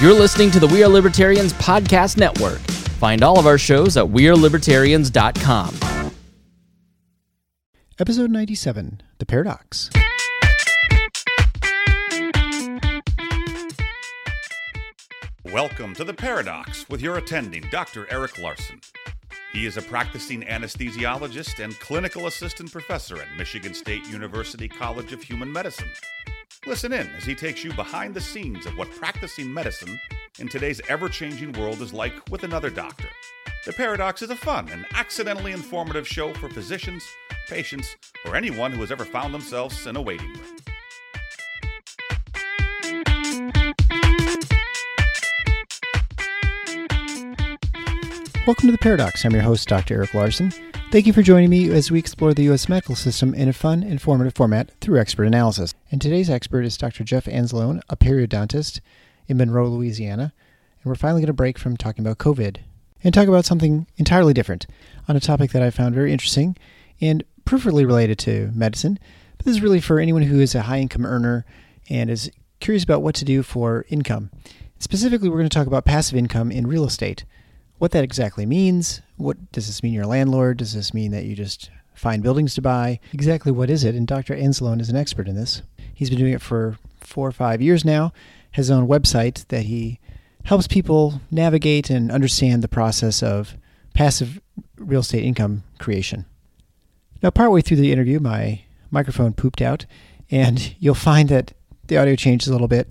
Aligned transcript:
You're 0.00 0.14
listening 0.14 0.50
to 0.52 0.58
the 0.58 0.66
We 0.66 0.82
Are 0.82 0.88
Libertarians 0.88 1.52
Podcast 1.52 2.16
Network. 2.16 2.58
Find 2.96 3.22
all 3.22 3.38
of 3.38 3.46
our 3.46 3.58
shows 3.58 3.98
at 3.98 4.06
WeareLibertarians.com. 4.06 6.12
Episode 7.98 8.30
97 8.30 9.02
The 9.18 9.26
Paradox. 9.26 9.90
Welcome 15.44 15.92
to 15.96 16.04
The 16.04 16.14
Paradox 16.14 16.88
with 16.88 17.02
your 17.02 17.18
attending, 17.18 17.64
Dr. 17.70 18.06
Eric 18.10 18.38
Larson. 18.38 18.80
He 19.52 19.66
is 19.66 19.76
a 19.76 19.82
practicing 19.82 20.40
anesthesiologist 20.44 21.62
and 21.62 21.78
clinical 21.78 22.26
assistant 22.26 22.72
professor 22.72 23.20
at 23.20 23.28
Michigan 23.36 23.74
State 23.74 24.06
University 24.06 24.66
College 24.66 25.12
of 25.12 25.22
Human 25.22 25.52
Medicine. 25.52 25.90
Listen 26.66 26.92
in 26.92 27.06
as 27.16 27.24
he 27.24 27.34
takes 27.34 27.64
you 27.64 27.72
behind 27.72 28.12
the 28.12 28.20
scenes 28.20 28.66
of 28.66 28.76
what 28.76 28.90
practicing 28.90 29.52
medicine 29.52 29.98
in 30.38 30.46
today's 30.46 30.78
ever 30.90 31.08
changing 31.08 31.52
world 31.52 31.80
is 31.80 31.94
like 31.94 32.12
with 32.30 32.44
another 32.44 32.68
doctor. 32.68 33.08
The 33.64 33.72
Paradox 33.72 34.20
is 34.20 34.28
a 34.28 34.36
fun 34.36 34.68
and 34.68 34.84
accidentally 34.92 35.52
informative 35.52 36.06
show 36.06 36.34
for 36.34 36.50
physicians, 36.50 37.02
patients, 37.48 37.96
or 38.26 38.36
anyone 38.36 38.72
who 38.72 38.80
has 38.82 38.92
ever 38.92 39.06
found 39.06 39.32
themselves 39.32 39.86
in 39.86 39.96
a 39.96 40.02
waiting 40.02 40.28
room. 40.34 40.56
Welcome 48.46 48.66
to 48.66 48.72
The 48.72 48.78
Paradox. 48.82 49.24
I'm 49.24 49.32
your 49.32 49.42
host, 49.42 49.66
Dr. 49.66 49.94
Eric 49.94 50.12
Larson. 50.12 50.52
Thank 50.90 51.06
you 51.06 51.12
for 51.12 51.22
joining 51.22 51.50
me 51.50 51.70
as 51.70 51.92
we 51.92 52.00
explore 52.00 52.34
the 52.34 52.42
U.S. 52.44 52.68
medical 52.68 52.96
system 52.96 53.32
in 53.32 53.48
a 53.48 53.52
fun, 53.52 53.84
informative 53.84 54.34
format 54.34 54.72
through 54.80 54.98
expert 54.98 55.22
analysis. 55.22 55.72
And 55.92 56.02
today's 56.02 56.28
expert 56.28 56.62
is 56.62 56.76
Dr. 56.76 57.04
Jeff 57.04 57.26
Anzalone, 57.26 57.80
a 57.88 57.96
periodontist 57.96 58.80
in 59.28 59.36
Monroe, 59.36 59.68
Louisiana. 59.68 60.32
And 60.82 60.90
we're 60.90 60.96
finally 60.96 61.20
going 61.20 61.28
to 61.28 61.32
break 61.32 61.60
from 61.60 61.76
talking 61.76 62.04
about 62.04 62.18
COVID 62.18 62.56
and 63.04 63.14
talk 63.14 63.28
about 63.28 63.44
something 63.44 63.86
entirely 63.98 64.34
different 64.34 64.66
on 65.06 65.14
a 65.14 65.20
topic 65.20 65.52
that 65.52 65.62
I 65.62 65.70
found 65.70 65.94
very 65.94 66.12
interesting 66.12 66.56
and 67.00 67.22
peripherally 67.46 67.86
related 67.86 68.18
to 68.20 68.50
medicine. 68.52 68.98
But 69.36 69.46
this 69.46 69.54
is 69.54 69.62
really 69.62 69.80
for 69.80 70.00
anyone 70.00 70.22
who 70.22 70.40
is 70.40 70.56
a 70.56 70.62
high 70.62 70.80
income 70.80 71.06
earner 71.06 71.46
and 71.88 72.10
is 72.10 72.32
curious 72.58 72.82
about 72.82 73.02
what 73.02 73.14
to 73.14 73.24
do 73.24 73.44
for 73.44 73.86
income. 73.90 74.32
Specifically, 74.80 75.28
we're 75.28 75.38
going 75.38 75.48
to 75.48 75.56
talk 75.56 75.68
about 75.68 75.84
passive 75.84 76.18
income 76.18 76.50
in 76.50 76.66
real 76.66 76.84
estate 76.84 77.24
what 77.80 77.92
that 77.92 78.04
exactly 78.04 78.44
means. 78.44 79.00
What 79.16 79.52
does 79.52 79.66
this 79.66 79.82
mean 79.82 79.94
you're 79.94 80.04
a 80.04 80.06
landlord? 80.06 80.58
Does 80.58 80.74
this 80.74 80.92
mean 80.92 81.12
that 81.12 81.24
you 81.24 81.34
just 81.34 81.70
find 81.94 82.22
buildings 82.22 82.54
to 82.56 82.62
buy? 82.62 83.00
Exactly 83.14 83.50
what 83.50 83.70
is 83.70 83.84
it? 83.84 83.94
And 83.94 84.06
Dr. 84.06 84.36
Anzalone 84.36 84.82
is 84.82 84.90
an 84.90 84.96
expert 84.96 85.26
in 85.26 85.34
this. 85.34 85.62
He's 85.94 86.10
been 86.10 86.18
doing 86.18 86.34
it 86.34 86.42
for 86.42 86.76
four 87.00 87.26
or 87.26 87.32
five 87.32 87.62
years 87.62 87.82
now, 87.82 88.12
has 88.52 88.66
his 88.66 88.70
own 88.70 88.86
website 88.86 89.48
that 89.48 89.62
he 89.62 89.98
helps 90.44 90.66
people 90.66 91.22
navigate 91.30 91.88
and 91.88 92.12
understand 92.12 92.62
the 92.62 92.68
process 92.68 93.22
of 93.22 93.54
passive 93.94 94.42
real 94.76 95.00
estate 95.00 95.24
income 95.24 95.62
creation. 95.78 96.26
Now, 97.22 97.30
partway 97.30 97.62
through 97.62 97.78
the 97.78 97.92
interview, 97.92 98.20
my 98.20 98.60
microphone 98.90 99.32
pooped 99.32 99.62
out, 99.62 99.86
and 100.30 100.74
you'll 100.78 100.94
find 100.94 101.30
that 101.30 101.54
the 101.86 101.96
audio 101.96 102.14
changes 102.14 102.48
a 102.48 102.52
little 102.52 102.68
bit. 102.68 102.90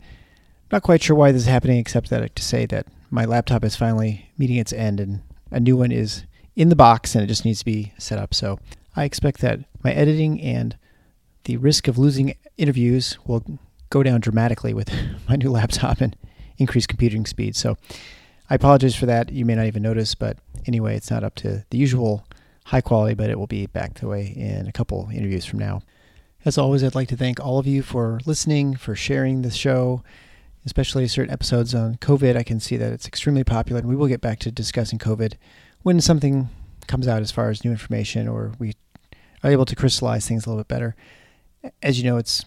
Not 0.72 0.82
quite 0.82 1.04
sure 1.04 1.16
why 1.16 1.32
this 1.32 1.44
is 1.44 1.48
happening, 1.48 1.78
except 1.78 2.10
that 2.10 2.36
to 2.36 2.44
say 2.44 2.66
that 2.66 2.88
my 3.10 3.26
laptop 3.26 3.64
is 3.64 3.76
finally 3.76 4.30
meeting 4.38 4.58
its 4.58 4.74
end 4.74 5.00
and 5.00 5.22
a 5.52 5.60
new 5.60 5.76
one 5.78 5.92
is 5.92 6.24
in 6.56 6.70
the 6.70 6.76
box 6.76 7.16
and 7.16 7.24
it 7.24 7.28
just 7.28 7.46
needs 7.46 7.60
to 7.60 7.66
be 7.66 7.94
set 7.98 8.20
up. 8.20 8.34
So 8.34 8.60
I 8.96 9.04
expect 9.04 9.42
that 9.42 9.60
my 9.84 9.92
editing 9.92 10.42
and 10.42 10.78
the 11.46 11.58
risk 11.58 11.88
of 11.88 11.98
losing 11.98 12.36
interviews 12.58 13.18
will 13.26 13.44
go 13.90 14.04
down 14.04 14.20
dramatically 14.20 14.74
with 14.74 14.92
my 15.30 15.36
new 15.36 15.52
laptop 15.52 16.02
and 16.02 16.16
increased 16.58 16.90
computing 16.90 17.26
speed. 17.26 17.56
So 17.56 17.78
I 18.50 18.56
apologize 18.56 18.96
for 18.96 19.06
that. 19.06 19.32
You 19.32 19.46
may 19.46 19.56
not 19.56 19.68
even 19.68 19.84
notice, 19.84 20.16
but 20.16 20.38
anyway, 20.66 20.96
it's 20.96 21.12
not 21.12 21.24
up 21.24 21.36
to 21.36 21.66
the 21.70 21.78
usual 21.78 22.26
high 22.66 22.82
quality, 22.82 23.16
but 23.16 23.30
it 23.30 23.40
will 23.40 23.48
be 23.48 23.66
back 23.68 23.96
the 23.96 24.08
way 24.08 24.28
in 24.28 24.68
a 24.68 24.72
couple 24.72 25.10
interviews 25.14 25.46
from 25.46 25.60
now. 25.60 25.82
As 26.46 26.58
always, 26.58 26.84
I'd 26.84 26.96
like 26.96 27.10
to 27.10 27.18
thank 27.18 27.40
all 27.40 27.60
of 27.60 27.68
you 27.68 27.82
for 27.82 28.20
listening, 28.26 28.76
for 28.76 28.96
sharing 28.96 29.42
the 29.42 29.52
show, 29.52 30.04
especially 30.70 31.08
certain 31.08 31.34
episodes 31.34 31.74
on 31.74 31.96
COVID. 31.96 32.38
I 32.38 32.44
can 32.44 32.60
see 32.60 32.78
that 32.78 32.94
it's 32.94 33.08
extremely 33.08 33.44
popular, 33.44 33.80
and 33.80 33.90
we 33.90 33.96
will 33.96 34.06
get 34.06 34.22
back 34.22 34.38
to 34.42 34.52
discussing 34.52 35.00
COVID 35.00 35.34
when 35.82 36.00
something 36.00 36.50
comes 36.86 37.08
out 37.08 37.24
as 37.24 37.32
far 37.32 37.50
as 37.50 37.66
new 37.66 37.72
information 37.72 38.28
or 38.28 38.52
we 38.60 38.74
are 39.44 39.50
able 39.50 39.66
to 39.66 39.76
crystallize 39.76 40.28
things 40.28 40.46
a 40.46 40.50
little 40.50 40.60
bit 40.64 40.68
better. 40.68 40.96
As 41.82 41.98
you 41.98 42.04
know, 42.04 42.18
it's 42.18 42.46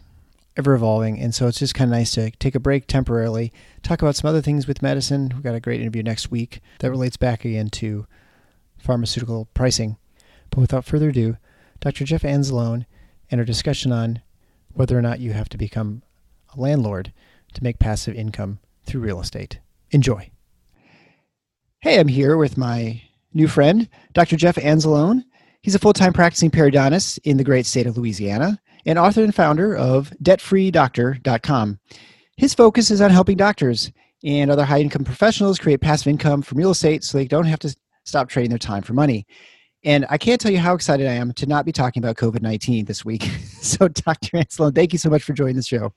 ever 0.56 0.72
evolving, 0.72 1.18
and 1.18 1.34
so 1.34 1.48
it's 1.48 1.58
just 1.58 1.74
kind 1.74 1.90
of 1.90 1.98
nice 1.98 2.12
to 2.12 2.30
take 2.30 2.54
a 2.54 2.60
break 2.60 2.86
temporarily, 2.86 3.52
talk 3.82 4.00
about 4.00 4.14
some 4.14 4.28
other 4.28 4.40
things 4.40 4.68
with 4.68 4.82
medicine. 4.82 5.32
We've 5.34 5.42
got 5.42 5.56
a 5.56 5.60
great 5.60 5.80
interview 5.80 6.04
next 6.04 6.30
week 6.30 6.60
that 6.78 6.92
relates 6.92 7.16
back 7.16 7.44
again 7.44 7.70
to 7.70 8.06
pharmaceutical 8.78 9.48
pricing. 9.52 9.96
But 10.50 10.60
without 10.60 10.84
further 10.84 11.08
ado, 11.08 11.38
Dr. 11.80 12.04
Jeff 12.04 12.22
Anzalone 12.22 12.86
and 13.32 13.40
our 13.40 13.44
discussion 13.44 13.90
on 13.90 14.22
whether 14.74 14.96
or 14.96 15.02
not 15.02 15.18
you 15.18 15.32
have 15.32 15.48
to 15.48 15.58
become 15.58 16.02
a 16.56 16.60
landlord 16.60 17.12
to 17.54 17.62
make 17.62 17.78
passive 17.78 18.14
income 18.14 18.58
through 18.84 19.00
real 19.00 19.20
estate. 19.20 19.60
Enjoy. 19.90 20.30
Hey, 21.80 21.98
I'm 21.98 22.08
here 22.08 22.36
with 22.36 22.56
my 22.56 23.02
new 23.34 23.48
friend, 23.48 23.88
Dr. 24.12 24.36
Jeff 24.36 24.56
Anzalone. 24.56 25.24
He's 25.62 25.74
a 25.74 25.78
full 25.78 25.92
time 25.92 26.12
practicing 26.12 26.50
periodontist 26.50 27.18
in 27.24 27.36
the 27.36 27.44
great 27.44 27.66
state 27.66 27.86
of 27.86 27.96
Louisiana 27.96 28.60
and 28.86 28.98
author 28.98 29.22
and 29.22 29.34
founder 29.34 29.76
of 29.76 30.12
debtfreedoctor.com. 30.22 31.78
His 32.36 32.54
focus 32.54 32.90
is 32.90 33.00
on 33.00 33.10
helping 33.10 33.36
doctors 33.36 33.92
and 34.24 34.50
other 34.50 34.64
high 34.64 34.80
income 34.80 35.04
professionals 35.04 35.58
create 35.58 35.80
passive 35.80 36.08
income 36.08 36.42
from 36.42 36.58
real 36.58 36.70
estate 36.70 37.04
so 37.04 37.18
they 37.18 37.26
don't 37.26 37.44
have 37.44 37.58
to 37.60 37.74
stop 38.04 38.28
trading 38.28 38.50
their 38.50 38.58
time 38.58 38.82
for 38.82 38.94
money. 38.94 39.26
And 39.84 40.06
I 40.08 40.18
can't 40.18 40.40
tell 40.40 40.52
you 40.52 40.58
how 40.58 40.74
excited 40.74 41.06
I 41.08 41.14
am 41.14 41.32
to 41.34 41.46
not 41.46 41.64
be 41.64 41.72
talking 41.72 42.02
about 42.02 42.16
COVID 42.16 42.42
19 42.42 42.84
this 42.84 43.04
week. 43.04 43.22
so, 43.60 43.88
Dr. 43.88 44.38
Anzalone, 44.38 44.74
thank 44.74 44.92
you 44.92 44.98
so 44.98 45.10
much 45.10 45.24
for 45.24 45.32
joining 45.32 45.56
the 45.56 45.62
show. 45.62 45.92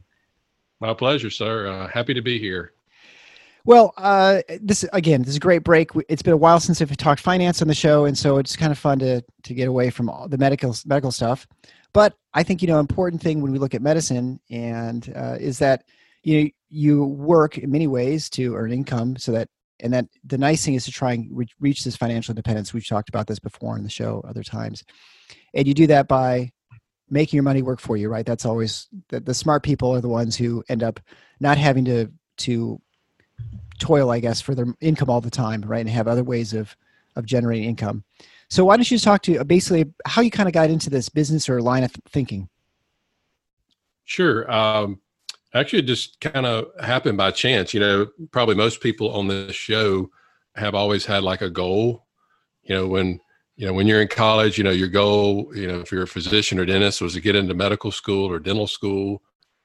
My 0.85 0.94
pleasure, 0.94 1.31
sir. 1.31 1.68
Uh, 1.68 1.88
happy 1.88 2.13
to 2.13 2.22
be 2.22 2.38
here. 2.38 2.72
Well, 3.66 3.96
uh, 3.97 4.44
this 4.62 4.85
again, 4.94 5.22
this 5.22 5.29
is 5.29 5.38
a 5.38 5.40
great 5.40 5.63
break. 5.63 5.90
It's 6.07 6.22
been 6.22 6.34
a 6.34 6.38
while 6.38 6.59
since 6.59 6.79
I've 6.79 6.96
talked 6.96 7.22
finance 7.22 7.63
on 7.63 7.68
the 7.68 7.73
show, 7.73 8.06
and 8.06 8.16
so 8.16 8.38
it's 8.38 8.56
kind 8.56 8.72
of 8.72 8.78
fun 8.78 9.00
to 9.00 9.24
to 9.44 9.53
get 9.56 9.68
away 9.68 9.90
from 9.90 10.07
all 10.07 10.28
the 10.28 10.38
medical 10.38 10.75
medical 10.85 11.12
stuff. 11.12 11.47
But 11.91 12.13
I 12.35 12.44
think 12.44 12.62
you 12.62 12.68
know, 12.68 12.79
important 12.79 13.24
thing 13.24 13.41
when 13.41 13.51
we 13.51 13.57
look 13.57 13.74
at 13.74 13.81
medicine, 13.81 14.40
and 14.51 15.12
uh, 15.16 15.38
is 15.40 15.57
that 15.57 15.85
you 16.22 16.44
know 16.44 16.50
you 16.69 17.03
work 17.03 17.57
in 17.57 17.72
many 17.72 17.88
ways 17.88 18.29
to 18.31 18.53
earn 18.53 18.72
income, 18.72 19.18
so 19.18 19.31
that 19.31 19.50
and 19.79 19.91
that 19.91 20.06
the 20.24 20.38
nice 20.38 20.63
thing 20.63 20.75
is 20.75 20.85
to 20.85 20.91
try 20.91 21.13
and 21.13 21.28
re- 21.31 21.47
reach 21.59 21.84
this 21.84 21.95
financial 21.95 22.34
independence. 22.34 22.75
We've 22.75 22.88
talked 22.88 23.09
about 23.09 23.25
this 23.25 23.40
before 23.40 23.75
in 23.75 23.84
the 23.84 23.90
show 23.90 24.24
other 24.28 24.44
times, 24.44 24.84
and 25.56 25.68
you 25.68 25.74
do 25.74 25.88
that 25.88 26.07
by 26.07 26.51
making 27.09 27.38
your 27.38 27.43
money 27.43 27.61
work 27.61 27.79
for 27.79 27.97
you, 27.97 28.09
right? 28.09 28.25
That's 28.25 28.45
always 28.45 28.88
the, 29.09 29.19
the 29.19 29.33
smart 29.33 29.63
people 29.63 29.93
are 29.93 30.01
the 30.01 30.09
ones 30.09 30.35
who 30.35 30.63
end 30.69 30.83
up 30.83 30.99
not 31.39 31.57
having 31.57 31.85
to 31.85 32.11
to 32.38 32.81
toil, 33.79 34.09
I 34.09 34.19
guess, 34.19 34.41
for 34.41 34.55
their 34.55 34.67
income 34.81 35.09
all 35.09 35.21
the 35.21 35.29
time, 35.29 35.61
right? 35.61 35.81
And 35.81 35.89
have 35.89 36.07
other 36.07 36.23
ways 36.23 36.53
of 36.53 36.75
of 37.15 37.25
generating 37.25 37.65
income. 37.69 38.03
So 38.49 38.65
why 38.65 38.75
don't 38.75 38.89
you 38.89 38.95
just 38.95 39.05
talk 39.05 39.21
to 39.23 39.44
basically 39.44 39.91
how 40.05 40.21
you 40.21 40.31
kind 40.31 40.47
of 40.47 40.53
got 40.53 40.69
into 40.69 40.89
this 40.89 41.09
business 41.09 41.49
or 41.49 41.61
line 41.61 41.83
of 41.83 41.91
thinking? 42.09 42.49
Sure. 44.03 44.49
Um, 44.51 45.01
actually, 45.53 45.81
just 45.81 46.19
kind 46.19 46.45
of 46.45 46.67
happened 46.79 47.17
by 47.17 47.31
chance. 47.31 47.73
You 47.73 47.79
know, 47.79 48.07
probably 48.31 48.55
most 48.55 48.81
people 48.81 49.11
on 49.11 49.27
this 49.27 49.55
show 49.55 50.09
have 50.55 50.75
always 50.75 51.05
had 51.05 51.23
like 51.23 51.41
a 51.41 51.49
goal. 51.49 52.05
You 52.63 52.75
know, 52.75 52.88
when 52.88 53.19
you 53.55 53.66
know 53.66 53.73
when 53.73 53.88
you're 53.88 54.01
in 54.01 54.07
college 54.07 54.57
you 54.57 54.63
know 54.63 54.71
your 54.71 54.88
goal 54.88 55.51
you 55.55 55.67
know 55.67 55.79
if 55.79 55.91
you're 55.91 56.03
a 56.03 56.07
physician 56.07 56.59
or 56.59 56.66
dentist 56.66 57.01
was 57.01 57.13
to 57.13 57.21
get 57.21 57.35
into 57.35 57.53
medical 57.53 57.91
school 57.91 58.29
or 58.31 58.39
dental 58.39 58.67
school. 58.67 59.21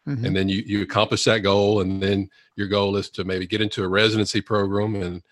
Mm-hmm. 0.08 0.24
and 0.24 0.34
then 0.34 0.48
you 0.48 0.62
you 0.64 0.80
accomplish 0.80 1.24
that 1.24 1.40
goal 1.40 1.82
and 1.82 2.02
then 2.02 2.30
your 2.56 2.68
goal 2.68 2.96
is 2.96 3.10
to 3.10 3.22
maybe 3.22 3.46
get 3.46 3.60
into 3.60 3.84
a 3.84 3.88
residency 3.88 4.40
program 4.40 4.94
and 4.94 5.22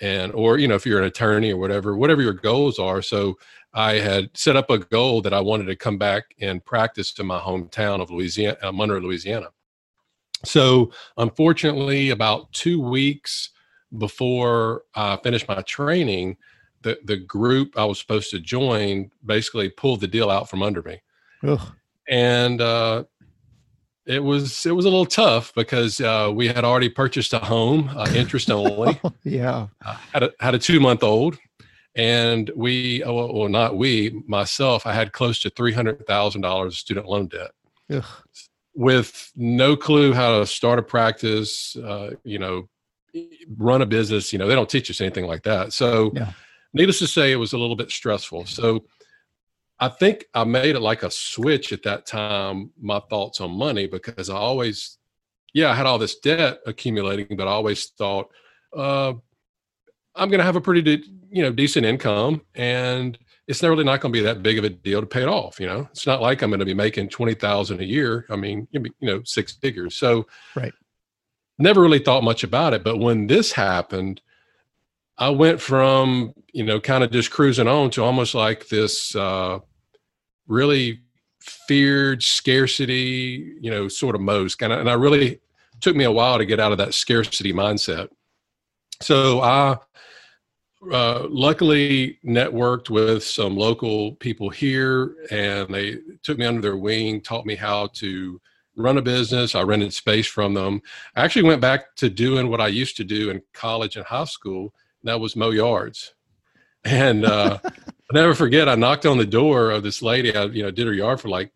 and 0.00 0.32
or 0.32 0.58
you 0.58 0.68
know 0.68 0.74
if 0.74 0.84
you're 0.84 0.98
an 0.98 1.06
attorney 1.06 1.50
or 1.50 1.56
whatever 1.56 1.96
whatever 1.96 2.20
your 2.20 2.34
goals 2.34 2.78
are. 2.78 3.00
So 3.00 3.38
i 3.72 3.94
had 3.94 4.30
set 4.34 4.54
up 4.54 4.70
a 4.70 4.78
goal 4.78 5.22
that 5.22 5.32
i 5.32 5.40
wanted 5.40 5.64
to 5.66 5.76
come 5.76 5.96
back 5.96 6.24
and 6.40 6.64
practice 6.64 7.12
to 7.14 7.24
my 7.24 7.38
hometown 7.38 8.00
of 8.00 8.10
louisiana 8.10 8.58
uh, 8.62 8.70
monroe 8.70 9.00
louisiana. 9.00 9.48
So 10.44 10.92
unfortunately 11.16 12.10
about 12.10 12.52
two 12.52 12.80
weeks 12.80 13.50
before 13.96 14.82
i 14.94 15.16
finished 15.16 15.48
my 15.48 15.62
training 15.62 16.36
the 16.82 16.98
the 17.04 17.16
group 17.16 17.78
I 17.78 17.84
was 17.84 17.98
supposed 17.98 18.30
to 18.30 18.40
join 18.40 19.10
basically 19.24 19.68
pulled 19.68 20.00
the 20.00 20.08
deal 20.08 20.30
out 20.30 20.48
from 20.48 20.62
under 20.62 20.82
me, 20.82 21.00
Ugh. 21.42 21.60
and 22.08 22.60
uh, 22.60 23.04
it 24.06 24.22
was 24.22 24.64
it 24.64 24.72
was 24.72 24.84
a 24.84 24.88
little 24.88 25.06
tough 25.06 25.52
because 25.54 26.00
uh, 26.00 26.30
we 26.34 26.48
had 26.48 26.64
already 26.64 26.88
purchased 26.88 27.32
a 27.32 27.38
home, 27.38 27.90
uh, 27.94 28.10
interest 28.14 28.50
only. 28.50 29.00
yeah, 29.24 29.68
had 30.12 30.22
a 30.22 30.32
had 30.40 30.54
a 30.54 30.58
two 30.58 30.80
month 30.80 31.02
old, 31.02 31.38
and 31.94 32.50
we 32.56 33.02
uh, 33.02 33.12
well, 33.12 33.34
well 33.34 33.48
not 33.48 33.76
we 33.76 34.22
myself 34.26 34.86
I 34.86 34.92
had 34.92 35.12
close 35.12 35.40
to 35.40 35.50
three 35.50 35.72
hundred 35.72 36.06
thousand 36.06 36.40
dollars 36.40 36.78
student 36.78 37.06
loan 37.06 37.28
debt. 37.28 37.50
Ugh. 37.90 38.04
With 38.74 39.32
no 39.34 39.76
clue 39.76 40.12
how 40.12 40.38
to 40.38 40.46
start 40.46 40.78
a 40.78 40.82
practice, 40.82 41.74
uh, 41.76 42.10
you 42.22 42.38
know, 42.38 42.68
run 43.56 43.82
a 43.82 43.86
business. 43.86 44.32
You 44.32 44.38
know, 44.38 44.46
they 44.46 44.54
don't 44.54 44.68
teach 44.68 44.90
us 44.90 45.00
anything 45.00 45.26
like 45.26 45.42
that. 45.42 45.72
So, 45.72 46.12
yeah. 46.14 46.32
Needless 46.72 46.98
to 47.00 47.06
say, 47.06 47.32
it 47.32 47.36
was 47.36 47.52
a 47.52 47.58
little 47.58 47.76
bit 47.76 47.90
stressful. 47.90 48.46
So, 48.46 48.84
I 49.80 49.88
think 49.88 50.24
I 50.34 50.42
made 50.42 50.74
it 50.74 50.80
like 50.80 51.04
a 51.04 51.10
switch 51.10 51.72
at 51.72 51.84
that 51.84 52.04
time. 52.04 52.70
My 52.80 53.00
thoughts 53.08 53.40
on 53.40 53.52
money 53.52 53.86
because 53.86 54.28
I 54.28 54.34
always, 54.34 54.98
yeah, 55.54 55.70
I 55.70 55.74
had 55.74 55.86
all 55.86 55.98
this 55.98 56.18
debt 56.18 56.58
accumulating, 56.66 57.36
but 57.36 57.46
I 57.46 57.52
always 57.52 57.86
thought, 57.90 58.28
uh, 58.76 59.12
I'm 60.16 60.30
going 60.30 60.38
to 60.40 60.44
have 60.44 60.56
a 60.56 60.60
pretty, 60.60 60.82
de- 60.82 61.08
you 61.30 61.42
know, 61.42 61.52
decent 61.52 61.86
income, 61.86 62.42
and 62.56 63.16
it's 63.46 63.62
never 63.62 63.72
really 63.72 63.84
not 63.84 64.00
going 64.00 64.12
to 64.12 64.18
be 64.18 64.24
that 64.24 64.42
big 64.42 64.58
of 64.58 64.64
a 64.64 64.70
deal 64.70 65.00
to 65.00 65.06
pay 65.06 65.22
it 65.22 65.28
off. 65.28 65.60
You 65.60 65.68
know, 65.68 65.88
it's 65.92 66.08
not 66.08 66.20
like 66.20 66.42
I'm 66.42 66.50
going 66.50 66.58
to 66.58 66.66
be 66.66 66.74
making 66.74 67.10
twenty 67.10 67.34
thousand 67.34 67.80
a 67.80 67.84
year. 67.84 68.26
I 68.30 68.36
mean, 68.36 68.66
you 68.72 68.90
know, 69.00 69.22
six 69.24 69.52
figures. 69.52 69.96
So, 69.96 70.26
right 70.56 70.72
never 71.58 71.80
really 71.80 71.98
thought 71.98 72.24
much 72.24 72.44
about 72.44 72.72
it. 72.72 72.84
But 72.84 72.98
when 72.98 73.26
this 73.26 73.52
happened, 73.52 74.20
I 75.18 75.30
went 75.30 75.60
from, 75.60 76.32
you 76.52 76.64
know, 76.64 76.80
kind 76.80 77.02
of 77.02 77.10
just 77.10 77.30
cruising 77.30 77.66
on 77.68 77.90
to 77.90 78.04
almost 78.04 78.34
like 78.34 78.68
this 78.68 79.14
uh, 79.16 79.58
really 80.46 81.00
feared 81.40 82.22
scarcity, 82.22 83.56
you 83.60 83.70
know, 83.70 83.88
sort 83.88 84.14
of 84.14 84.20
mode. 84.20 84.54
And 84.60 84.72
I, 84.72 84.78
and 84.78 84.90
I 84.90 84.94
really 84.94 85.40
took 85.80 85.96
me 85.96 86.04
a 86.04 86.12
while 86.12 86.38
to 86.38 86.46
get 86.46 86.60
out 86.60 86.72
of 86.72 86.78
that 86.78 86.94
scarcity 86.94 87.52
mindset. 87.52 88.08
So 89.02 89.40
I 89.40 89.78
uh, 90.92 91.26
luckily 91.28 92.18
networked 92.24 92.90
with 92.90 93.24
some 93.24 93.56
local 93.56 94.12
people 94.16 94.50
here 94.50 95.14
and 95.30 95.72
they 95.72 95.98
took 96.22 96.38
me 96.38 96.46
under 96.46 96.60
their 96.60 96.76
wing, 96.76 97.20
taught 97.20 97.46
me 97.46 97.56
how 97.56 97.88
to 97.94 98.40
run 98.76 98.98
a 98.98 99.02
business. 99.02 99.54
I 99.54 99.62
rented 99.62 99.92
space 99.92 100.26
from 100.26 100.54
them. 100.54 100.80
I 101.16 101.24
actually 101.24 101.42
went 101.42 101.60
back 101.60 101.96
to 101.96 102.08
doing 102.08 102.48
what 102.48 102.60
I 102.60 102.68
used 102.68 102.96
to 102.98 103.04
do 103.04 103.30
in 103.30 103.42
college 103.52 103.96
and 103.96 104.06
high 104.06 104.24
school. 104.24 104.72
That 105.08 105.20
was 105.20 105.36
mow 105.36 105.50
yards. 105.50 106.14
And 106.84 107.24
uh, 107.24 107.58
I'll 107.64 107.72
never 108.12 108.34
forget, 108.34 108.68
I 108.68 108.74
knocked 108.74 109.06
on 109.06 109.18
the 109.18 109.26
door 109.26 109.70
of 109.70 109.82
this 109.82 110.02
lady. 110.02 110.34
I, 110.34 110.44
you 110.44 110.62
know, 110.62 110.70
did 110.70 110.86
her 110.86 110.92
yard 110.92 111.20
for 111.20 111.28
like 111.28 111.52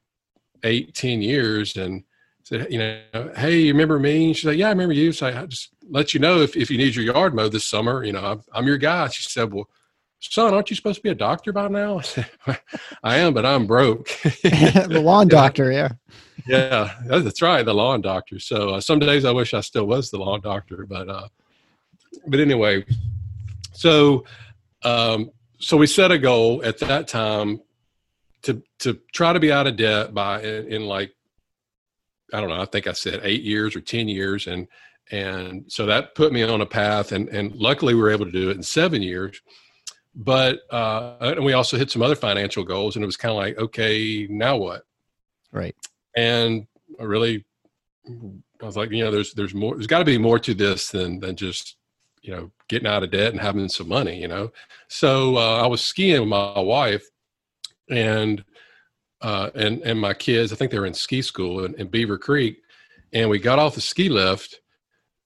18 0.64 1.22
years 1.22 1.76
and 1.76 2.04
said, 2.44 2.66
you 2.70 2.78
know, 2.78 3.32
hey, 3.36 3.60
you 3.60 3.72
remember 3.72 3.98
me? 3.98 4.26
And 4.26 4.36
she 4.36 4.46
said, 4.46 4.56
yeah, 4.56 4.66
I 4.66 4.70
remember 4.70 4.94
you. 4.94 5.12
So 5.12 5.28
I 5.28 5.46
just 5.46 5.70
let 5.88 6.12
you 6.12 6.20
know 6.20 6.40
if, 6.40 6.56
if 6.56 6.70
you 6.70 6.78
need 6.78 6.94
your 6.94 7.14
yard 7.14 7.34
mowed 7.34 7.52
this 7.52 7.64
summer, 7.64 8.04
you 8.04 8.12
know, 8.12 8.24
I'm, 8.24 8.42
I'm 8.52 8.66
your 8.66 8.78
guy. 8.78 9.08
She 9.08 9.22
said, 9.22 9.52
well, 9.52 9.68
son, 10.20 10.52
aren't 10.52 10.70
you 10.70 10.76
supposed 10.76 10.96
to 10.96 11.02
be 11.02 11.10
a 11.10 11.14
doctor 11.14 11.52
by 11.52 11.68
now? 11.68 11.98
I 11.98 12.02
said, 12.02 12.30
I 13.02 13.16
am, 13.18 13.32
but 13.32 13.46
I'm 13.46 13.66
broke. 13.66 14.08
the 14.42 15.00
lawn 15.02 15.28
doctor, 15.28 15.70
yeah 15.70 15.90
yeah, 16.46 16.94
that's 17.06 17.42
right, 17.42 17.64
the 17.64 17.74
lawn 17.74 18.00
doctor. 18.00 18.38
So 18.38 18.70
uh, 18.70 18.80
some 18.80 18.98
days 18.98 19.24
I 19.24 19.30
wish 19.30 19.54
I 19.54 19.60
still 19.60 19.86
was 19.86 20.10
the 20.10 20.18
lawn 20.18 20.40
doctor, 20.40 20.86
but 20.88 21.08
uh, 21.08 21.28
but 22.26 22.40
anyway, 22.40 22.84
so 23.72 24.24
um, 24.84 25.30
so 25.58 25.76
we 25.76 25.86
set 25.86 26.10
a 26.10 26.18
goal 26.18 26.62
at 26.64 26.78
that 26.78 27.08
time 27.08 27.60
to 28.42 28.62
to 28.80 28.98
try 29.12 29.32
to 29.32 29.40
be 29.40 29.52
out 29.52 29.66
of 29.66 29.76
debt 29.76 30.14
by 30.14 30.42
in, 30.42 30.72
in 30.72 30.86
like 30.86 31.12
I 32.32 32.40
don't 32.40 32.48
know, 32.48 32.60
I 32.60 32.64
think 32.64 32.86
I 32.86 32.92
said 32.92 33.20
eight 33.22 33.42
years 33.42 33.76
or 33.76 33.80
ten 33.80 34.08
years, 34.08 34.46
and 34.46 34.66
and 35.10 35.64
so 35.68 35.86
that 35.86 36.14
put 36.14 36.32
me 36.32 36.42
on 36.42 36.60
a 36.60 36.66
path, 36.66 37.12
and 37.12 37.28
and 37.28 37.54
luckily 37.54 37.94
we 37.94 38.00
were 38.00 38.10
able 38.10 38.26
to 38.26 38.32
do 38.32 38.50
it 38.50 38.56
in 38.56 38.62
seven 38.62 39.02
years. 39.02 39.40
But 40.14 40.60
uh, 40.70 41.16
and 41.20 41.44
we 41.44 41.54
also 41.54 41.78
hit 41.78 41.90
some 41.90 42.02
other 42.02 42.16
financial 42.16 42.64
goals, 42.64 42.96
and 42.96 43.02
it 43.02 43.06
was 43.06 43.16
kind 43.16 43.30
of 43.30 43.36
like, 43.36 43.58
okay, 43.58 44.26
now 44.28 44.56
what? 44.56 44.82
Right 45.52 45.76
and 46.16 46.66
I 47.00 47.04
really 47.04 47.44
I 48.60 48.66
was 48.66 48.76
like, 48.76 48.90
you 48.90 49.04
know, 49.04 49.10
there's 49.10 49.32
there's 49.34 49.54
more. 49.54 49.74
There's 49.74 49.86
got 49.86 50.00
to 50.00 50.04
be 50.04 50.18
more 50.18 50.38
to 50.40 50.54
this 50.54 50.90
than 50.90 51.20
than 51.20 51.36
just 51.36 51.76
you 52.22 52.34
know 52.34 52.50
getting 52.68 52.88
out 52.88 53.02
of 53.02 53.10
debt 53.10 53.32
and 53.32 53.40
having 53.40 53.68
some 53.68 53.88
money. 53.88 54.20
You 54.20 54.28
know, 54.28 54.52
so 54.88 55.36
uh, 55.36 55.62
I 55.62 55.66
was 55.66 55.82
skiing 55.82 56.20
with 56.20 56.28
my 56.28 56.58
wife, 56.58 57.04
and 57.90 58.44
uh, 59.20 59.50
and 59.54 59.82
and 59.82 60.00
my 60.00 60.14
kids. 60.14 60.52
I 60.52 60.56
think 60.56 60.70
they 60.70 60.78
were 60.78 60.86
in 60.86 60.94
ski 60.94 61.22
school 61.22 61.64
in, 61.64 61.74
in 61.74 61.88
Beaver 61.88 62.18
Creek, 62.18 62.58
and 63.12 63.28
we 63.28 63.38
got 63.38 63.58
off 63.58 63.74
the 63.74 63.80
ski 63.80 64.08
lift, 64.08 64.60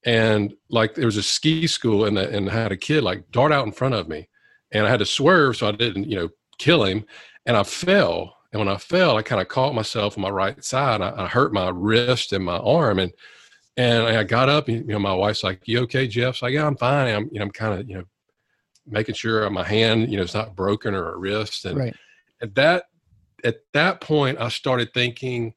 and 0.04 0.54
like 0.68 0.94
there 0.94 1.06
was 1.06 1.16
a 1.16 1.22
ski 1.22 1.66
school, 1.66 2.04
and 2.06 2.16
the, 2.16 2.28
and 2.28 2.50
I 2.50 2.54
had 2.54 2.72
a 2.72 2.76
kid 2.76 3.02
like 3.04 3.30
dart 3.30 3.52
out 3.52 3.66
in 3.66 3.72
front 3.72 3.94
of 3.94 4.08
me, 4.08 4.28
and 4.72 4.86
I 4.86 4.90
had 4.90 5.00
to 5.00 5.06
swerve 5.06 5.56
so 5.56 5.68
I 5.68 5.72
didn't 5.72 6.10
you 6.10 6.16
know 6.16 6.28
kill 6.58 6.84
him, 6.84 7.04
and 7.44 7.56
I 7.56 7.62
fell 7.62 8.36
and 8.56 8.66
when 8.66 8.74
I 8.74 8.78
fell, 8.78 9.18
I 9.18 9.22
kind 9.22 9.42
of 9.42 9.48
caught 9.48 9.74
myself 9.74 10.16
on 10.16 10.22
my 10.22 10.30
right 10.30 10.64
side. 10.64 11.02
I, 11.02 11.24
I, 11.24 11.26
hurt 11.26 11.52
my 11.52 11.68
wrist 11.68 12.32
and 12.32 12.42
my 12.42 12.56
arm, 12.56 12.98
and 12.98 13.12
and 13.76 14.04
I 14.04 14.24
got 14.24 14.48
up. 14.48 14.68
And, 14.68 14.86
you 14.86 14.92
know, 14.92 14.98
my 14.98 15.14
wife's 15.14 15.44
like, 15.44 15.62
"You 15.66 15.80
okay, 15.82 16.06
Jeff?" 16.06 16.36
So 16.36 16.46
like, 16.46 16.54
"Yeah, 16.54 16.66
I'm 16.66 16.76
fine." 16.76 17.14
I'm 17.14 17.28
you 17.32 17.38
know, 17.38 17.44
I'm 17.44 17.50
kind 17.50 17.80
of 17.80 17.88
you 17.88 17.98
know, 17.98 18.04
making 18.86 19.14
sure 19.14 19.48
my 19.50 19.64
hand 19.64 20.10
you 20.10 20.16
know 20.16 20.22
is 20.22 20.34
not 20.34 20.56
broken 20.56 20.94
or 20.94 21.12
a 21.12 21.16
wrist. 21.16 21.64
And 21.64 21.78
right. 21.78 21.96
at 22.40 22.54
that 22.54 22.84
at 23.44 23.60
that 23.72 24.00
point, 24.00 24.38
I 24.40 24.48
started 24.48 24.92
thinking, 24.92 25.54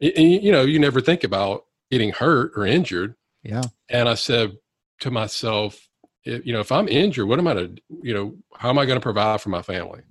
and, 0.00 0.32
you 0.32 0.52
know, 0.52 0.62
you 0.62 0.78
never 0.78 1.00
think 1.00 1.24
about 1.24 1.64
getting 1.90 2.12
hurt 2.12 2.52
or 2.56 2.66
injured. 2.66 3.14
Yeah. 3.42 3.64
And 3.88 4.08
I 4.08 4.14
said 4.14 4.56
to 5.00 5.10
myself, 5.10 5.88
you 6.24 6.52
know, 6.52 6.60
if 6.60 6.70
I'm 6.70 6.88
injured, 6.88 7.26
what 7.26 7.38
am 7.38 7.48
I 7.48 7.54
to, 7.54 7.74
you 8.02 8.14
know, 8.14 8.36
how 8.56 8.70
am 8.70 8.78
I 8.78 8.86
going 8.86 8.98
to 8.98 9.02
provide 9.02 9.40
for 9.40 9.48
my 9.48 9.62
family? 9.62 10.02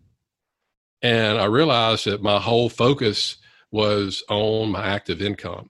And 1.02 1.40
I 1.40 1.46
realized 1.46 2.06
that 2.06 2.22
my 2.22 2.40
whole 2.40 2.70
focus 2.70 3.38
was 3.72 4.24
on 4.30 4.72
my 4.72 4.86
active 4.86 5.22
income. 5.22 5.70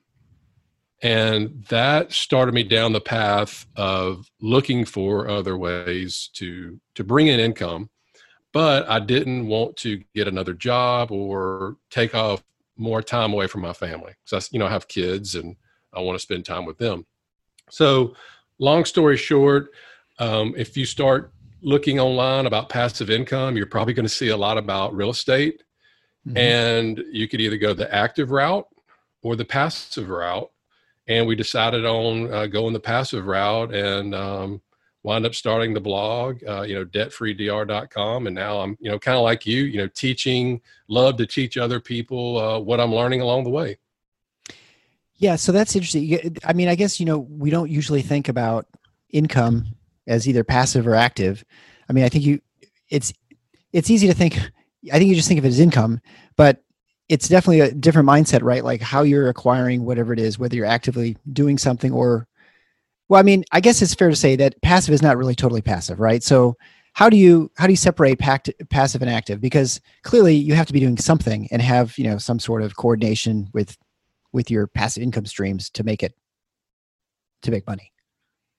And 1.02 1.66
that 1.70 2.12
started 2.12 2.54
me 2.54 2.64
down 2.64 2.94
the 2.94 3.02
path 3.02 3.66
of 3.76 4.30
looking 4.40 4.86
for 4.86 5.28
other 5.28 5.58
ways 5.58 6.30
to, 6.34 6.80
to 6.96 7.04
bring 7.04 7.28
in 7.28 7.40
income. 7.40 7.90
But 8.54 8.88
I 8.90 9.00
didn't 9.00 9.48
want 9.48 9.78
to 9.78 10.04
get 10.14 10.28
another 10.28 10.54
job 10.54 11.12
or 11.12 11.78
take 11.90 12.14
off 12.14 12.44
more 12.78 13.02
time 13.02 13.34
away 13.34 13.48
from 13.48 13.62
my 13.62 13.74
family 13.74 14.14
because 14.24 14.46
I, 14.46 14.50
you 14.52 14.60
know, 14.60 14.68
I 14.68 14.72
have 14.72 14.88
kids 14.88 15.36
and 15.36 15.56
I 15.94 16.02
want 16.02 16.18
to 16.18 16.22
spend 16.22 16.46
time 16.46 16.66
with 16.66 16.78
them. 16.78 17.06
So, 17.70 18.16
long 18.60 18.86
story 18.86 19.18
short, 19.18 19.72
um, 20.20 20.54
if 20.58 20.76
you 20.76 20.86
start 20.86 21.34
looking 21.62 22.00
online 22.00 22.46
about 22.46 22.70
passive 22.70 23.10
income, 23.10 23.56
you're 23.56 23.66
probably 23.66 23.94
going 23.94 24.06
to 24.06 24.10
see 24.10 24.30
a 24.30 24.38
lot 24.38 24.58
about 24.58 24.96
real 24.96 25.10
estate. 25.10 25.64
Mm-hmm. 26.28 26.38
And 26.38 27.04
you 27.12 27.28
could 27.28 27.42
either 27.42 27.58
go 27.58 27.74
the 27.74 27.94
active 27.94 28.32
route 28.32 28.68
or 29.22 29.36
the 29.36 29.46
passive 29.46 30.10
route. 30.10 30.52
And 31.12 31.28
we 31.28 31.36
decided 31.36 31.86
on 31.86 32.34
uh, 32.34 32.46
going 32.46 32.72
the 32.72 32.80
passive 32.80 33.28
route 33.28 33.76
and 33.76 34.16
um, 34.16 34.62
up 35.06 35.36
starting 35.36 35.74
the 35.74 35.82
blog, 35.82 36.42
uh, 36.48 36.62
you 36.62 36.74
know, 36.74 36.86
debtfreedr.com. 36.86 38.28
And 38.28 38.34
now 38.34 38.62
I'm, 38.62 38.78
you 38.80 38.90
know, 38.90 38.98
kind 38.98 39.18
of 39.18 39.24
like 39.24 39.46
you, 39.46 39.64
you 39.64 39.80
know, 39.80 39.88
teaching, 39.88 40.62
love 40.88 41.18
to 41.18 41.28
teach 41.28 41.58
other 41.58 41.82
people 41.82 42.38
uh, 42.38 42.60
what 42.60 42.80
I'm 42.80 42.96
learning 42.96 43.20
along 43.20 43.44
the 43.44 43.50
way. 43.50 43.78
Yeah. 45.16 45.36
So 45.36 45.52
that's 45.52 45.76
interesting. 45.76 46.38
I 46.46 46.54
mean, 46.54 46.70
I 46.70 46.76
guess, 46.76 46.98
you 46.98 47.06
know, 47.06 47.20
we 47.20 47.50
don't 47.50 47.70
usually 47.70 48.02
think 48.02 48.30
about 48.30 48.66
income 49.10 49.66
as 50.08 50.30
either 50.30 50.46
passive 50.46 50.88
or 50.88 50.96
active. 50.96 51.44
I 51.90 51.94
mean, 51.94 52.06
I 52.06 52.10
think 52.10 52.24
you 52.24 52.40
it's 52.90 53.12
it's 53.74 53.90
easy 53.90 54.08
to 54.08 54.14
think 54.14 54.40
I 54.94 54.98
think 54.98 55.10
you 55.10 55.16
just 55.16 55.28
think 55.28 55.40
of 55.40 55.46
it 55.46 55.50
as 55.50 55.60
income, 55.60 56.00
but 56.38 56.64
it's 57.12 57.28
definitely 57.28 57.60
a 57.60 57.74
different 57.74 58.08
mindset, 58.08 58.42
right? 58.42 58.64
Like 58.64 58.82
how 58.82 59.04
you're 59.04 59.28
acquiring 59.28 59.84
whatever 59.84 60.14
it 60.14 60.20
is, 60.20 60.40
whether 60.40 60.56
you're 60.56 60.66
actively 60.66 61.18
doing 61.34 61.58
something 61.58 61.92
or 61.92 62.26
well, 63.10 63.20
I 63.20 63.24
mean, 63.24 63.44
I 63.52 63.60
guess 63.60 63.82
it's 63.82 63.94
fair 63.94 64.10
to 64.10 64.16
say 64.16 64.38
that 64.38 64.62
passive 64.62 64.94
is 64.94 65.02
not 65.02 65.18
really 65.18 65.36
totally 65.36 65.62
passive, 65.62 66.00
right? 66.00 66.24
So 66.24 66.56
how 66.94 67.10
do 67.10 67.18
you 67.18 67.52
how 67.58 67.68
do 67.68 67.74
you 67.74 67.78
separate 67.78 68.18
pact, 68.18 68.50
passive 68.70 69.02
and 69.02 69.12
active? 69.12 69.42
Because 69.42 69.82
clearly 70.04 70.36
you 70.36 70.56
have 70.56 70.68
to 70.68 70.74
be 70.74 70.80
doing 70.80 70.98
something 70.98 71.50
and 71.52 71.62
have, 71.62 71.98
you 71.98 72.06
know, 72.06 72.18
some 72.18 72.40
sort 72.40 72.62
of 72.62 72.78
coordination 72.78 73.50
with 73.52 73.78
with 74.32 74.50
your 74.50 74.68
passive 74.68 75.04
income 75.04 75.26
streams 75.26 75.70
to 75.72 75.84
make 75.84 76.04
it 76.04 76.14
to 77.42 77.52
make 77.52 77.68
money. 77.68 77.92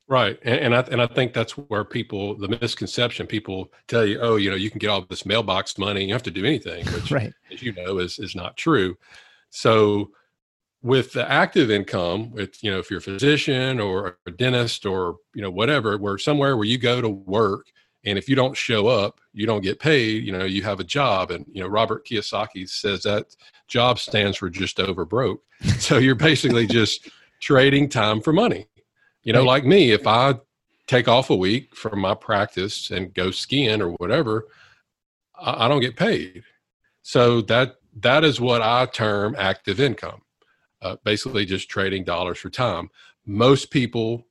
Right, 0.09 0.39
and, 0.43 0.57
and, 0.57 0.75
I 0.75 0.81
and 0.91 1.01
I 1.01 1.07
think 1.07 1.33
that's 1.33 1.53
where 1.53 1.85
people 1.85 2.37
the 2.37 2.49
misconception 2.49 3.27
people 3.27 3.73
tell 3.87 4.05
you, 4.05 4.19
oh, 4.21 4.37
you 4.37 4.51
know, 4.51 4.57
you 4.57 4.69
can 4.69 4.79
get 4.79 4.91
all 4.91 5.03
this 5.03 5.25
mailbox 5.25 5.79
money, 5.79 6.05
you 6.05 6.13
have 6.13 6.25
to 6.25 6.31
do 6.31 6.45
anything, 6.45 6.85
which, 6.87 7.11
right. 7.11 7.33
as 7.53 7.63
you 7.63 7.73
know, 7.73 7.99
is 7.99 8.19
is 8.19 8.35
not 8.35 8.57
true. 8.57 8.97
So, 9.51 10.11
with 10.83 11.13
the 11.13 11.31
active 11.31 11.71
income, 11.71 12.33
with 12.33 12.63
you 12.65 12.71
know, 12.71 12.79
if 12.79 12.91
you're 12.91 12.99
a 12.99 13.03
physician 13.03 13.79
or 13.81 14.19
a 14.27 14.31
dentist 14.33 14.85
or 14.85 15.17
you 15.35 15.43
know 15.43 15.51
whatever, 15.51 15.97
where 15.97 16.19
somewhere 16.19 16.57
where 16.57 16.67
you 16.67 16.79
go 16.79 17.01
to 17.01 17.09
work, 17.09 17.67
and 18.05 18.19
if 18.19 18.29
you 18.29 18.35
don't 18.35 18.57
show 18.57 18.89
up, 18.89 19.21
you 19.33 19.47
don't 19.47 19.63
get 19.63 19.79
paid. 19.79 20.25
You 20.25 20.33
know, 20.33 20.45
you 20.45 20.63
have 20.65 20.81
a 20.81 20.85
job, 20.85 21.31
and 21.31 21.47
you 21.53 21.63
know, 21.63 21.69
Robert 21.69 22.07
Kiyosaki 22.07 22.69
says 22.69 23.05
that 23.05 23.35
job 23.69 24.01
stands 24.01 24.37
for 24.37 24.51
just 24.51 24.81
over 24.81 25.05
broke. 25.05 25.43
so 25.79 25.99
you're 25.99 26.17
basically 26.17 26.67
just 26.67 27.09
trading 27.41 27.89
time 27.89 28.21
for 28.21 28.33
money 28.33 28.67
you 29.23 29.33
know, 29.33 29.41
right. 29.41 29.47
like 29.47 29.65
me, 29.65 29.93
if 29.93 30.07
I 30.07 30.35
take 30.87 31.09
off 31.09 31.31
a 31.31 31.37
week 31.37 31.75
from 31.75 32.01
my 32.01 32.15
practice 32.15 32.91
and 32.91 33.15
go 33.15 33.31
skiing 33.31 33.81
or 33.81 33.91
whatever, 33.93 34.49
I, 35.39 35.67
I 35.67 35.69
don't 35.69 35.81
get 35.81 35.97
paid. 35.97 36.45
So 37.03 37.41
that 37.43 37.77
that 38.01 38.25
is 38.25 38.41
what 38.41 38.63
I 38.63 38.87
term 38.87 39.35
active 39.39 39.81
income. 39.81 40.23
Uh, 40.81 40.97
basically, 41.05 41.45
just 41.45 41.69
trading 41.69 42.05
dollars 42.05 42.39
for 42.39 42.51
time. 42.51 42.91
Most 43.25 43.71
people 43.71 44.27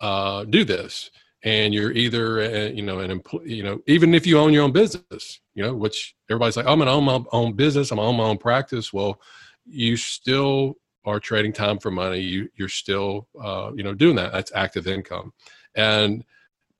uh, 0.00 0.44
do 0.44 0.64
this 0.64 1.10
and 1.42 1.72
you're 1.72 1.92
either 1.92 2.40
a, 2.40 2.70
you 2.72 2.82
know 2.82 2.98
an 2.98 3.10
employee 3.10 3.54
you 3.54 3.62
know 3.62 3.80
even 3.86 4.14
if 4.14 4.26
you 4.26 4.38
own 4.38 4.52
your 4.52 4.64
own 4.64 4.72
business 4.72 5.40
you 5.54 5.62
know 5.62 5.74
which 5.74 6.14
everybody's 6.28 6.56
like 6.56 6.66
i'm 6.66 6.78
gonna 6.78 6.90
own 6.90 7.04
my 7.04 7.20
own 7.32 7.52
business 7.52 7.90
i'm 7.90 7.98
own 7.98 8.16
my 8.16 8.24
own 8.24 8.36
practice 8.36 8.92
well 8.92 9.20
you 9.64 9.96
still 9.96 10.76
are 11.06 11.20
trading 11.20 11.52
time 11.52 11.78
for 11.78 11.90
money 11.90 12.18
you 12.18 12.48
you're 12.56 12.68
still 12.68 13.28
uh, 13.42 13.70
you 13.74 13.82
know 13.82 13.94
doing 13.94 14.16
that. 14.16 14.32
That's 14.32 14.52
active 14.54 14.86
income. 14.86 15.32
And 15.74 16.24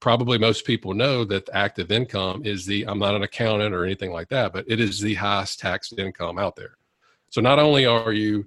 probably 0.00 0.38
most 0.38 0.66
people 0.66 0.92
know 0.92 1.24
that 1.24 1.48
active 1.54 1.90
income 1.90 2.42
is 2.44 2.66
the 2.66 2.86
i'm 2.86 2.98
not 2.98 3.14
an 3.14 3.22
accountant 3.22 3.74
or 3.74 3.82
anything 3.82 4.12
like 4.12 4.28
that 4.28 4.52
but 4.52 4.62
it 4.68 4.78
is 4.78 5.00
the 5.00 5.14
highest 5.14 5.58
taxed 5.58 5.98
income 5.98 6.38
out 6.38 6.56
there. 6.56 6.76
So 7.30 7.40
not 7.40 7.58
only 7.58 7.86
are 7.86 8.12
you 8.12 8.46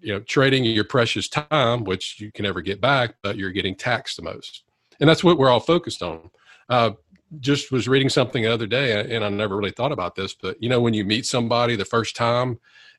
you 0.00 0.14
know 0.14 0.20
trading 0.20 0.64
your 0.64 0.84
precious 0.84 1.28
time 1.28 1.84
which 1.84 2.20
you 2.20 2.32
can 2.32 2.44
never 2.44 2.62
get 2.62 2.80
back 2.80 3.16
but 3.22 3.36
you're 3.36 3.50
getting 3.50 3.74
taxed 3.74 4.16
the 4.16 4.22
most. 4.22 4.64
And 5.00 5.08
that's 5.08 5.24
what 5.24 5.38
we're 5.38 5.50
all 5.50 5.60
focused 5.60 6.02
on. 6.02 6.30
Uh, 6.68 6.92
just 7.38 7.70
was 7.70 7.86
reading 7.86 8.08
something 8.08 8.42
the 8.42 8.52
other 8.52 8.66
day 8.66 9.14
and 9.14 9.24
i 9.24 9.28
never 9.28 9.56
really 9.56 9.70
thought 9.70 9.92
about 9.92 10.16
this 10.16 10.34
but 10.34 10.60
you 10.60 10.68
know 10.68 10.80
when 10.80 10.94
you 10.94 11.04
meet 11.04 11.24
somebody 11.24 11.76
the 11.76 11.84
first 11.84 12.16
time 12.16 12.58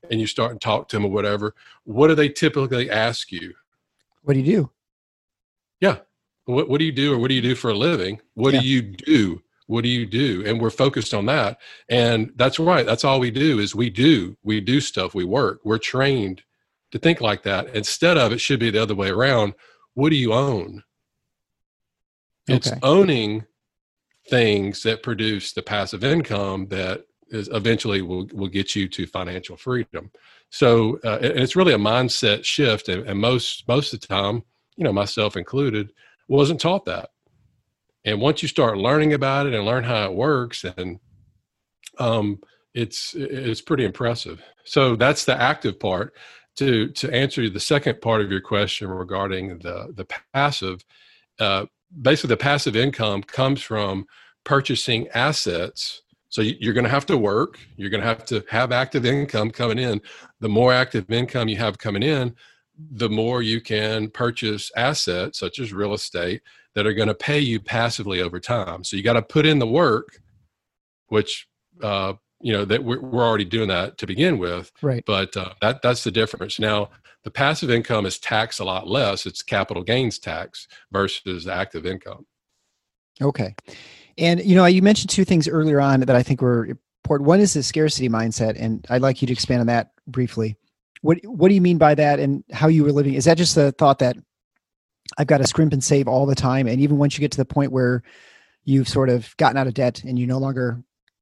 and 0.10 0.22
you 0.22 0.26
start 0.26 0.52
and 0.52 0.62
talk 0.62 0.88
to 0.88 0.96
them 0.96 1.06
or 1.06 1.12
whatever 1.12 1.54
what 1.84 2.08
do 2.08 2.16
they 2.16 2.30
typically 2.30 2.90
ask 2.90 3.32
you? 3.32 3.54
What 4.24 4.34
do 4.34 4.40
you 4.40 4.46
do? 4.46 4.72
Yeah. 5.80 5.98
What, 6.46 6.70
what 6.70 6.80
do 6.80 6.86
you 6.86 6.92
do 6.92 7.14
or 7.14 7.18
what 7.18 7.30
do 7.30 7.34
you 7.34 7.42
do 7.42 7.56
for 7.56 7.72
a 7.72 7.76
living? 7.76 8.20
What 8.34 8.54
yeah. 8.54 8.62
do 8.62 8.68
you 8.68 8.82
do? 8.82 9.42
What 9.68 9.84
do 9.84 9.90
you 9.90 10.06
do? 10.06 10.44
And 10.46 10.60
we're 10.60 10.70
focused 10.70 11.14
on 11.14 11.26
that. 11.28 11.60
And 11.90 12.32
that's 12.36 12.60
right. 12.60 12.86
That's 12.86 13.04
all 13.04 13.20
we 13.20 13.32
do 13.32 13.60
is 13.60 13.74
we 13.74 13.90
do 13.90 14.38
we 14.44 14.60
do 14.62 14.82
stuff. 14.82 15.16
We 15.16 15.24
work. 15.24 15.62
We're 15.64 15.78
trained 15.78 16.44
to 16.92 17.00
think 17.00 17.22
like 17.22 17.44
that. 17.44 17.74
Instead 17.76 18.18
of 18.18 18.32
it 18.32 18.42
should 18.42 18.60
be 18.60 18.70
the 18.70 18.82
other 18.82 18.96
way 18.96 19.10
around 19.10 19.54
what 19.94 20.10
do 20.10 20.16
you 20.16 20.34
own? 20.34 20.84
It's 22.48 22.72
okay. 22.72 22.80
owning 22.84 23.46
things 24.30 24.84
that 24.84 25.04
produce 25.04 25.54
the 25.54 25.62
passive 25.62 26.04
income 26.04 26.68
that 26.68 27.06
is 27.30 27.50
eventually 27.54 28.02
will, 28.02 28.28
will 28.34 28.48
get 28.48 28.76
you 28.76 28.88
to 28.88 29.08
financial 29.08 29.58
freedom. 29.58 30.12
So 30.50 31.00
uh, 31.04 31.20
and 31.22 31.40
it's 31.40 31.56
really 31.56 31.74
a 31.74 31.78
mindset 31.78 32.44
shift 32.44 32.90
and, 32.90 33.08
and 33.08 33.20
most 33.20 33.68
most 33.68 33.94
of 33.94 34.02
the 34.02 34.08
time 34.08 34.44
you 34.76 34.84
know 34.84 34.94
myself 34.94 35.38
included 35.38 35.94
wasn't 36.28 36.62
taught 36.62 36.86
that. 36.86 37.10
And 38.04 38.20
once 38.20 38.42
you 38.42 38.48
start 38.48 38.78
learning 38.78 39.14
about 39.14 39.46
it 39.46 39.54
and 39.54 39.66
learn 39.66 39.84
how 39.84 40.06
it 40.06 40.14
works 40.14 40.64
and 40.64 41.00
um, 42.00 42.40
it's 42.74 43.14
it's 43.16 43.62
pretty 43.62 43.86
impressive. 43.86 44.42
So 44.64 44.96
that's 44.96 45.26
the 45.26 45.40
active 45.40 45.80
part. 45.80 46.14
To 46.58 46.90
to 46.90 47.14
answer 47.14 47.50
the 47.50 47.60
second 47.60 48.02
part 48.02 48.22
of 48.22 48.30
your 48.30 48.42
question 48.42 48.90
regarding 48.90 49.60
the 49.60 49.94
the 49.96 50.06
passive 50.34 50.84
uh, 51.40 51.66
basically 52.02 52.30
the 52.30 52.38
passive 52.38 52.76
income 52.76 53.22
comes 53.24 53.62
from 53.62 54.06
purchasing 54.44 55.08
assets 55.10 56.02
so 56.30 56.42
you're 56.42 56.74
going 56.74 56.86
to 56.86 56.90
have 56.90 57.06
to 57.06 57.18
work 57.18 57.60
you're 57.78 57.90
going 57.90 58.02
to 58.02 58.08
have 58.08 58.26
to 58.26 58.44
have 58.50 58.72
active 58.72 59.06
income 59.06 59.52
coming 59.52 59.80
in 59.80 60.00
the 60.40 60.50
more 60.50 60.72
active 60.74 61.10
income 61.12 61.48
you 61.48 61.58
have 61.58 61.78
coming 61.78 62.04
in 62.04 62.34
the 62.90 63.10
more 63.10 63.42
you 63.42 63.62
can 63.62 64.10
purchase 64.10 64.72
assets 64.76 65.40
such 65.40 65.60
as 65.60 65.74
real 65.74 65.94
estate 65.94 66.42
that 66.74 66.88
are 66.88 66.94
going 66.94 67.08
to 67.08 67.16
pay 67.16 67.40
you 67.40 67.60
passively 67.60 68.22
over 68.22 68.40
time. 68.40 68.84
So 68.84 68.96
you 68.96 69.04
got 69.04 69.14
to 69.14 69.22
put 69.22 69.46
in 69.46 69.60
the 69.60 69.68
work, 69.68 70.22
which 71.08 71.48
uh, 71.84 72.14
you 72.44 72.54
know 72.54 72.66
that 72.66 72.84
we're, 72.84 73.00
we're, 73.00 73.24
already 73.24 73.46
doing 73.46 73.68
that 73.70 73.98
to 74.00 74.08
begin 74.08 74.38
with. 74.38 74.72
Right. 74.82 75.04
But 75.06 75.36
uh, 75.38 75.54
that 75.62 75.82
that's 75.82 76.04
the 76.04 76.12
difference. 76.12 76.60
Now 76.60 76.90
the 77.24 77.32
passive 77.32 77.70
income 77.70 78.06
is 78.06 78.20
taxed 78.20 78.60
a 78.60 78.64
lot 78.64 78.88
less. 78.88 79.26
It's 79.26 79.42
capital 79.42 79.84
gains 79.84 80.20
tax 80.20 80.68
versus 80.92 81.48
active 81.48 81.86
income. 81.86 82.26
Okay. 83.22 83.56
And 84.18 84.44
you 84.44 84.56
know, 84.56 84.66
you 84.66 84.82
mentioned 84.82 85.10
two 85.10 85.26
things 85.26 85.48
earlier 85.48 85.80
on 85.80 86.02
that 86.02 86.16
I 86.16 86.24
think 86.24 86.42
were 86.42 86.66
important. 86.66 87.28
One 87.28 87.40
is 87.40 87.54
the 87.54 87.64
scarcity 87.64 88.10
mindset, 88.10 88.56
and 88.60 88.86
I'd 88.90 89.02
like 89.02 89.22
you 89.22 89.26
to 89.28 89.34
expand 89.34 89.62
on 89.62 89.68
that 89.68 89.92
briefly. 90.08 90.56
What 91.02 91.20
What 91.26 91.50
do 91.50 91.56
you 91.56 91.62
mean 91.62 91.78
by 91.78 91.96
that, 91.96 92.20
and 92.20 92.44
how 92.52 92.68
you 92.68 92.84
were 92.84 92.92
living? 92.92 93.14
Is 93.14 93.26
that 93.26 93.38
just 93.38 93.56
the 93.56 93.72
thought 93.72 94.00
that 94.00 94.18
I've 95.18 95.28
got 95.28 95.40
to 95.40 95.48
scrimp 95.48 95.74
and 95.74 95.84
save 95.84 96.08
all 96.08 96.26
the 96.26 96.36
time. 96.36 96.68
And 96.68 96.82
even 96.82 96.98
once 96.98 97.18
you 97.18 97.22
get 97.22 97.32
to 97.32 97.38
the 97.38 97.46
point 97.46 97.72
where 97.72 98.04
you've 98.64 98.88
sort 98.88 99.10
of 99.10 99.36
gotten 99.38 99.58
out 99.58 99.68
of 99.68 99.74
debt 99.74 100.04
and 100.04 100.18
you 100.18 100.28
no 100.28 100.38
longer 100.38 100.82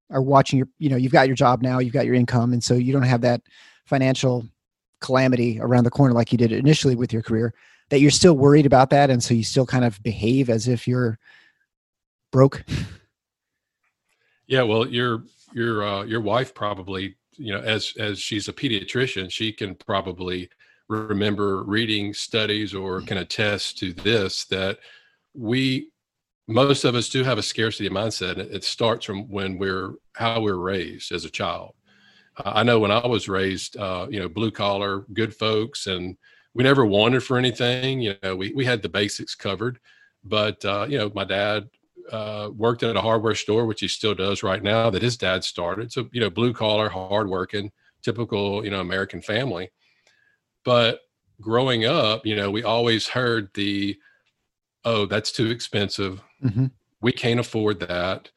are 0.09 0.21
watching 0.21 0.57
your, 0.57 0.67
you 0.77 0.89
know, 0.89 0.95
you've 0.95 1.11
got 1.11 1.27
your 1.27 1.35
job 1.35 1.61
now, 1.61 1.79
you've 1.79 1.93
got 1.93 2.05
your 2.05 2.15
income. 2.15 2.53
And 2.53 2.63
so 2.63 2.73
you 2.73 2.91
don't 2.93 3.03
have 3.03 3.21
that 3.21 3.41
financial 3.85 4.45
calamity 5.01 5.59
around 5.59 5.83
the 5.83 5.91
corner 5.91 6.13
like 6.13 6.31
you 6.31 6.37
did 6.37 6.51
initially 6.51 6.95
with 6.95 7.13
your 7.13 7.21
career, 7.21 7.53
that 7.89 7.99
you're 7.99 8.11
still 8.11 8.35
worried 8.35 8.65
about 8.65 8.89
that. 8.89 9.09
And 9.09 9.23
so 9.23 9.33
you 9.33 9.43
still 9.43 9.65
kind 9.65 9.85
of 9.85 10.01
behave 10.03 10.49
as 10.49 10.67
if 10.67 10.87
you're 10.87 11.17
broke. 12.31 12.63
Yeah. 14.47 14.63
Well, 14.63 14.87
your, 14.87 15.23
your, 15.53 15.83
uh, 15.83 16.03
your 16.03 16.21
wife 16.21 16.53
probably, 16.53 17.15
you 17.37 17.53
know, 17.53 17.61
as, 17.61 17.93
as 17.97 18.19
she's 18.19 18.47
a 18.47 18.53
pediatrician, 18.53 19.31
she 19.31 19.53
can 19.53 19.75
probably 19.75 20.49
remember 20.87 21.63
reading 21.63 22.13
studies 22.13 22.73
or 22.73 23.01
can 23.01 23.19
attest 23.19 23.77
to 23.77 23.93
this 23.93 24.45
that 24.45 24.79
we 25.35 25.91
most 26.49 26.83
of 26.83 26.95
us 26.95 27.09
do 27.09 27.23
have 27.23 27.37
a 27.37 27.43
scarcity 27.43 27.89
mindset 27.89 28.37
it 28.37 28.63
starts 28.63 29.05
from 29.05 29.29
when 29.29 29.57
we're 29.59 29.93
how 30.15 30.41
we're 30.41 30.55
raised 30.55 31.11
as 31.11 31.23
a 31.23 31.29
child. 31.29 31.73
I 32.37 32.63
know 32.63 32.79
when 32.79 32.91
i 32.91 33.05
was 33.05 33.29
raised 33.29 33.77
uh, 33.77 34.07
you 34.09 34.19
know 34.19 34.27
blue 34.27 34.51
collar 34.51 35.05
good 35.13 35.35
folks 35.35 35.87
and 35.87 36.17
we 36.55 36.63
never 36.63 36.85
wanted 36.85 37.23
for 37.23 37.37
anything 37.37 38.01
you 38.01 38.15
know 38.23 38.35
we, 38.35 38.51
we 38.53 38.65
had 38.65 38.81
the 38.81 38.89
basics 38.89 39.35
covered. 39.35 39.79
But 40.23 40.63
uh, 40.65 40.87
you 40.89 40.97
know 40.97 41.11
my 41.13 41.23
dad 41.23 41.69
uh, 42.11 42.49
worked 42.55 42.81
at 42.81 42.95
a 42.95 43.01
hardware 43.01 43.35
store 43.35 43.65
which 43.65 43.81
he 43.81 43.87
still 43.87 44.15
does 44.15 44.41
right 44.41 44.63
now 44.63 44.89
that 44.89 45.03
his 45.03 45.17
dad 45.17 45.43
started. 45.43 45.91
So 45.91 46.09
you 46.11 46.19
know 46.19 46.29
blue 46.29 46.53
collar 46.53 46.89
hardworking 46.89 47.71
typical 48.01 48.63
you 48.65 48.71
know 48.71 48.79
american 48.79 49.21
family. 49.21 49.69
But 50.65 51.01
growing 51.41 51.85
up, 51.85 52.25
you 52.25 52.35
know, 52.35 52.51
we 52.51 52.63
always 52.63 53.07
heard 53.07 53.49
the, 53.53 53.97
oh, 54.85 55.05
that's 55.05 55.31
too 55.31 55.49
expensive. 55.49 56.21
Mm-hmm. 56.43 56.67
We 57.01 57.11
can't 57.11 57.39
afford 57.39 57.79
that. 57.81 58.29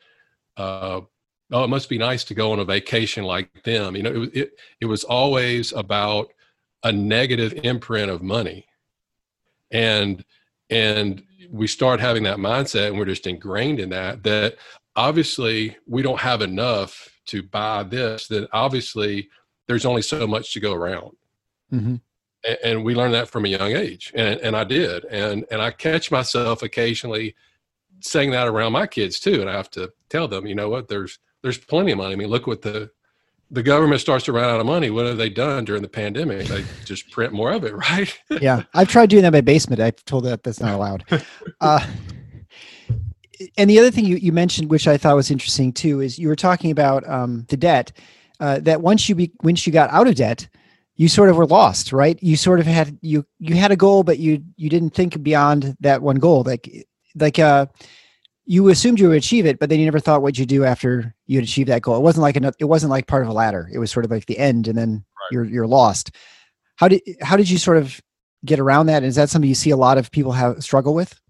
Uh, 0.57 1.03
oh, 1.51 1.65
it 1.65 1.69
must 1.69 1.89
be 1.89 1.99
nice 1.99 2.25
to 2.25 2.35
go 2.35 2.53
on 2.53 2.61
a 2.61 2.65
vacation 2.65 3.25
like 3.25 3.63
them. 3.63 3.97
You 3.97 4.03
know, 4.03 4.23
it, 4.23 4.37
it, 4.37 4.53
it 4.83 4.87
was 4.87 5.05
always 5.05 5.73
about 5.73 6.33
a 6.83 6.93
negative 6.93 7.55
imprint 7.63 8.11
of 8.11 8.23
money. 8.23 8.67
And, 9.71 10.25
and 10.71 11.23
we 11.51 11.67
start 11.67 12.01
having 12.01 12.25
that 12.25 12.39
mindset 12.39 12.89
and 12.89 12.99
we're 12.99 13.05
just 13.05 13.27
ingrained 13.27 13.81
in 13.81 13.91
that, 13.91 14.23
that 14.25 14.57
obviously 14.97 15.77
we 15.87 16.03
don't 16.03 16.21
have 16.21 16.43
enough 16.43 17.09
to 17.27 17.43
buy 17.43 17.83
this, 17.85 18.27
that 18.29 18.49
obviously 18.53 19.29
there's 19.69 19.87
only 19.87 20.03
so 20.03 20.27
much 20.27 20.53
to 20.53 20.61
go 20.61 20.73
around. 20.73 21.17
Mm-hmm 21.73 21.97
and 22.65 22.85
we 22.85 22.95
learned 22.95 23.15
that 23.15 23.29
from 23.29 23.45
a 23.45 23.49
young 23.49 23.73
age 23.73 24.13
and, 24.15 24.41
and 24.41 24.57
i 24.57 24.65
did 24.65 25.05
and 25.07 25.45
and 25.51 25.63
i 25.63 25.71
catch 25.71 26.11
myself 26.11 26.63
occasionally 26.63 27.35
saying 28.01 28.31
that 28.31 28.49
around 28.49 28.73
my 28.73 28.87
kids 28.87 29.21
too 29.21 29.41
and 29.41 29.49
i 29.49 29.53
have 29.53 29.71
to 29.71 29.93
tell 30.13 30.29
them 30.29 30.47
you 30.47 30.55
know 30.55 30.69
what? 30.69 30.89
There's 30.89 31.19
there's 31.43 31.59
plenty 31.59 31.91
of 31.93 31.99
money. 31.99 32.13
I 32.13 32.17
mean 32.17 32.29
look 32.29 32.47
what 32.47 32.63
the 32.63 32.91
the 33.51 33.63
government 33.63 34.01
starts 34.01 34.25
to 34.27 34.33
run 34.33 34.49
out 34.49 34.61
of 34.61 34.67
money. 34.67 34.89
What 34.89 35.05
have 35.05 35.19
they 35.19 35.29
done 35.29 35.67
during 35.67 35.83
the 35.83 35.89
pandemic? 35.89 36.47
They 36.47 36.65
just 36.85 37.11
print 37.11 37.33
more 37.33 37.51
of 37.51 37.65
it 37.65 37.75
right? 37.91 38.17
Yeah 38.31 38.65
i've 38.75 38.89
tried 38.89 39.11
doing 39.11 39.23
that 39.23 39.29
in 39.29 39.33
my 39.33 39.41
basement. 39.41 39.81
I've 39.81 40.05
told 40.05 40.25
that 40.25 40.45
that's 40.45 40.61
not 40.61 40.75
allowed. 40.75 41.05
Uh, 41.61 41.85
and 43.57 43.71
the 43.71 43.79
other 43.79 43.91
thing 43.91 44.05
you, 44.05 44.17
you 44.17 44.33
mentioned 44.33 44.71
which 44.71 44.87
i 44.87 44.97
thought 44.97 45.17
was 45.17 45.31
interesting 45.31 45.73
too 45.73 46.01
is 46.01 46.19
you 46.19 46.29
were 46.29 46.37
talking 46.37 46.71
about 46.71 47.09
um, 47.09 47.45
the 47.49 47.57
debt 47.57 47.91
uh, 48.41 48.59
that 48.61 48.81
once 48.81 49.09
you 49.09 49.15
be 49.15 49.33
once 49.43 49.67
you 49.67 49.73
got 49.73 49.91
out 49.91 50.07
of 50.07 50.15
debt 50.15 50.49
you 51.03 51.09
sort 51.09 51.29
of 51.31 51.37
were 51.37 51.47
lost, 51.47 51.93
right? 51.93 52.17
You 52.23 52.37
sort 52.37 52.61
of 52.61 52.67
had 52.67 52.97
you 53.03 53.27
you 53.41 53.57
had 53.57 53.73
a 53.73 53.77
goal, 53.77 54.05
but 54.05 54.21
you 54.21 54.41
you 54.57 54.71
didn't 54.71 54.91
think 54.91 55.21
beyond 55.21 55.77
that 55.81 56.01
one 56.01 56.17
goal. 56.17 56.45
Like 56.45 56.87
like 57.17 57.41
uh 57.41 57.67
you 58.45 58.69
assumed 58.69 59.01
you 59.01 59.09
would 59.09 59.19
achieve 59.19 59.45
it, 59.45 59.59
but 59.59 59.69
then 59.69 59.81
you 59.81 59.85
never 59.85 59.99
thought 59.99 60.23
what 60.23 60.39
you 60.39 60.47
do 60.47 60.65
after 60.65 61.13
you 61.27 61.39
had 61.39 61.45
achieved 61.45 61.69
that 61.71 61.83
goal. 61.83 61.97
It 61.97 62.03
wasn't 62.03 62.23
like 62.23 62.37
an, 62.37 62.53
it 62.61 62.67
wasn't 62.67 62.91
like 62.91 63.09
part 63.09 63.25
of 63.25 63.29
a 63.29 63.33
ladder. 63.33 63.69
It 63.73 63.79
was 63.79 63.91
sort 63.91 64.05
of 64.05 64.13
like 64.13 64.27
the 64.27 64.39
end, 64.39 64.69
and 64.69 64.79
then 64.79 64.93
right. 64.93 65.33
you're 65.33 65.45
you're 65.45 65.67
lost. 65.67 66.13
How 66.77 66.87
did 66.87 67.03
how 67.21 67.37
did 67.37 67.51
you 67.51 67.59
sort 67.59 67.79
of 67.79 68.01
get 68.45 68.61
around 68.61 68.87
that? 68.87 69.03
Is 69.03 69.17
that 69.17 69.29
something 69.29 69.49
you 69.49 69.57
see 69.57 69.71
a 69.71 69.77
lot 69.77 69.99
of 69.99 70.09
people 70.13 70.31
have 70.31 70.63
struggle 70.63 70.95
with? 70.95 71.21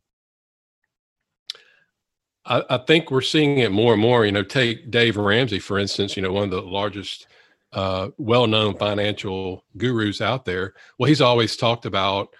I, 2.44 2.62
I 2.68 2.76
think 2.76 3.10
we're 3.10 3.22
seeing 3.22 3.56
it 3.56 3.72
more 3.72 3.94
and 3.94 4.02
more. 4.02 4.26
You 4.26 4.32
know, 4.32 4.42
take 4.42 4.90
Dave 4.90 5.16
Ramsey 5.16 5.60
for 5.60 5.78
instance. 5.78 6.14
You 6.14 6.22
know, 6.22 6.32
one 6.32 6.44
of 6.44 6.50
the 6.50 6.60
largest 6.60 7.26
uh, 7.72 8.08
well-known 8.18 8.76
financial 8.76 9.64
gurus 9.76 10.20
out 10.20 10.44
there. 10.44 10.74
Well, 10.98 11.08
he's 11.08 11.20
always 11.20 11.56
talked 11.56 11.86
about 11.86 12.34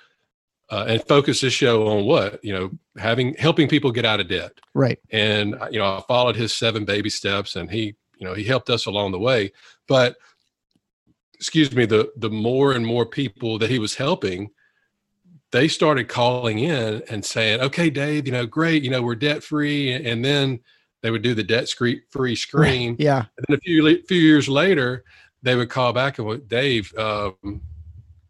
uh, 0.73 0.87
and 0.89 1.05
focused 1.07 1.43
his 1.43 1.53
show 1.53 1.87
on 1.87 2.07
what 2.07 2.43
you 2.43 2.53
know, 2.53 2.71
having 2.97 3.35
helping 3.35 3.69
people 3.69 3.93
get 3.93 4.07
out 4.07 4.21
of 4.21 4.29
debt. 4.29 4.53
Right. 4.73 4.99
And 5.11 5.55
uh, 5.55 5.69
you 5.71 5.79
know, 5.79 5.85
I 5.85 6.03
followed 6.09 6.35
his 6.35 6.55
seven 6.55 6.87
baby 6.87 7.11
steps, 7.11 7.57
and 7.57 7.71
he, 7.71 7.95
you 8.17 8.27
know, 8.27 8.33
he 8.33 8.43
helped 8.45 8.71
us 8.71 8.87
along 8.87 9.13
the 9.13 9.19
way. 9.19 9.53
But 9.87 10.17
excuse 11.35 11.73
me, 11.73 11.85
the 11.85 12.11
the 12.17 12.31
more 12.31 12.73
and 12.73 12.87
more 12.87 13.05
people 13.05 13.59
that 13.59 13.69
he 13.69 13.79
was 13.79 13.97
helping, 13.97 14.51
they 15.51 15.69
started 15.69 16.09
calling 16.09 16.59
in 16.61 17.03
and 17.11 17.23
saying, 17.23 17.61
"Okay, 17.61 17.91
Dave, 17.91 18.27
you 18.27 18.33
know, 18.33 18.47
great, 18.47 18.83
you 18.83 18.91
know, 18.91 19.03
we're 19.03 19.15
debt 19.15 19.43
free," 19.43 19.93
and 19.93 20.25
then 20.25 20.61
they 21.03 21.11
would 21.11 21.23
do 21.23 21.35
the 21.35 21.43
debt 21.43 21.69
free 21.69 22.37
screen. 22.37 22.97
Yeah. 22.99 23.25
And 23.37 23.47
then 23.49 23.57
a 23.57 23.61
few 23.61 24.03
few 24.05 24.21
years 24.21 24.49
later, 24.49 25.05
they 25.43 25.57
would 25.57 25.69
call 25.69 25.93
back 25.93 26.19
and 26.19 26.27
would, 26.27 26.49
Dave, 26.49 26.97
um, 26.97 27.61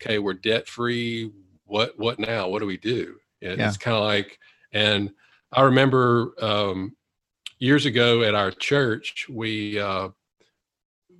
okay, 0.02 0.19
we're 0.19 0.35
debt 0.35 0.69
free. 0.69 1.31
What 1.64 1.99
what 1.99 2.19
now? 2.19 2.49
What 2.49 2.61
do 2.61 2.67
we 2.67 2.79
do? 2.79 3.17
And 3.41 3.59
Yeah. 3.59 3.69
It's 3.69 3.76
kind 3.76 3.97
of 3.97 4.05
like, 4.05 4.38
and 4.73 5.12
I 5.52 5.62
remember 5.62 6.35
um, 6.43 6.97
years 7.59 7.87
ago 7.87 8.23
at 8.23 8.35
our 8.35 8.50
church, 8.50 9.26
we 9.29 9.79
uh, 9.79 10.09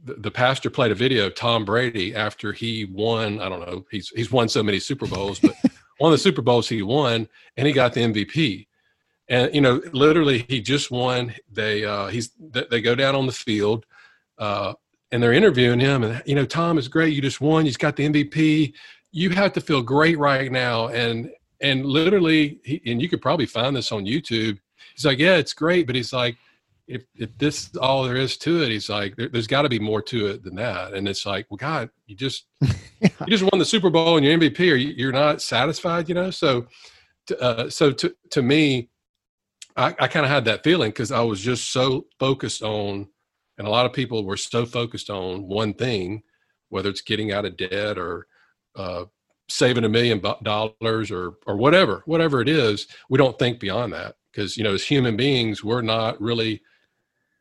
the, 0.05 0.15
the 0.15 0.31
pastor 0.31 0.71
played 0.71 0.91
a 0.91 0.97
video 0.97 1.27
of 1.27 1.35
Tom 1.35 1.65
Brady 1.65 2.15
after 2.15 2.53
he 2.53 2.87
won. 2.87 3.41
I 3.41 3.49
don't 3.49 3.61
know. 3.61 3.85
He's 3.91 4.09
he's 4.09 4.33
won 4.33 4.49
so 4.49 4.63
many 4.63 4.81
Super 4.81 5.07
Bowls, 5.07 5.39
but 5.39 5.55
one 5.99 6.13
of 6.13 6.19
the 6.19 6.23
Super 6.23 6.43
Bowls 6.43 6.69
he 6.69 6.83
won, 6.83 7.29
and 7.57 7.67
he 7.67 7.73
got 7.73 7.93
the 7.93 8.01
MVP. 8.01 8.67
And 9.33 9.55
you 9.55 9.63
know, 9.63 9.81
literally, 9.93 10.45
he 10.47 10.61
just 10.61 10.91
won. 10.91 11.35
They 11.51 11.87
uh, 11.87 12.09
he's 12.09 12.33
they 12.39 12.83
go 12.83 12.95
down 12.95 13.15
on 13.15 13.25
the 13.25 13.33
field, 13.33 13.87
uh, 14.37 14.75
and 15.11 15.23
they're 15.23 15.33
interviewing 15.33 15.81
him. 15.81 16.05
And 16.05 16.23
you 16.27 16.35
know, 16.35 16.45
Tom 16.45 16.77
is 16.77 16.87
great. 16.87 17.15
You 17.15 17.23
just 17.23 17.41
won. 17.41 17.65
Just 17.65 17.79
got 17.79 17.97
the 17.97 18.07
MVP. 18.07 18.75
You 19.11 19.31
have 19.31 19.55
to 19.55 19.63
feel 19.63 19.81
great 19.81 20.19
right 20.19 20.53
now. 20.53 20.89
And 20.89 21.31
and 21.63 21.87
literally, 21.87 22.61
he, 22.63 22.83
and 22.85 23.01
you 23.01 23.09
could 23.09 23.23
probably 23.23 23.47
find 23.47 23.75
this 23.75 23.91
on 23.91 24.05
YouTube. 24.05 24.59
He's 24.95 25.07
like, 25.07 25.19
yeah, 25.19 25.37
it's 25.37 25.55
great, 25.55 25.87
but 25.87 25.97
he's 25.97 26.13
like, 26.13 26.37
if 26.87 27.05
if 27.15 27.31
this 27.39 27.69
is 27.69 27.77
all 27.77 28.03
there 28.03 28.17
is 28.17 28.37
to 28.37 28.63
it, 28.63 28.69
he's 28.69 28.91
like, 28.91 29.17
there, 29.17 29.31
there's 29.31 29.47
got 29.47 29.63
to 29.63 29.71
be 29.71 29.79
more 29.79 30.03
to 30.03 30.27
it 30.27 30.45
than 30.45 30.57
that. 30.57 30.93
And 30.93 31.09
it's 31.09 31.25
like, 31.25 31.47
well, 31.49 31.57
God, 31.57 31.89
you 32.07 32.15
just 32.15 32.45
you 32.61 33.29
just 33.29 33.45
won 33.45 33.59
the 33.59 33.65
Super 33.65 33.89
Bowl 33.89 34.19
and 34.19 34.27
you're 34.27 34.39
MVP, 34.39 34.61
or 34.61 34.77
you, 34.77 34.93
you're 34.95 35.11
not 35.11 35.41
satisfied, 35.41 36.11
you 36.11 36.15
know? 36.15 36.31
So, 36.31 36.67
uh, 37.41 37.71
so 37.71 37.93
to 37.93 38.15
to 38.33 38.43
me, 38.43 38.91
I, 39.77 39.95
I 39.99 40.09
kind 40.09 40.25
of 40.27 40.31
had 40.31 40.45
that 40.47 40.65
feeling 40.65 40.91
because 40.91 41.13
I 41.13 41.21
was 41.21 41.41
just 41.41 41.73
so 41.73 42.07
focused 42.19 42.63
on, 42.63 43.09
and 43.59 43.67
a 43.67 43.71
lot 43.71 43.87
of 43.87 43.93
people 43.93 44.25
were 44.25 44.37
so 44.37 44.67
focused 44.67 45.11
on 45.11 45.47
one 45.47 45.75
thing, 45.75 46.23
whether 46.69 46.89
it's 46.91 47.01
getting 47.01 47.33
out 47.33 47.45
of 47.45 47.57
debt 47.57 47.99
or 47.99 48.27
uh, 48.77 49.05
saving 49.49 49.85
a 49.85 49.89
million 49.89 50.21
dollars 50.43 51.11
or 51.11 51.35
or 51.47 51.57
whatever, 51.57 52.03
whatever 52.07 52.41
it 52.41 52.49
is. 52.49 52.87
We 53.09 53.19
don't 53.19 53.39
think 53.39 53.61
beyond 53.61 53.93
that 53.93 54.17
because 54.31 54.57
you 54.57 54.65
know, 54.65 54.75
as 54.75 54.85
human 54.85 55.17
beings, 55.17 55.63
we're 55.65 55.83
not 55.83 56.21
really 56.21 56.63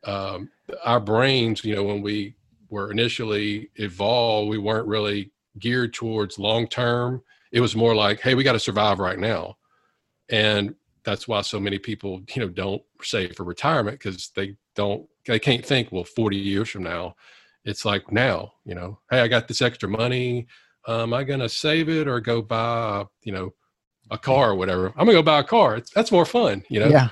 um, 0.04 0.50
our 0.84 1.00
brains. 1.00 1.64
You 1.64 1.76
know, 1.76 1.84
when 1.84 2.02
we 2.02 2.34
were 2.68 2.90
initially 2.90 3.70
evolved, 3.76 4.50
we 4.50 4.58
weren't 4.58 4.88
really 4.88 5.32
geared 5.58 5.92
towards 5.92 6.38
long 6.38 6.66
term. 6.66 7.22
It 7.52 7.60
was 7.60 7.76
more 7.76 7.94
like, 7.94 8.20
hey, 8.20 8.34
we 8.34 8.44
got 8.44 8.52
to 8.52 8.60
survive 8.60 8.98
right 8.98 9.18
now, 9.18 9.56
and 10.30 10.74
that's 11.04 11.26
why 11.26 11.40
so 11.42 11.58
many 11.58 11.78
people, 11.78 12.22
you 12.34 12.42
know, 12.42 12.48
don't 12.48 12.82
save 13.02 13.36
for 13.36 13.44
retirement 13.44 13.98
because 13.98 14.30
they 14.34 14.56
don't, 14.74 15.06
they 15.26 15.38
can't 15.38 15.64
think, 15.64 15.90
well, 15.90 16.04
40 16.04 16.36
years 16.36 16.70
from 16.70 16.84
now, 16.84 17.14
it's 17.64 17.84
like 17.84 18.10
now, 18.10 18.52
you 18.64 18.74
know, 18.74 18.98
hey, 19.10 19.20
I 19.20 19.28
got 19.28 19.48
this 19.48 19.62
extra 19.62 19.88
money. 19.88 20.46
Um, 20.86 21.00
am 21.00 21.14
I 21.14 21.24
going 21.24 21.40
to 21.40 21.48
save 21.48 21.88
it 21.88 22.08
or 22.08 22.20
go 22.20 22.42
buy, 22.42 23.04
you 23.22 23.32
know, 23.32 23.54
a 24.10 24.18
car 24.18 24.50
or 24.50 24.54
whatever? 24.54 24.88
I'm 24.88 25.06
gonna 25.06 25.12
go 25.12 25.22
buy 25.22 25.40
a 25.40 25.44
car. 25.44 25.76
It's, 25.76 25.90
that's 25.90 26.12
more 26.12 26.26
fun, 26.26 26.64
you 26.68 26.80
know. 26.80 26.88
Yeah. 26.88 27.08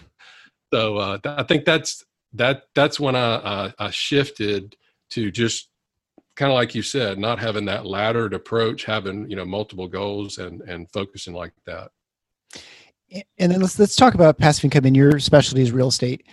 So 0.73 0.97
uh, 0.99 1.19
th- 1.19 1.35
I 1.39 1.43
think 1.45 1.65
that's 1.65 2.05
that. 2.35 2.65
That's 2.75 3.01
when 3.01 3.17
I, 3.17 3.37
I, 3.37 3.73
I 3.79 3.91
shifted 3.91 4.77
to 5.11 5.31
just 5.31 5.69
kind 6.37 6.53
of 6.53 6.57
like 6.57 6.75
you 6.75 6.83
said, 6.83 7.19
not 7.19 7.39
having 7.39 7.65
that 7.67 7.87
laddered 7.87 8.35
approach, 8.35 8.85
having 8.85 9.29
you 9.29 9.37
know 9.37 9.45
multiple 9.45 9.89
goals 9.89 10.39
and 10.39 10.61
and 10.63 10.91
focusing 10.91 11.35
like 11.35 11.53
that. 11.67 11.91
And 13.39 13.51
then 13.51 13.61
let's 13.61 13.79
let's 13.79 13.97
talk 13.97 14.15
about 14.15 14.39
passive 14.39 14.65
income 14.65 14.85
and 14.85 14.97
your 14.97 15.19
specialty 15.19 15.63
is 15.63 15.73
real 15.73 15.89
estate. 15.89 16.27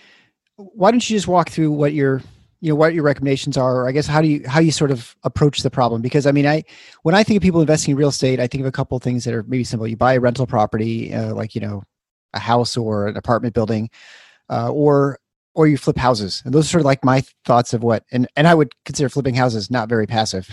Why 0.55 0.91
don't 0.91 1.07
you 1.10 1.15
just 1.15 1.27
walk 1.27 1.50
through 1.50 1.72
what 1.72 1.93
your 1.93 2.22
you 2.59 2.70
know 2.70 2.75
what 2.75 2.94
your 2.94 3.03
recommendations 3.03 3.57
are, 3.57 3.81
or 3.81 3.87
I 3.87 3.92
guess 3.92 4.07
how 4.07 4.22
do 4.22 4.27
you 4.27 4.48
how 4.48 4.59
you 4.59 4.72
sort 4.72 4.92
of 4.92 5.16
approach 5.24 5.61
the 5.61 5.70
problem? 5.70 6.01
Because 6.01 6.25
I 6.25 6.31
mean, 6.31 6.48
I 6.48 6.63
when 7.03 7.16
I 7.16 7.24
think 7.24 7.37
of 7.37 7.44
people 7.44 7.61
investing 7.61 7.92
in 7.92 7.98
real 7.98 8.09
estate, 8.09 8.40
I 8.40 8.48
think 8.48 8.61
of 8.61 8.68
a 8.68 8.72
couple 8.72 8.98
of 8.98 9.03
things 9.03 9.24
that 9.25 9.33
are 9.33 9.44
maybe 9.44 9.63
simple. 9.63 9.87
You 9.87 9.98
buy 9.98 10.13
a 10.13 10.20
rental 10.20 10.48
property, 10.48 11.13
uh, 11.13 11.33
like 11.33 11.55
you 11.55 11.61
know, 11.61 11.83
a 12.33 12.40
house 12.40 12.75
or 12.75 13.07
an 13.07 13.18
apartment 13.18 13.53
building, 13.53 13.90
uh, 14.50 14.72
or 14.72 15.20
or 15.53 15.68
you 15.68 15.77
flip 15.77 15.98
houses, 15.98 16.42
and 16.46 16.53
those 16.53 16.66
are 16.66 16.70
sort 16.70 16.81
of 16.81 16.85
like 16.85 17.03
my 17.03 17.24
thoughts 17.46 17.74
of 17.74 17.83
what 17.83 18.03
and 18.11 18.27
and 18.35 18.48
I 18.48 18.55
would 18.55 18.72
consider 18.85 19.09
flipping 19.09 19.35
houses 19.35 19.70
not 19.70 19.90
very 19.90 20.07
passive, 20.07 20.50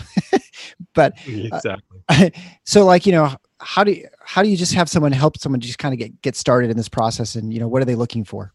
but 0.93 1.13
Exactly. 1.27 2.31
so 2.65 2.85
like 2.85 3.05
you 3.05 3.11
know 3.11 3.35
how 3.59 3.83
do 3.83 3.91
you 3.91 4.07
how 4.19 4.43
do 4.43 4.49
you 4.49 4.57
just 4.57 4.73
have 4.73 4.89
someone 4.89 5.11
help 5.11 5.37
someone 5.37 5.59
just 5.59 5.79
kind 5.79 5.93
of 5.93 5.99
get 5.99 6.21
get 6.21 6.35
started 6.35 6.69
in 6.69 6.77
this 6.77 6.89
process 6.89 7.35
and 7.35 7.53
you 7.53 7.59
know 7.59 7.67
what 7.67 7.81
are 7.81 7.85
they 7.85 7.95
looking 7.95 8.23
for 8.23 8.53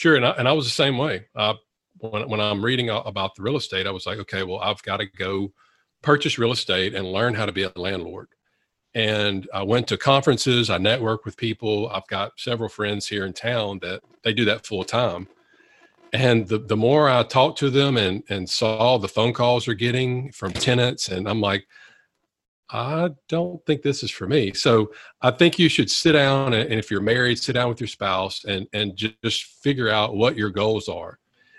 Sure, 0.00 0.16
and 0.16 0.24
I, 0.24 0.30
and 0.30 0.48
I 0.48 0.52
was 0.52 0.64
the 0.64 0.70
same 0.70 0.96
way. 0.96 1.26
Uh, 1.36 1.52
when 1.98 2.26
when 2.26 2.40
I'm 2.40 2.64
reading 2.64 2.88
about 2.88 3.34
the 3.34 3.42
real 3.42 3.56
estate, 3.56 3.86
I 3.86 3.90
was 3.90 4.06
like, 4.06 4.18
okay, 4.20 4.42
well, 4.42 4.58
I've 4.58 4.82
got 4.82 4.96
to 4.96 5.04
go 5.04 5.52
purchase 6.00 6.38
real 6.38 6.52
estate 6.52 6.94
and 6.94 7.12
learn 7.12 7.34
how 7.34 7.44
to 7.44 7.52
be 7.52 7.64
a 7.64 7.72
landlord. 7.76 8.28
And 8.94 9.46
I 9.52 9.62
went 9.62 9.88
to 9.88 9.98
conferences. 9.98 10.70
I 10.70 10.78
networked 10.78 11.26
with 11.26 11.36
people. 11.36 11.90
I've 11.90 12.06
got 12.06 12.32
several 12.38 12.70
friends 12.70 13.08
here 13.08 13.26
in 13.26 13.34
town 13.34 13.80
that 13.80 14.00
they 14.24 14.32
do 14.32 14.46
that 14.46 14.64
full 14.64 14.84
time. 14.84 15.28
And 16.14 16.48
the 16.48 16.56
the 16.56 16.78
more 16.78 17.10
I 17.10 17.22
talked 17.22 17.58
to 17.58 17.68
them 17.68 17.98
and 17.98 18.22
and 18.30 18.48
saw 18.48 18.96
the 18.96 19.06
phone 19.06 19.34
calls 19.34 19.66
they're 19.66 19.74
getting 19.74 20.32
from 20.32 20.54
tenants, 20.54 21.08
and 21.08 21.28
I'm 21.28 21.42
like, 21.42 21.66
I 22.72 23.10
don't 23.28 23.64
think 23.66 23.82
this 23.82 24.02
is 24.02 24.10
for 24.10 24.26
me. 24.26 24.52
So 24.52 24.92
I 25.22 25.30
think 25.30 25.58
you 25.58 25.68
should 25.68 25.90
sit 25.90 26.12
down 26.12 26.52
and, 26.54 26.72
if 26.72 26.90
you're 26.90 27.00
married, 27.00 27.38
sit 27.38 27.54
down 27.54 27.68
with 27.68 27.80
your 27.80 27.88
spouse 27.88 28.44
and 28.44 28.66
and 28.72 28.96
ju- 28.96 29.12
just 29.24 29.44
figure 29.44 29.88
out 29.88 30.16
what 30.16 30.36
your 30.36 30.50
goals 30.50 30.88
are. 30.88 31.18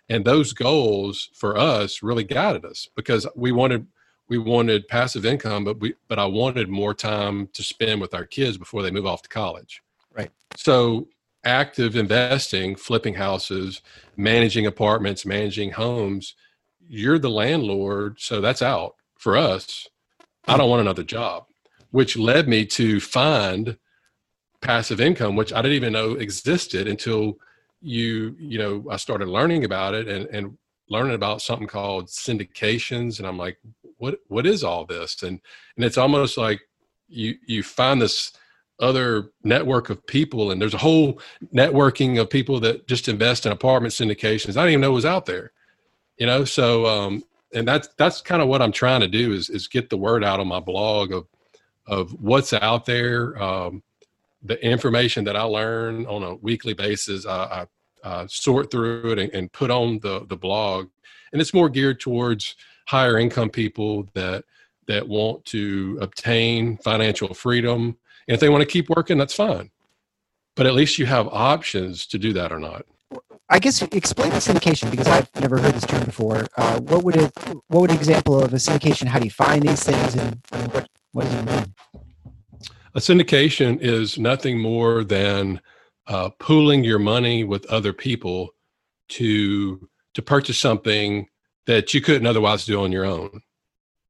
And 0.09 0.25
those 0.25 0.53
goals 0.53 1.29
for 1.33 1.57
us 1.57 2.03
really 2.03 2.23
guided 2.23 2.65
us 2.65 2.87
because 2.95 3.27
we 3.35 3.51
wanted 3.51 3.87
we 4.29 4.37
wanted 4.37 4.87
passive 4.87 5.25
income, 5.25 5.63
but 5.63 5.79
we 5.79 5.93
but 6.07 6.19
I 6.19 6.25
wanted 6.25 6.69
more 6.69 6.93
time 6.93 7.47
to 7.53 7.63
spend 7.63 7.99
with 8.01 8.13
our 8.13 8.25
kids 8.25 8.57
before 8.57 8.81
they 8.81 8.91
move 8.91 9.05
off 9.05 9.21
to 9.23 9.29
college. 9.29 9.81
Right. 10.13 10.31
So 10.55 11.07
active 11.43 11.95
investing, 11.95 12.75
flipping 12.75 13.15
houses, 13.15 13.81
managing 14.15 14.67
apartments, 14.67 15.25
managing 15.25 15.71
homes, 15.71 16.35
you're 16.87 17.19
the 17.19 17.29
landlord, 17.29 18.19
so 18.19 18.41
that's 18.41 18.61
out 18.61 18.95
for 19.17 19.37
us. 19.37 19.87
I 20.47 20.57
don't 20.57 20.69
want 20.69 20.81
another 20.81 21.03
job, 21.03 21.45
which 21.91 22.17
led 22.17 22.47
me 22.47 22.65
to 22.67 22.99
find 22.99 23.77
passive 24.61 25.01
income, 25.01 25.35
which 25.35 25.53
I 25.53 25.61
didn't 25.61 25.75
even 25.75 25.93
know 25.93 26.13
existed 26.13 26.87
until 26.87 27.37
you, 27.81 28.35
you 28.39 28.59
know, 28.59 28.85
I 28.89 28.97
started 28.97 29.27
learning 29.27 29.65
about 29.65 29.93
it 29.95 30.07
and, 30.07 30.27
and 30.27 30.57
learning 30.89 31.15
about 31.15 31.41
something 31.41 31.67
called 31.67 32.07
syndications. 32.07 33.17
And 33.17 33.27
I'm 33.27 33.37
like, 33.37 33.57
what, 33.97 34.19
what 34.27 34.45
is 34.45 34.63
all 34.63 34.85
this? 34.85 35.23
And, 35.23 35.39
and 35.75 35.85
it's 35.85 35.97
almost 35.97 36.37
like 36.37 36.61
you, 37.07 37.35
you 37.47 37.63
find 37.63 38.01
this 38.01 38.33
other 38.79 39.31
network 39.43 39.89
of 39.89 40.05
people 40.07 40.51
and 40.51 40.61
there's 40.61 40.73
a 40.73 40.79
whole 40.79 41.19
networking 41.53 42.19
of 42.19 42.29
people 42.29 42.59
that 42.59 42.87
just 42.87 43.07
invest 43.07 43.45
in 43.45 43.51
apartment 43.51 43.93
syndications. 43.93 44.57
I 44.57 44.61
didn't 44.61 44.71
even 44.71 44.81
know 44.81 44.91
was 44.91 45.05
out 45.05 45.25
there, 45.25 45.51
you 46.17 46.25
know? 46.25 46.45
So, 46.45 46.85
um, 46.85 47.23
and 47.53 47.67
that's 47.67 47.89
that's 47.97 48.21
kind 48.21 48.41
of 48.41 48.47
what 48.47 48.61
I'm 48.61 48.71
trying 48.71 49.01
to 49.01 49.07
do 49.07 49.33
is 49.33 49.49
is 49.49 49.67
get 49.67 49.89
the 49.89 49.97
word 49.97 50.23
out 50.23 50.39
on 50.39 50.47
my 50.47 50.59
blog 50.59 51.11
of 51.11 51.27
of 51.87 52.11
what's 52.21 52.53
out 52.53 52.85
there, 52.85 53.41
um, 53.41 53.83
the 54.43 54.63
information 54.65 55.23
that 55.25 55.35
I 55.35 55.43
learn 55.43 56.05
on 56.05 56.23
a 56.23 56.35
weekly 56.35 56.73
basis. 56.73 57.25
I, 57.25 57.67
I 58.03 58.25
sort 58.27 58.71
through 58.71 59.11
it 59.11 59.19
and, 59.19 59.33
and 59.33 59.51
put 59.51 59.69
on 59.69 59.99
the 59.99 60.25
the 60.27 60.37
blog, 60.37 60.89
and 61.31 61.41
it's 61.41 61.53
more 61.53 61.69
geared 61.69 61.99
towards 61.99 62.55
higher 62.87 63.17
income 63.17 63.49
people 63.49 64.07
that 64.13 64.43
that 64.87 65.07
want 65.07 65.45
to 65.45 65.97
obtain 66.01 66.77
financial 66.77 67.33
freedom. 67.33 67.97
And 68.27 68.35
if 68.35 68.39
they 68.39 68.49
want 68.49 68.61
to 68.61 68.67
keep 68.67 68.89
working, 68.89 69.17
that's 69.17 69.35
fine. 69.35 69.69
But 70.55 70.65
at 70.65 70.73
least 70.73 70.99
you 70.99 71.05
have 71.05 71.27
options 71.27 72.05
to 72.07 72.17
do 72.17 72.33
that 72.33 72.51
or 72.51 72.59
not. 72.59 72.85
I 73.51 73.59
guess 73.59 73.81
explain 73.83 74.31
the 74.31 74.37
syndication 74.37 74.89
because 74.89 75.07
i've 75.07 75.29
never 75.39 75.59
heard 75.59 75.73
this 75.75 75.85
term 75.85 76.03
before 76.03 76.47
uh, 76.57 76.79
what 76.81 77.03
would 77.03 77.15
it 77.15 77.31
what 77.67 77.81
would 77.81 77.91
an 77.91 77.97
example 77.97 78.41
of 78.43 78.53
a 78.53 78.57
syndication 78.57 79.05
how 79.07 79.19
do 79.19 79.25
you 79.25 79.31
find 79.31 79.63
these 79.63 79.83
things 79.83 80.15
and, 80.15 80.39
and 80.53 80.73
what 80.73 80.89
what 81.11 81.25
does 81.25 81.35
it 81.35 81.45
mean 81.45 81.65
A 82.93 82.99
syndication 82.99 83.79
is 83.79 84.17
nothing 84.17 84.59
more 84.59 85.03
than 85.05 85.61
uh, 86.07 86.29
pooling 86.39 86.83
your 86.83 86.99
money 86.99 87.43
with 87.45 87.65
other 87.67 87.93
people 87.93 88.49
to 89.09 89.87
to 90.13 90.21
purchase 90.21 90.57
something 90.57 91.27
that 91.67 91.93
you 91.93 92.01
couldn't 92.01 92.27
otherwise 92.27 92.65
do 92.65 92.83
on 92.83 92.91
your 92.91 93.05
own. 93.05 93.29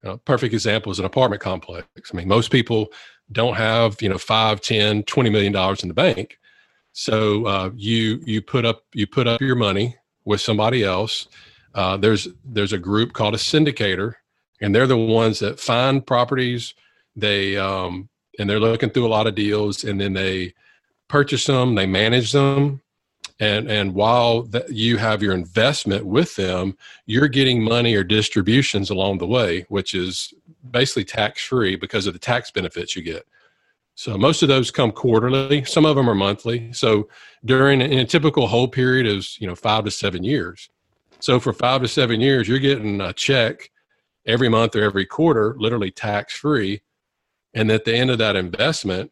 You 0.03 0.09
know, 0.09 0.17
perfect 0.17 0.53
example 0.53 0.91
is 0.91 0.97
an 0.97 1.05
apartment 1.05 1.43
complex. 1.43 1.87
I 2.11 2.17
mean, 2.17 2.27
most 2.27 2.51
people 2.51 2.87
don't 3.31 3.55
have 3.55 4.01
you 4.01 4.09
know 4.09 4.17
five, 4.17 4.61
ten, 4.61 5.03
twenty 5.03 5.29
million 5.29 5.53
dollars 5.53 5.83
in 5.83 5.89
the 5.89 5.93
bank, 5.93 6.39
so 6.93 7.45
uh, 7.45 7.71
you 7.75 8.21
you 8.25 8.41
put 8.41 8.65
up 8.65 8.83
you 8.93 9.07
put 9.07 9.27
up 9.27 9.41
your 9.41 9.55
money 9.55 9.95
with 10.25 10.41
somebody 10.41 10.83
else. 10.83 11.27
Uh, 11.73 11.97
there's 11.97 12.27
there's 12.43 12.73
a 12.73 12.77
group 12.77 13.13
called 13.13 13.33
a 13.33 13.37
syndicator, 13.37 14.15
and 14.61 14.75
they're 14.75 14.87
the 14.87 14.97
ones 14.97 15.39
that 15.39 15.59
find 15.59 16.05
properties. 16.05 16.73
They 17.15 17.57
um, 17.57 18.09
and 18.39 18.49
they're 18.49 18.59
looking 18.59 18.89
through 18.89 19.07
a 19.07 19.09
lot 19.09 19.27
of 19.27 19.35
deals, 19.35 19.83
and 19.83 19.99
then 19.99 20.13
they 20.13 20.53
purchase 21.07 21.45
them, 21.45 21.75
they 21.75 21.85
manage 21.85 22.31
them, 22.31 22.81
and 23.39 23.69
and 23.69 23.93
while 23.93 24.49
you 24.69 24.97
have 24.97 25.23
your 25.23 25.33
investment 25.33 26.05
with 26.05 26.35
them, 26.35 26.77
you're 27.05 27.27
getting 27.27 27.63
money 27.63 27.95
or 27.95 28.03
distributions 28.03 28.89
along 28.89 29.17
the 29.17 29.27
way, 29.27 29.65
which 29.69 29.93
is 29.93 30.33
basically 30.69 31.05
tax 31.05 31.43
free 31.43 31.75
because 31.75 32.05
of 32.05 32.13
the 32.13 32.19
tax 32.19 32.51
benefits 32.51 32.95
you 32.95 33.01
get. 33.01 33.25
So 34.01 34.17
most 34.17 34.41
of 34.41 34.49
those 34.49 34.71
come 34.71 34.91
quarterly. 34.91 35.63
Some 35.63 35.85
of 35.85 35.95
them 35.95 36.09
are 36.09 36.15
monthly. 36.15 36.73
So 36.73 37.07
during 37.45 37.81
in 37.81 37.99
a 37.99 38.05
typical 38.05 38.47
hold 38.47 38.71
period 38.71 39.05
is 39.05 39.37
you 39.39 39.45
know 39.45 39.53
five 39.53 39.83
to 39.83 39.91
seven 39.91 40.23
years. 40.23 40.71
So 41.19 41.39
for 41.39 41.53
five 41.53 41.83
to 41.83 41.87
seven 41.87 42.19
years, 42.19 42.47
you're 42.47 42.57
getting 42.57 42.99
a 42.99 43.13
check 43.13 43.69
every 44.25 44.49
month 44.49 44.75
or 44.75 44.81
every 44.81 45.05
quarter, 45.05 45.55
literally 45.59 45.91
tax 45.91 46.33
free. 46.33 46.81
And 47.53 47.69
at 47.69 47.85
the 47.85 47.95
end 47.95 48.09
of 48.09 48.17
that 48.17 48.35
investment, 48.35 49.11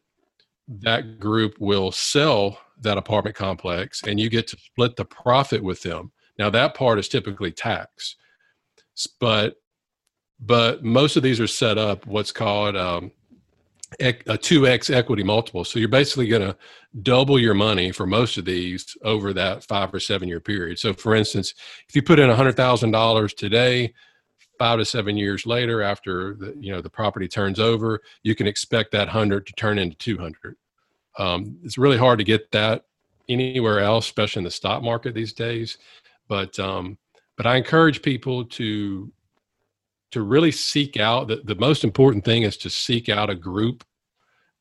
that 0.66 1.20
group 1.20 1.60
will 1.60 1.92
sell 1.92 2.58
that 2.80 2.98
apartment 2.98 3.36
complex 3.36 4.02
and 4.02 4.18
you 4.18 4.28
get 4.28 4.48
to 4.48 4.56
split 4.56 4.96
the 4.96 5.04
profit 5.04 5.62
with 5.62 5.82
them. 5.82 6.10
Now 6.36 6.50
that 6.50 6.74
part 6.74 6.98
is 6.98 7.06
typically 7.06 7.52
tax, 7.52 8.16
but 9.20 9.54
but 10.40 10.82
most 10.82 11.16
of 11.16 11.22
these 11.22 11.38
are 11.38 11.46
set 11.46 11.78
up 11.78 12.08
what's 12.08 12.32
called 12.32 12.74
um, 12.74 13.12
a 13.98 14.12
2x 14.12 14.94
equity 14.94 15.22
multiple. 15.24 15.64
So 15.64 15.78
you're 15.78 15.88
basically 15.88 16.28
going 16.28 16.42
to 16.42 16.56
double 17.02 17.38
your 17.38 17.54
money 17.54 17.90
for 17.90 18.06
most 18.06 18.38
of 18.38 18.44
these 18.44 18.96
over 19.02 19.32
that 19.32 19.64
five 19.64 19.92
or 19.92 20.00
seven 20.00 20.28
year 20.28 20.40
period. 20.40 20.78
So, 20.78 20.94
for 20.94 21.14
instance, 21.14 21.54
if 21.88 21.96
you 21.96 22.02
put 22.02 22.20
in 22.20 22.30
$100,000 22.30 23.36
today, 23.36 23.92
five 24.60 24.78
to 24.78 24.84
seven 24.84 25.16
years 25.16 25.46
later, 25.46 25.82
after 25.82 26.34
the, 26.34 26.54
you 26.60 26.70
know 26.70 26.82
the 26.82 26.90
property 26.90 27.26
turns 27.26 27.58
over, 27.58 28.00
you 28.22 28.34
can 28.34 28.46
expect 28.46 28.92
that 28.92 29.08
hundred 29.08 29.46
to 29.46 29.52
turn 29.54 29.78
into 29.78 29.96
200. 29.96 30.54
Um, 31.18 31.58
it's 31.64 31.78
really 31.78 31.96
hard 31.96 32.18
to 32.18 32.24
get 32.24 32.50
that 32.52 32.84
anywhere 33.28 33.80
else, 33.80 34.04
especially 34.04 34.40
in 34.40 34.44
the 34.44 34.50
stock 34.50 34.82
market 34.82 35.14
these 35.14 35.32
days. 35.32 35.78
But 36.28 36.58
um, 36.60 36.98
but 37.38 37.46
I 37.46 37.56
encourage 37.56 38.02
people 38.02 38.44
to 38.44 39.10
to 40.10 40.22
really 40.22 40.50
seek 40.50 40.98
out 40.98 41.28
the, 41.28 41.36
the 41.44 41.54
most 41.54 41.84
important 41.84 42.24
thing 42.24 42.42
is 42.42 42.56
to 42.58 42.70
seek 42.70 43.08
out 43.08 43.30
a 43.30 43.34
group 43.34 43.84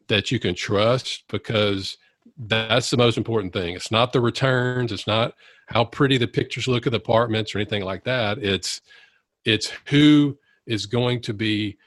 that 0.07 0.31
you 0.31 0.39
can 0.39 0.55
trust 0.55 1.23
because 1.29 1.97
that's 2.37 2.89
the 2.89 2.97
most 2.97 3.17
important 3.17 3.53
thing. 3.53 3.75
It's 3.75 3.91
not 3.91 4.13
the 4.13 4.21
returns 4.21 4.91
it's 4.91 5.07
not 5.07 5.33
how 5.67 5.85
pretty 5.85 6.17
the 6.17 6.27
pictures 6.27 6.67
look 6.67 6.85
of 6.85 6.91
the 6.91 6.97
apartments 6.97 7.53
or 7.53 7.59
anything 7.59 7.83
like 7.83 8.03
that. 8.05 8.39
It's 8.39 8.81
it's 9.45 9.71
who 9.85 10.37
is 10.65 10.85
going 10.85 11.21
to 11.21 11.33
be 11.33 11.77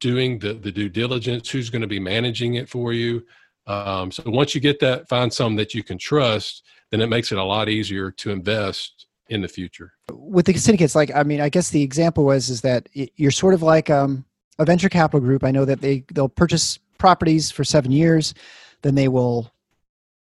doing 0.00 0.38
the, 0.38 0.54
the 0.54 0.72
due 0.72 0.88
diligence 0.88 1.48
who's 1.48 1.70
going 1.70 1.82
to 1.82 1.88
be 1.88 2.00
managing 2.00 2.54
it 2.54 2.68
for 2.68 2.92
you. 2.92 3.24
Um, 3.66 4.12
so 4.12 4.22
once 4.26 4.54
you 4.54 4.60
get 4.60 4.78
that 4.80 5.08
find 5.08 5.32
some 5.32 5.56
that 5.56 5.74
you 5.74 5.82
can 5.82 5.98
trust 5.98 6.62
then 6.90 7.00
it 7.00 7.08
makes 7.08 7.32
it 7.32 7.38
a 7.38 7.44
lot 7.44 7.68
easier 7.68 8.10
to 8.12 8.30
invest 8.30 8.95
in 9.28 9.40
the 9.42 9.48
future. 9.48 9.92
With 10.12 10.46
the 10.46 10.54
syndicates 10.54 10.94
like 10.94 11.10
i 11.14 11.22
mean 11.22 11.40
i 11.40 11.48
guess 11.48 11.70
the 11.70 11.82
example 11.82 12.24
was 12.24 12.48
is 12.48 12.60
that 12.62 12.88
you're 12.92 13.30
sort 13.30 13.54
of 13.54 13.62
like 13.62 13.90
um, 13.90 14.24
a 14.58 14.64
venture 14.64 14.88
capital 14.88 15.20
group. 15.20 15.44
I 15.44 15.50
know 15.50 15.64
that 15.64 15.80
they 15.80 16.04
they'll 16.12 16.28
purchase 16.28 16.78
properties 16.98 17.50
for 17.50 17.64
seven 17.64 17.90
years 17.90 18.34
then 18.82 18.94
they 18.94 19.08
will 19.08 19.50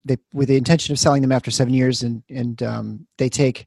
they 0.04 0.16
with 0.32 0.48
the 0.48 0.56
intention 0.56 0.92
of 0.92 0.98
selling 0.98 1.22
them 1.22 1.32
after 1.32 1.50
seven 1.50 1.74
years 1.74 2.02
and 2.02 2.22
and 2.28 2.62
um, 2.62 3.06
they 3.18 3.28
take 3.28 3.66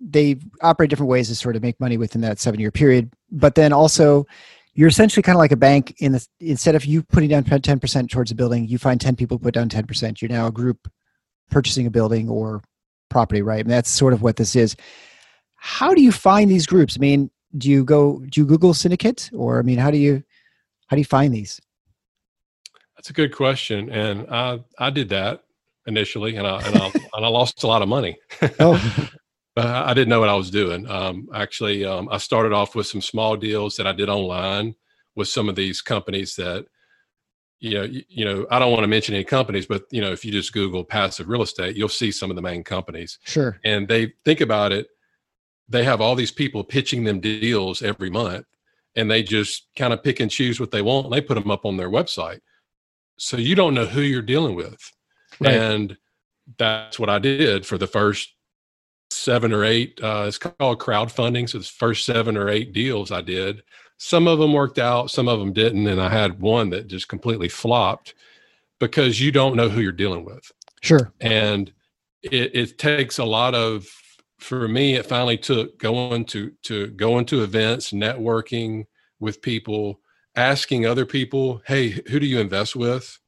they 0.00 0.36
operate 0.60 0.90
different 0.90 1.10
ways 1.10 1.28
to 1.28 1.34
sort 1.34 1.56
of 1.56 1.62
make 1.62 1.78
money 1.80 1.96
within 1.96 2.20
that 2.20 2.38
seven 2.38 2.60
year 2.60 2.70
period. 2.70 3.12
But 3.30 3.54
then 3.54 3.72
also 3.72 4.26
you're 4.74 4.88
essentially 4.88 5.22
kind 5.22 5.36
of 5.36 5.40
like 5.40 5.52
a 5.52 5.56
bank 5.56 5.94
in 5.98 6.12
the 6.12 6.26
instead 6.40 6.74
of 6.74 6.84
you 6.84 7.02
putting 7.02 7.30
down 7.30 7.44
10% 7.44 8.10
towards 8.10 8.30
a 8.30 8.34
building 8.34 8.66
you 8.66 8.76
find 8.76 9.00
10 9.00 9.14
people 9.16 9.38
put 9.38 9.54
down 9.54 9.68
10% 9.68 10.20
you're 10.20 10.28
now 10.28 10.48
a 10.48 10.52
group 10.52 10.90
purchasing 11.50 11.86
a 11.86 11.90
building 11.90 12.28
or 12.28 12.60
property 13.14 13.42
right? 13.42 13.64
And 13.64 13.70
that's 13.70 13.90
sort 13.90 14.12
of 14.12 14.22
what 14.22 14.36
this 14.36 14.56
is. 14.56 14.76
How 15.54 15.94
do 15.94 16.02
you 16.02 16.12
find 16.12 16.50
these 16.50 16.66
groups? 16.66 16.96
I 16.96 17.00
mean 17.00 17.30
do 17.56 17.70
you 17.70 17.84
go 17.84 18.18
do 18.30 18.40
you 18.40 18.46
google 18.46 18.74
syndicate? 18.74 19.30
Or 19.32 19.58
i 19.60 19.62
mean 19.62 19.78
how 19.78 19.90
do 19.90 19.98
you 19.98 20.22
how 20.88 20.96
do 20.96 21.00
you 21.00 21.10
find 21.18 21.32
these? 21.32 21.60
That's 22.96 23.10
a 23.10 23.12
good 23.20 23.34
question. 23.34 23.90
And 23.90 24.26
i 24.30 24.60
i 24.78 24.90
did 24.90 25.08
that 25.10 25.44
initially 25.86 26.36
and 26.36 26.46
i 26.46 26.60
and 26.66 26.76
i, 26.76 26.86
and 27.14 27.24
I 27.24 27.28
lost 27.28 27.62
a 27.62 27.66
lot 27.66 27.82
of 27.82 27.88
money. 27.88 28.18
Oh. 28.58 29.08
I 29.56 29.94
didn't 29.94 30.08
know 30.08 30.18
what 30.18 30.28
I 30.28 30.34
was 30.34 30.50
doing. 30.50 30.90
Um, 30.90 31.28
actually, 31.32 31.84
um, 31.84 32.08
I 32.10 32.18
started 32.18 32.52
off 32.52 32.74
with 32.74 32.88
some 32.88 33.00
small 33.00 33.36
deals 33.36 33.76
that 33.76 33.86
I 33.86 33.92
did 33.92 34.08
online 34.08 34.74
with 35.14 35.28
some 35.28 35.48
of 35.48 35.54
these 35.54 35.80
companies 35.80 36.34
that, 36.36 36.66
you 37.64 37.78
know, 37.78 37.84
you, 37.84 38.02
you, 38.10 38.24
know, 38.26 38.46
I 38.50 38.58
don't 38.58 38.72
want 38.72 38.82
to 38.82 38.88
mention 38.88 39.14
any 39.14 39.24
companies, 39.24 39.64
but 39.64 39.84
you 39.90 40.02
know, 40.02 40.12
if 40.12 40.22
you 40.22 40.30
just 40.30 40.52
Google 40.52 40.84
passive 40.84 41.30
real 41.30 41.40
estate, 41.40 41.76
you'll 41.76 41.88
see 41.88 42.12
some 42.12 42.28
of 42.28 42.36
the 42.36 42.42
main 42.42 42.62
companies. 42.62 43.18
Sure. 43.24 43.58
And 43.64 43.88
they 43.88 44.12
think 44.26 44.42
about 44.42 44.70
it. 44.70 44.88
They 45.70 45.82
have 45.82 46.02
all 46.02 46.14
these 46.14 46.30
people 46.30 46.62
pitching 46.62 47.04
them 47.04 47.20
deals 47.20 47.80
every 47.80 48.10
month, 48.10 48.44
and 48.96 49.10
they 49.10 49.22
just 49.22 49.68
kind 49.76 49.94
of 49.94 50.02
pick 50.02 50.20
and 50.20 50.30
choose 50.30 50.60
what 50.60 50.72
they 50.72 50.82
want, 50.82 51.06
and 51.06 51.14
they 51.14 51.22
put 51.22 51.34
them 51.34 51.50
up 51.50 51.64
on 51.64 51.78
their 51.78 51.88
website. 51.88 52.40
So 53.16 53.38
you 53.38 53.54
don't 53.54 53.72
know 53.72 53.86
who 53.86 54.02
you're 54.02 54.20
dealing 54.20 54.56
with, 54.56 54.92
right. 55.40 55.54
and 55.54 55.96
that's 56.58 56.98
what 56.98 57.08
I 57.08 57.18
did 57.18 57.64
for 57.64 57.78
the 57.78 57.86
first 57.86 58.34
seven 59.10 59.54
or 59.54 59.64
eight. 59.64 59.98
Uh, 60.02 60.24
it's 60.28 60.36
called 60.36 60.80
crowdfunding. 60.80 61.48
So 61.48 61.58
the 61.58 61.64
first 61.64 62.04
seven 62.04 62.36
or 62.36 62.50
eight 62.50 62.74
deals 62.74 63.10
I 63.10 63.22
did, 63.22 63.62
some 64.04 64.28
of 64.28 64.38
them 64.38 64.52
worked 64.52 64.78
out, 64.78 65.10
some 65.10 65.28
of 65.28 65.38
them 65.38 65.54
didn't, 65.54 65.86
and 65.86 65.98
I 65.98 66.10
had 66.10 66.38
one 66.38 66.68
that 66.70 66.88
just 66.88 67.08
completely 67.08 67.48
flopped 67.48 68.12
because 68.78 69.18
you 69.18 69.32
don't 69.32 69.56
know 69.56 69.70
who 69.70 69.80
you're 69.80 69.92
dealing 69.92 70.26
with. 70.26 70.52
Sure. 70.82 71.10
And 71.22 71.72
it, 72.20 72.54
it 72.54 72.78
takes 72.78 73.18
a 73.18 73.24
lot 73.24 73.54
of. 73.54 73.88
For 74.38 74.68
me, 74.68 74.96
it 74.96 75.06
finally 75.06 75.38
took 75.38 75.78
going 75.78 76.26
to 76.26 76.52
to 76.64 76.88
going 76.88 77.24
to 77.26 77.42
events, 77.42 77.92
networking 77.92 78.84
with 79.20 79.40
people, 79.40 80.00
asking 80.36 80.84
other 80.84 81.06
people, 81.06 81.62
"Hey, 81.66 82.02
who 82.10 82.20
do 82.20 82.26
you 82.26 82.40
invest 82.40 82.76
with?" 82.76 83.18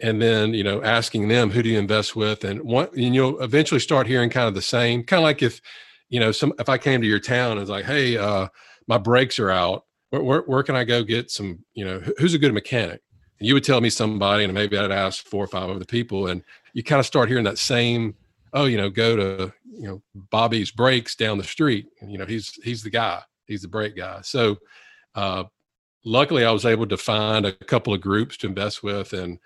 and 0.00 0.20
then 0.20 0.54
you 0.54 0.64
know 0.64 0.82
asking 0.82 1.28
them 1.28 1.50
who 1.50 1.62
do 1.62 1.68
you 1.68 1.78
invest 1.78 2.16
with 2.16 2.42
and 2.42 2.62
what 2.62 2.92
and 2.94 3.14
you'll 3.14 3.40
eventually 3.42 3.78
start 3.78 4.06
hearing 4.06 4.30
kind 4.30 4.48
of 4.48 4.54
the 4.54 4.62
same 4.62 5.04
kind 5.04 5.18
of 5.18 5.24
like 5.24 5.42
if 5.42 5.60
you 6.08 6.18
know 6.18 6.32
some 6.32 6.54
if 6.58 6.70
i 6.70 6.78
came 6.78 7.02
to 7.02 7.06
your 7.06 7.20
town 7.20 7.52
and 7.52 7.60
was 7.60 7.68
like 7.68 7.84
hey 7.84 8.16
uh 8.16 8.48
my 8.86 8.96
brakes 8.96 9.38
are 9.38 9.50
out 9.50 9.84
where, 10.10 10.22
where, 10.22 10.40
where 10.42 10.62
can 10.62 10.76
i 10.76 10.84
go 10.84 11.02
get 11.02 11.30
some 11.30 11.64
you 11.74 11.84
know 11.84 12.00
who's 12.18 12.34
a 12.34 12.38
good 12.38 12.54
mechanic 12.54 13.00
and 13.38 13.48
you 13.48 13.54
would 13.54 13.64
tell 13.64 13.80
me 13.80 13.90
somebody 13.90 14.44
and 14.44 14.54
maybe 14.54 14.76
i'd 14.76 14.90
ask 14.90 15.24
four 15.26 15.44
or 15.44 15.48
five 15.48 15.70
other 15.70 15.84
people 15.84 16.28
and 16.28 16.42
you 16.72 16.82
kind 16.82 17.00
of 17.00 17.06
start 17.06 17.28
hearing 17.28 17.44
that 17.44 17.58
same 17.58 18.14
oh 18.52 18.64
you 18.64 18.76
know 18.76 18.90
go 18.90 19.16
to 19.16 19.52
you 19.72 19.88
know 19.88 20.02
bobby's 20.14 20.70
brakes 20.70 21.14
down 21.14 21.38
the 21.38 21.44
street 21.44 21.86
and, 22.00 22.12
you 22.12 22.18
know 22.18 22.26
he's 22.26 22.52
he's 22.62 22.82
the 22.82 22.90
guy 22.90 23.20
he's 23.46 23.62
the 23.62 23.68
brake 23.68 23.96
guy 23.96 24.20
so 24.22 24.56
uh 25.14 25.44
luckily 26.04 26.44
i 26.44 26.50
was 26.50 26.66
able 26.66 26.86
to 26.86 26.96
find 26.96 27.46
a 27.46 27.52
couple 27.52 27.94
of 27.94 28.00
groups 28.00 28.36
to 28.36 28.46
invest 28.46 28.82
with 28.82 29.12
and 29.12 29.38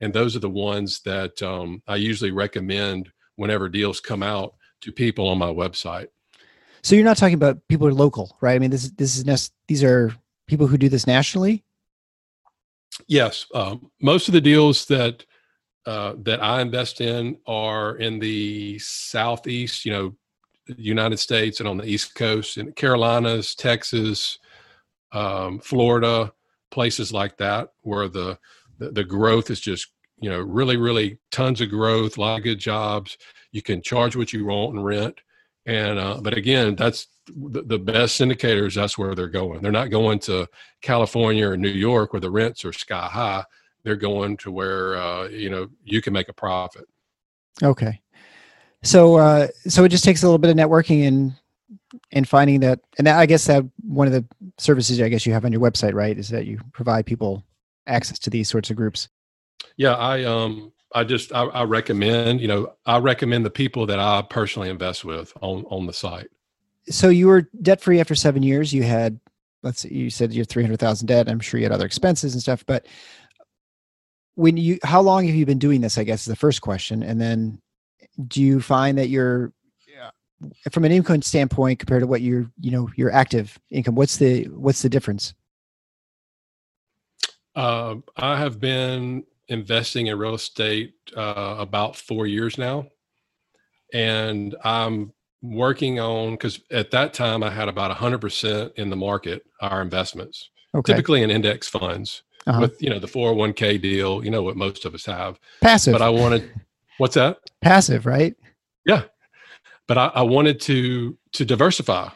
and 0.00 0.12
those 0.12 0.36
are 0.36 0.40
the 0.40 0.50
ones 0.50 1.00
that 1.00 1.40
um, 1.42 1.82
I 1.86 1.96
usually 1.96 2.30
recommend 2.30 3.10
whenever 3.36 3.68
deals 3.68 4.00
come 4.00 4.22
out 4.22 4.54
to 4.82 4.92
people 4.92 5.28
on 5.28 5.38
my 5.38 5.46
website. 5.46 6.08
So 6.86 6.94
you're 6.94 7.04
not 7.04 7.16
talking 7.16 7.34
about 7.34 7.66
people 7.66 7.88
who 7.88 7.92
are 7.92 7.98
local, 7.98 8.36
right? 8.40 8.54
I 8.54 8.60
mean, 8.60 8.70
this 8.70 8.90
this 8.90 9.16
is 9.16 9.50
these 9.66 9.82
are 9.82 10.14
people 10.46 10.68
who 10.68 10.78
do 10.78 10.88
this 10.88 11.04
nationally. 11.04 11.64
Yes, 13.08 13.44
um, 13.56 13.90
most 14.00 14.28
of 14.28 14.34
the 14.34 14.40
deals 14.40 14.86
that 14.86 15.24
uh, 15.84 16.14
that 16.18 16.40
I 16.40 16.60
invest 16.60 17.00
in 17.00 17.38
are 17.44 17.96
in 17.96 18.20
the 18.20 18.78
southeast, 18.78 19.84
you 19.84 19.90
know, 19.90 20.14
United 20.76 21.18
States, 21.18 21.58
and 21.58 21.68
on 21.68 21.76
the 21.76 21.86
East 21.86 22.14
Coast, 22.14 22.56
in 22.56 22.70
Carolinas, 22.70 23.56
Texas, 23.56 24.38
um, 25.10 25.58
Florida, 25.58 26.32
places 26.70 27.12
like 27.12 27.36
that, 27.38 27.70
where 27.80 28.06
the 28.06 28.38
the, 28.78 28.92
the 28.92 29.04
growth 29.04 29.50
is 29.50 29.58
just 29.58 29.88
you 30.20 30.30
know 30.30 30.38
really 30.38 30.76
really 30.76 31.18
tons 31.32 31.60
of 31.60 31.68
growth 31.68 32.16
a 32.16 32.20
lot 32.20 32.38
of 32.38 32.44
good 32.44 32.60
jobs 32.60 33.18
you 33.50 33.60
can 33.60 33.82
charge 33.82 34.14
what 34.14 34.32
you 34.32 34.46
want 34.46 34.74
and 34.74 34.84
rent 34.84 35.20
and 35.66 35.98
uh, 35.98 36.18
but 36.22 36.36
again 36.36 36.74
that's 36.76 37.08
the, 37.26 37.62
the 37.62 37.78
best 37.78 38.20
indicators 38.20 38.74
that's 38.74 38.96
where 38.96 39.14
they're 39.14 39.28
going. 39.28 39.60
They're 39.60 39.72
not 39.72 39.90
going 39.90 40.18
to 40.20 40.46
california 40.82 41.48
or 41.48 41.56
new 41.56 41.68
york 41.68 42.12
where 42.12 42.20
the 42.20 42.30
rents 42.30 42.64
are 42.64 42.72
sky 42.72 43.06
high. 43.06 43.44
They're 43.82 43.96
going 43.96 44.36
to 44.38 44.50
where 44.50 44.96
uh, 44.96 45.28
you 45.28 45.50
know 45.50 45.68
you 45.84 46.00
can 46.02 46.12
make 46.12 46.28
a 46.28 46.32
profit. 46.32 46.86
Okay. 47.62 48.00
So 48.82 49.16
uh, 49.16 49.48
so 49.66 49.84
it 49.84 49.88
just 49.88 50.04
takes 50.04 50.22
a 50.22 50.26
little 50.26 50.38
bit 50.38 50.50
of 50.50 50.56
networking 50.56 51.06
and 51.08 51.32
and 52.12 52.28
finding 52.28 52.60
that 52.60 52.78
and 52.98 53.08
i 53.08 53.26
guess 53.26 53.46
that 53.46 53.64
one 53.82 54.06
of 54.06 54.12
the 54.12 54.24
services 54.58 55.00
i 55.00 55.08
guess 55.08 55.24
you 55.24 55.32
have 55.32 55.44
on 55.44 55.52
your 55.52 55.60
website 55.60 55.94
right 55.94 56.18
is 56.18 56.28
that 56.28 56.46
you 56.46 56.58
provide 56.72 57.06
people 57.06 57.42
access 57.86 58.18
to 58.20 58.30
these 58.30 58.48
sorts 58.48 58.70
of 58.70 58.76
groups? 58.76 59.08
Yeah, 59.76 59.94
I 59.94 60.24
um 60.24 60.72
I 60.96 61.04
just 61.04 61.32
I, 61.32 61.42
I 61.42 61.62
recommend 61.64 62.40
you 62.40 62.48
know 62.48 62.72
I 62.86 62.98
recommend 62.98 63.44
the 63.44 63.50
people 63.50 63.86
that 63.86 63.98
I 63.98 64.22
personally 64.22 64.70
invest 64.70 65.04
with 65.04 65.32
on 65.40 65.64
on 65.70 65.86
the 65.86 65.92
site. 65.92 66.28
So 66.88 67.08
you 67.08 67.26
were 67.26 67.48
debt 67.62 67.80
free 67.80 68.00
after 68.00 68.14
seven 68.14 68.42
years. 68.42 68.72
You 68.72 68.82
had 68.82 69.20
let's 69.62 69.80
see, 69.80 69.92
you 69.92 70.10
said 70.10 70.32
you're 70.32 70.44
three 70.44 70.62
hundred 70.62 70.80
thousand 70.80 71.06
debt. 71.06 71.28
I'm 71.28 71.40
sure 71.40 71.60
you 71.60 71.64
had 71.66 71.72
other 71.72 71.86
expenses 71.86 72.32
and 72.32 72.42
stuff, 72.42 72.64
but 72.66 72.86
when 74.36 74.56
you 74.56 74.78
how 74.82 75.00
long 75.00 75.26
have 75.26 75.34
you 75.34 75.46
been 75.46 75.58
doing 75.58 75.80
this 75.80 75.98
i 75.98 76.04
guess 76.04 76.20
is 76.20 76.26
the 76.26 76.36
first 76.36 76.60
question 76.60 77.02
and 77.02 77.20
then 77.20 77.58
do 78.28 78.42
you 78.42 78.60
find 78.60 78.96
that 78.98 79.08
you're 79.08 79.52
from 80.70 80.84
an 80.84 80.92
income 80.92 81.22
standpoint 81.22 81.78
compared 81.78 82.02
to 82.02 82.06
what 82.06 82.20
your 82.20 82.50
you 82.60 82.70
know 82.70 82.88
your 82.96 83.10
active 83.10 83.58
income 83.70 83.94
what's 83.94 84.18
the 84.18 84.44
what's 84.44 84.82
the 84.82 84.88
difference 84.88 85.34
uh, 87.54 87.94
i 88.16 88.36
have 88.36 88.60
been 88.60 89.24
investing 89.48 90.06
in 90.08 90.18
real 90.18 90.34
estate 90.34 90.94
uh, 91.16 91.56
about 91.58 91.96
four 91.96 92.26
years 92.26 92.58
now. 92.58 92.86
And 93.92 94.56
i'm 94.64 95.12
working 95.42 96.00
on 96.00 96.32
because 96.32 96.60
at 96.72 96.90
that 96.90 97.14
time 97.14 97.42
i 97.42 97.50
had 97.50 97.68
about 97.68 97.96
100% 97.96 98.74
in 98.74 98.90
the 98.90 98.96
market 98.96 99.46
our 99.60 99.80
investments 99.80 100.50
okay. 100.74 100.92
typically 100.92 101.22
in 101.22 101.30
index 101.30 101.68
funds 101.68 102.22
uh-huh. 102.46 102.60
with 102.60 102.82
you 102.82 102.90
know 102.90 102.98
the 102.98 103.06
401k 103.06 103.80
deal 103.80 104.24
you 104.24 104.30
know 104.30 104.42
what 104.42 104.56
most 104.56 104.84
of 104.84 104.94
us 104.94 105.04
have. 105.06 105.38
Passive. 105.60 105.92
But 105.92 106.02
i 106.02 106.08
wanted 106.08 106.50
what's 106.98 107.14
that? 107.14 107.38
Passive 107.60 108.06
right? 108.06 108.34
Yeah. 108.84 109.04
But 109.88 109.98
I, 109.98 110.06
I 110.14 110.22
wanted 110.22 110.60
to 110.62 111.16
to 111.32 111.44
diversify. 111.44 112.10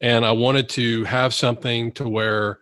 And 0.00 0.24
i 0.24 0.32
wanted 0.32 0.68
to 0.70 1.04
have 1.04 1.34
something 1.34 1.92
to 1.92 2.08
where 2.08 2.60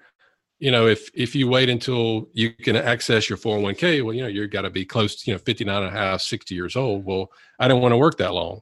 you 0.59 0.71
know 0.71 0.87
if 0.87 1.11
if 1.14 1.35
you 1.35 1.49
wait 1.49 1.68
until 1.68 2.29
you 2.33 2.53
can 2.53 2.77
access 2.77 3.29
your 3.29 3.38
401k 3.38 4.05
well 4.05 4.14
you 4.14 4.23
know 4.23 4.29
you've 4.29 4.51
got 4.51 4.62
to 4.62 4.71
be 4.71 4.85
close 4.85 5.16
to 5.16 5.31
you 5.31 5.35
know 5.35 5.38
59 5.38 5.83
and 5.83 5.94
a 5.94 5.99
half 5.99 6.21
60 6.21 6.55
years 6.55 6.77
old. 6.77 7.05
Well 7.05 7.31
i 7.59 7.68
don't 7.68 7.83
want 7.83 7.92
to 7.92 7.99
work 7.99 8.18
that 8.18 8.35
long. 8.35 8.61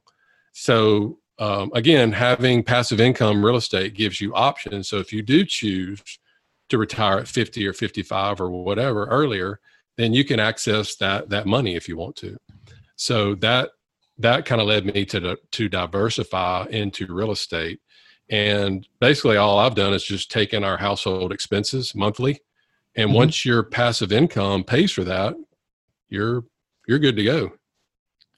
So 0.53 1.19
um, 1.39 1.71
again 1.73 2.11
having 2.11 2.63
passive 2.63 2.99
income 2.99 3.43
real 3.43 3.57
estate 3.57 3.93
gives 3.93 4.19
you 4.21 4.33
options. 4.33 4.89
So 4.89 4.97
if 4.97 5.13
you 5.13 5.21
do 5.21 5.45
choose 5.45 6.01
to 6.69 6.77
retire 6.77 7.19
at 7.19 7.27
50 7.27 7.65
or 7.65 7.73
55 7.73 8.41
or 8.41 8.49
whatever 8.49 9.05
earlier 9.05 9.59
then 9.97 10.13
you 10.13 10.23
can 10.23 10.39
access 10.39 10.95
that 10.95 11.29
that 11.29 11.45
money 11.47 11.75
if 11.75 11.87
you 11.87 11.97
want 11.97 12.15
to. 12.17 12.37
So 12.95 13.35
that 13.35 13.71
that 14.19 14.45
kind 14.45 14.61
of 14.61 14.67
led 14.67 14.85
me 14.85 15.05
to 15.05 15.37
to 15.51 15.69
diversify 15.69 16.65
into 16.69 17.13
real 17.13 17.31
estate 17.31 17.79
and 18.29 18.87
basically 18.99 19.37
all 19.37 19.59
i've 19.59 19.75
done 19.75 19.93
is 19.93 20.03
just 20.03 20.29
taken 20.29 20.63
our 20.63 20.77
household 20.77 21.31
expenses 21.31 21.95
monthly. 21.95 22.39
And 22.95 23.09
mm-hmm. 23.09 23.17
once 23.17 23.45
your 23.45 23.63
passive 23.63 24.11
income 24.11 24.63
pays 24.63 24.91
for 24.91 25.03
that 25.03 25.35
you're 26.09 26.43
you're 26.87 26.99
good 26.99 27.15
to 27.17 27.23
go. 27.23 27.51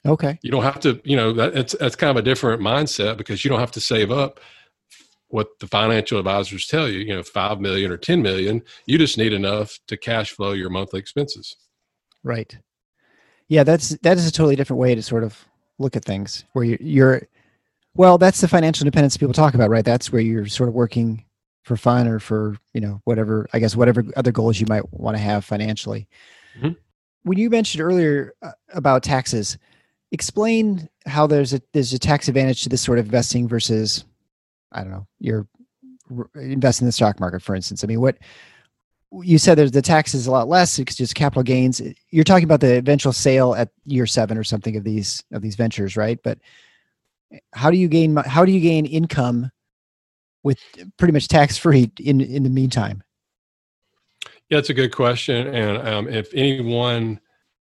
Okay. 0.06 0.39
You 0.41 0.52
don't 0.52 0.63
have 0.63 0.80
to 0.82 1.02
you 1.04 1.15
know 1.15 1.34
that 1.34 1.56
it's 1.56 1.75
that's 1.80 1.95
kind 1.95 2.12
of 2.12 2.17
a 2.17 2.25
different 2.25 2.62
mindset 2.62 3.17
because 3.17 3.43
you 3.43 3.49
don't 3.49 3.60
have 3.60 3.71
to 3.71 3.82
save 3.82 4.12
up 4.12 4.39
what 5.28 5.47
the 5.60 5.67
financial 5.67 6.17
advisors 6.17 6.65
tell 6.65 6.89
you 6.89 6.99
you 6.99 7.13
know 7.13 7.21
5 7.21 7.60
million 7.60 7.91
or 7.91 7.97
10 7.97 8.21
million. 8.21 8.62
You 8.86 8.97
just 8.97 9.17
need 9.17 9.34
enough 9.34 9.78
to 9.88 9.97
cash 9.97 10.32
flow 10.32 10.54
your 10.54 10.69
monthly 10.69 10.99
expenses. 10.99 11.56
Right. 12.23 12.58
Yeah 13.47 13.63
that's 13.63 13.89
that 13.99 14.17
is 14.17 14.28
a 14.28 14.32
totally 14.32 14.56
different 14.56 14.80
way 14.80 14.95
to 14.95 15.04
sort 15.04 15.23
of 15.23 15.45
look 15.78 15.95
at 15.95 16.04
things 16.04 16.45
where 16.54 16.65
you're, 16.65 16.78
you're 16.82 17.21
well 17.95 18.17
that's 18.17 18.41
the 18.41 18.47
financial 18.47 18.84
independence 18.84 19.17
people 19.17 19.34
talk 19.34 19.54
about 19.54 19.69
right 19.69 19.86
that's 19.86 20.12
where 20.12 20.21
you're 20.21 20.45
sort 20.45 20.69
of 20.69 20.75
working 20.75 21.23
for 21.63 21.75
fun 21.78 22.08
or 22.08 22.19
for 22.19 22.58
you 22.73 22.82
know 22.82 23.02
whatever 23.04 23.47
i 23.54 23.60
guess 23.60 23.75
whatever 23.75 24.04
other 24.15 24.32
goals 24.32 24.60
you 24.60 24.65
might 24.67 24.91
want 24.93 25.15
to 25.15 25.21
have 25.21 25.45
financially 25.45 26.08
mm-hmm. 26.58 26.71
when 27.23 27.38
you 27.38 27.49
mentioned 27.49 27.82
earlier 27.82 28.34
uh, 28.41 28.52
about 28.73 29.04
taxes 29.04 29.58
explain 30.12 30.89
how 31.06 31.28
there's 31.28 31.54
a 31.54 31.62
there's 31.73 31.93
a 31.93 31.99
tax 31.99 32.28
advantage 32.28 32.63
to 32.63 32.69
this 32.69 32.82
sort 32.82 32.99
of 32.99 33.06
investing 33.06 33.47
versus 33.47 34.06
i 34.71 34.82
don't 34.82 34.91
know 34.91 35.08
you're 35.19 35.47
investing 36.36 36.86
in 36.86 36.88
the 36.88 36.93
stock 36.93 37.19
market 37.19 37.41
for 37.41 37.56
instance 37.56 37.84
i 37.84 37.88
mean 37.88 38.02
what 38.02 38.17
you 39.23 39.38
said 39.38 39.58
there's 39.58 39.71
the 39.71 39.82
tax 39.82 40.13
is 40.13 40.28
a 40.28 40.32
lot 40.32 40.47
less 40.47 40.78
it's 40.78 40.95
just 40.95 41.15
capital 41.15 41.43
gains. 41.43 41.82
You're 42.12 42.23
talking 42.23 42.43
about 42.43 42.62
the 42.62 42.78
eventual 42.78 43.13
sale 43.13 43.56
at 43.56 43.69
year 43.86 44.06
seven 44.06 44.38
or 44.38 44.43
something 44.43 44.75
of 44.75 44.84
these 44.84 45.23
of 45.32 45.41
these 45.41 45.56
ventures, 45.56 45.97
right? 45.97 46.19
But 46.23 46.38
how 47.53 47.69
do 47.69 47.77
you 47.77 47.87
gain 47.87 48.15
how 48.15 48.45
do 48.45 48.51
you 48.51 48.59
gain 48.59 48.85
income 48.85 49.49
with 50.43 50.59
pretty 50.97 51.11
much 51.11 51.27
tax 51.27 51.57
free 51.57 51.91
in 51.99 52.21
in 52.21 52.43
the 52.43 52.49
meantime? 52.49 53.03
Yeah, 54.49 54.57
it's 54.57 54.69
a 54.69 54.73
good 54.73 54.93
question, 54.93 55.47
and 55.47 55.87
um, 55.87 56.07
if 56.07 56.33
anyone 56.33 57.19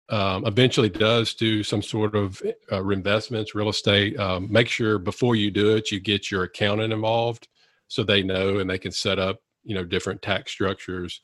um, 0.09 0.45
eventually 0.45 0.89
does 0.89 1.33
do 1.33 1.63
some 1.63 1.81
sort 1.81 2.13
of 2.13 2.41
uh, 2.71 2.85
investments, 2.89 3.55
real 3.55 3.69
estate, 3.69 4.19
um, 4.19 4.51
make 4.51 4.67
sure 4.67 4.99
before 4.99 5.35
you 5.35 5.49
do 5.49 5.75
it, 5.75 5.91
you 5.91 6.01
get 6.01 6.29
your 6.29 6.43
accountant 6.43 6.91
involved 6.91 7.47
so 7.87 8.03
they 8.03 8.23
know 8.23 8.57
and 8.57 8.69
they 8.69 8.77
can 8.77 8.91
set 8.91 9.19
up 9.19 9.39
you 9.63 9.75
know 9.75 9.83
different 9.83 10.21
tax 10.21 10.51
structures 10.51 11.21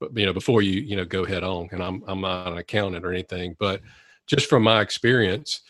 but 0.00 0.16
you 0.16 0.24
know 0.24 0.32
before 0.32 0.62
you 0.62 0.80
you 0.80 0.96
know 0.96 1.04
go 1.04 1.24
head 1.24 1.42
on 1.42 1.68
and 1.72 1.82
i'm 1.82 2.02
i'm 2.06 2.20
not 2.20 2.52
an 2.52 2.58
accountant 2.58 3.04
or 3.04 3.12
anything 3.12 3.56
but 3.58 3.80
just 4.26 4.48
from 4.48 4.62
my 4.62 4.80
experience 4.80 5.62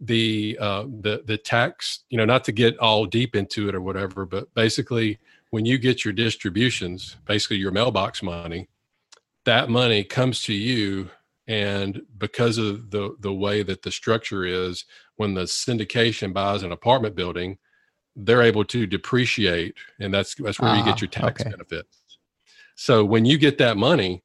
the 0.00 0.56
uh 0.60 0.84
the 1.00 1.22
the 1.26 1.36
tax 1.36 2.00
you 2.08 2.16
know 2.16 2.24
not 2.24 2.44
to 2.44 2.52
get 2.52 2.78
all 2.78 3.04
deep 3.04 3.36
into 3.36 3.68
it 3.68 3.74
or 3.74 3.82
whatever 3.82 4.24
but 4.24 4.52
basically 4.54 5.18
when 5.50 5.66
you 5.66 5.76
get 5.76 6.04
your 6.04 6.12
distributions 6.12 7.16
basically 7.26 7.58
your 7.58 7.70
mailbox 7.70 8.22
money 8.22 8.68
that 9.44 9.68
money 9.68 10.02
comes 10.02 10.42
to 10.42 10.54
you 10.54 11.10
and 11.48 12.00
because 12.16 12.56
of 12.56 12.90
the 12.90 13.14
the 13.20 13.32
way 13.32 13.62
that 13.62 13.82
the 13.82 13.90
structure 13.90 14.44
is 14.44 14.86
when 15.16 15.34
the 15.34 15.42
syndication 15.42 16.32
buys 16.32 16.62
an 16.62 16.72
apartment 16.72 17.14
building 17.14 17.58
they're 18.16 18.42
able 18.42 18.64
to 18.64 18.86
depreciate, 18.86 19.74
and 19.98 20.12
that's 20.12 20.34
that's 20.34 20.60
where 20.60 20.74
you 20.74 20.84
get 20.84 20.94
ah, 20.94 20.98
your 21.00 21.08
tax 21.08 21.40
okay. 21.40 21.50
benefits. 21.50 21.96
So 22.74 23.04
when 23.04 23.24
you 23.24 23.38
get 23.38 23.58
that 23.58 23.76
money, 23.76 24.22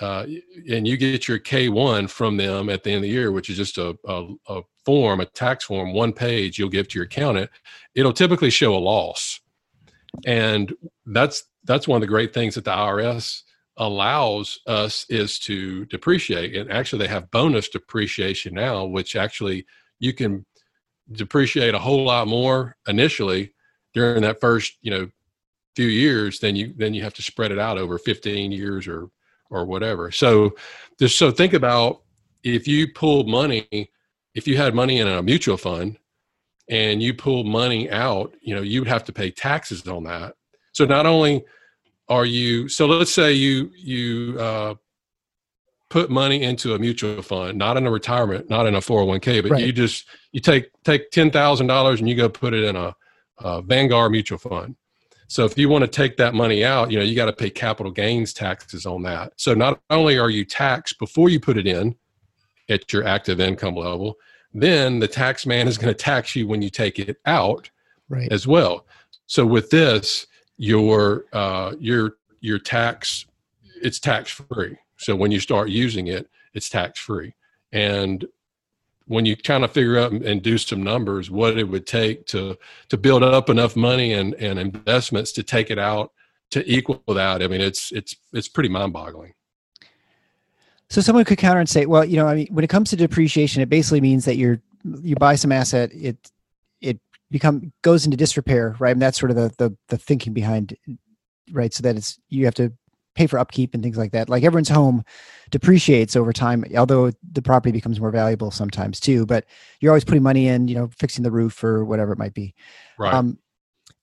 uh, 0.00 0.26
and 0.70 0.86
you 0.86 0.96
get 0.96 1.28
your 1.28 1.38
K 1.38 1.68
one 1.68 2.06
from 2.06 2.36
them 2.36 2.68
at 2.68 2.82
the 2.82 2.90
end 2.90 2.96
of 2.96 3.02
the 3.02 3.08
year, 3.08 3.30
which 3.32 3.50
is 3.50 3.56
just 3.56 3.78
a, 3.78 3.96
a, 4.06 4.28
a 4.48 4.62
form, 4.84 5.20
a 5.20 5.26
tax 5.26 5.64
form, 5.64 5.92
one 5.92 6.12
page 6.12 6.58
you'll 6.58 6.68
give 6.68 6.88
to 6.88 6.98
your 6.98 7.06
accountant. 7.06 7.50
It'll 7.94 8.12
typically 8.12 8.50
show 8.50 8.74
a 8.74 8.78
loss, 8.78 9.40
and 10.24 10.72
that's 11.06 11.44
that's 11.64 11.86
one 11.86 11.96
of 11.96 12.00
the 12.00 12.06
great 12.06 12.34
things 12.34 12.54
that 12.56 12.64
the 12.64 12.72
IRS 12.72 13.42
allows 13.76 14.60
us 14.66 15.06
is 15.08 15.38
to 15.38 15.84
depreciate. 15.86 16.56
And 16.56 16.70
actually, 16.70 17.06
they 17.06 17.12
have 17.12 17.30
bonus 17.30 17.68
depreciation 17.68 18.54
now, 18.54 18.84
which 18.84 19.16
actually 19.16 19.66
you 19.98 20.12
can 20.12 20.44
depreciate 21.10 21.74
a 21.74 21.78
whole 21.78 22.04
lot 22.04 22.26
more 22.26 22.76
initially 22.86 23.52
during 23.94 24.22
that 24.22 24.40
first 24.40 24.76
you 24.82 24.90
know 24.90 25.08
few 25.74 25.86
years 25.86 26.38
then 26.38 26.54
you 26.54 26.74
then 26.76 26.94
you 26.94 27.02
have 27.02 27.14
to 27.14 27.22
spread 27.22 27.50
it 27.50 27.58
out 27.58 27.78
over 27.78 27.98
15 27.98 28.52
years 28.52 28.86
or 28.86 29.08
or 29.52 29.64
whatever 29.64 30.10
so 30.10 30.50
just 30.98 31.18
so 31.18 31.30
think 31.30 31.52
about 31.52 32.02
if 32.42 32.66
you 32.66 32.92
pull 32.92 33.24
money 33.24 33.90
if 34.34 34.48
you 34.48 34.56
had 34.56 34.74
money 34.74 34.98
in 34.98 35.06
a 35.06 35.22
mutual 35.22 35.56
fund 35.56 35.96
and 36.68 37.02
you 37.02 37.14
pull 37.14 37.44
money 37.44 37.90
out 37.90 38.34
you 38.40 38.54
know 38.54 38.62
you 38.62 38.80
would 38.80 38.88
have 38.88 39.04
to 39.04 39.12
pay 39.12 39.30
taxes 39.30 39.86
on 39.86 40.04
that 40.04 40.34
so 40.72 40.84
not 40.84 41.06
only 41.06 41.44
are 42.08 42.24
you 42.24 42.68
so 42.68 42.86
let's 42.86 43.12
say 43.12 43.32
you 43.32 43.70
you 43.76 44.36
uh, 44.38 44.74
put 45.92 46.10
money 46.10 46.42
into 46.42 46.72
a 46.72 46.78
mutual 46.78 47.20
fund, 47.20 47.58
not 47.58 47.76
in 47.76 47.86
a 47.86 47.90
retirement, 47.90 48.48
not 48.48 48.66
in 48.66 48.74
a 48.74 48.78
401k, 48.78 49.42
but 49.42 49.52
right. 49.52 49.66
you 49.66 49.72
just 49.72 50.06
you 50.32 50.40
take 50.40 50.70
take 50.84 51.10
ten 51.10 51.30
thousand 51.30 51.66
dollars 51.66 52.00
and 52.00 52.08
you 52.08 52.14
go 52.14 52.30
put 52.30 52.54
it 52.54 52.64
in 52.64 52.76
a, 52.76 52.96
a, 53.38 53.60
Vanguard 53.60 54.10
mutual 54.10 54.38
fund. 54.38 54.74
So 55.32 55.46
if 55.46 55.56
you 55.56 55.70
want 55.70 55.80
to 55.80 55.88
take 55.88 56.18
that 56.18 56.34
money 56.34 56.62
out, 56.62 56.90
you 56.90 56.98
know 56.98 57.04
you 57.04 57.16
got 57.16 57.24
to 57.24 57.32
pay 57.32 57.48
capital 57.48 57.90
gains 57.90 58.34
taxes 58.34 58.84
on 58.84 59.02
that. 59.04 59.32
So 59.36 59.54
not 59.54 59.80
only 59.88 60.18
are 60.18 60.28
you 60.28 60.44
taxed 60.44 60.98
before 60.98 61.30
you 61.30 61.40
put 61.40 61.56
it 61.56 61.66
in 61.66 61.96
at 62.68 62.92
your 62.92 63.06
active 63.06 63.40
income 63.40 63.74
level, 63.74 64.16
then 64.52 64.98
the 64.98 65.08
tax 65.08 65.46
man 65.46 65.68
is 65.68 65.78
going 65.78 65.88
to 65.88 65.98
tax 65.98 66.36
you 66.36 66.46
when 66.46 66.60
you 66.60 66.68
take 66.68 66.98
it 66.98 67.16
out 67.24 67.70
right. 68.10 68.30
as 68.30 68.46
well. 68.46 68.84
So 69.26 69.46
with 69.46 69.70
this, 69.70 70.26
your 70.58 71.24
uh, 71.32 71.76
your 71.80 72.16
your 72.42 72.58
tax 72.58 73.24
it's 73.80 73.98
tax 73.98 74.30
free. 74.30 74.76
So 74.98 75.16
when 75.16 75.32
you 75.32 75.40
start 75.40 75.70
using 75.70 76.08
it, 76.08 76.28
it's 76.52 76.68
tax 76.68 77.00
free. 77.00 77.32
And 77.72 78.26
when 79.06 79.26
you 79.26 79.36
kind 79.36 79.64
of 79.64 79.72
figure 79.72 79.98
out 79.98 80.12
and 80.12 80.42
do 80.42 80.58
some 80.58 80.82
numbers, 80.82 81.30
what 81.30 81.58
it 81.58 81.64
would 81.64 81.86
take 81.86 82.26
to 82.26 82.56
to 82.88 82.96
build 82.96 83.22
up 83.22 83.50
enough 83.50 83.76
money 83.76 84.12
and, 84.12 84.34
and 84.34 84.58
investments 84.58 85.32
to 85.32 85.42
take 85.42 85.70
it 85.70 85.78
out 85.78 86.12
to 86.52 86.70
equal 86.70 87.02
that, 87.08 87.42
I 87.42 87.48
mean, 87.48 87.60
it's 87.60 87.90
it's 87.92 88.16
it's 88.32 88.48
pretty 88.48 88.68
mind 88.68 88.92
boggling. 88.92 89.34
So 90.90 91.00
someone 91.00 91.24
could 91.24 91.38
counter 91.38 91.60
and 91.60 91.68
say, 91.68 91.86
well, 91.86 92.04
you 92.04 92.18
know, 92.18 92.28
I 92.28 92.34
mean, 92.34 92.48
when 92.50 92.64
it 92.64 92.68
comes 92.68 92.90
to 92.90 92.96
depreciation, 92.96 93.62
it 93.62 93.70
basically 93.70 94.02
means 94.02 94.26
that 94.26 94.36
you're 94.36 94.60
you 94.84 95.16
buy 95.16 95.34
some 95.34 95.50
asset, 95.52 95.90
it 95.94 96.18
it 96.80 97.00
become 97.30 97.72
goes 97.82 98.04
into 98.04 98.16
disrepair, 98.16 98.76
right? 98.78 98.92
And 98.92 99.00
that's 99.00 99.18
sort 99.18 99.30
of 99.30 99.36
the 99.36 99.52
the, 99.56 99.76
the 99.88 99.98
thinking 99.98 100.34
behind, 100.34 100.76
right? 101.50 101.72
So 101.72 101.82
that 101.82 101.96
it's 101.96 102.20
you 102.28 102.44
have 102.44 102.54
to 102.56 102.72
pay 103.14 103.26
for 103.26 103.38
upkeep 103.38 103.74
and 103.74 103.82
things 103.82 103.98
like 103.98 104.12
that. 104.12 104.28
Like 104.28 104.44
everyone's 104.44 104.68
home 104.68 105.04
depreciates 105.50 106.16
over 106.16 106.32
time, 106.32 106.64
although 106.76 107.12
the 107.32 107.42
property 107.42 107.72
becomes 107.72 108.00
more 108.00 108.10
valuable 108.10 108.50
sometimes 108.50 109.00
too. 109.00 109.26
But 109.26 109.44
you're 109.80 109.92
always 109.92 110.04
putting 110.04 110.22
money 110.22 110.48
in, 110.48 110.68
you 110.68 110.74
know, 110.74 110.90
fixing 110.98 111.22
the 111.22 111.30
roof 111.30 111.62
or 111.62 111.84
whatever 111.84 112.12
it 112.12 112.18
might 112.18 112.34
be. 112.34 112.54
Right. 112.98 113.12
Um, 113.12 113.38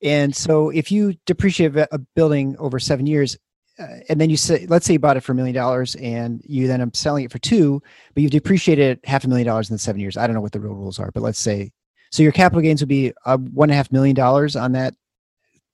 and 0.02 0.36
so 0.36 0.70
if 0.70 0.92
you 0.92 1.16
depreciate 1.26 1.76
a 1.76 2.00
building 2.16 2.56
over 2.58 2.80
seven 2.80 3.06
years, 3.06 3.38
uh, 3.80 3.88
and 4.10 4.20
then 4.20 4.30
you 4.30 4.38
say, 4.38 4.66
let's 4.68 4.86
say 4.86 4.94
you 4.94 5.00
bought 5.00 5.18
it 5.18 5.22
for 5.22 5.32
a 5.32 5.36
million 5.36 5.56
dollars 5.56 5.96
and 5.96 6.42
you 6.46 6.68
then 6.68 6.82
are 6.82 6.90
selling 6.94 7.26
it 7.26 7.32
for 7.32 7.40
two, 7.40 7.82
but 8.14 8.22
you've 8.22 8.32
depreciated 8.32 9.00
half 9.06 9.24
a 9.24 9.28
million 9.28 9.48
dollars 9.48 9.70
in 9.70 9.74
the 9.74 9.80
seven 9.80 10.02
years. 10.02 10.18
I 10.18 10.28
don't 10.28 10.36
know 10.36 10.42
what 10.42 10.52
the 10.52 10.60
real 10.60 10.74
rules 10.74 11.00
are, 11.00 11.12
but 11.12 11.24
let's 11.24 11.40
say, 11.40 11.72
so 12.12 12.24
your 12.24 12.32
capital 12.32 12.62
gains 12.62 12.82
would 12.82 12.90
be 12.90 13.14
uh, 13.26 13.38
one 13.38 13.70
and 13.70 13.74
a 13.74 13.78
half 13.78 13.92
million 13.92 14.16
dollars 14.16 14.56
on 14.56 14.74
that 14.74 14.96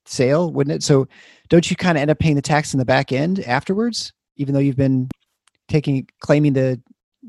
sale, 0.06 0.52
wouldn't 0.52 0.76
it? 0.76 0.84
So 0.84 1.08
don't 1.50 1.70
you 1.70 1.76
kind 1.76 1.98
of 1.98 2.02
end 2.02 2.12
up 2.12 2.20
paying 2.20 2.36
the 2.36 2.42
tax 2.42 2.74
in 2.74 2.80
the 2.80 2.86
back 2.86 3.12
end 3.12 3.40
afterwards, 3.42 4.14
even 4.38 4.54
though 4.54 4.60
you've 4.60 4.76
been 4.76 5.10
taking, 5.68 6.08
claiming 6.20 6.54
the, 6.54 6.82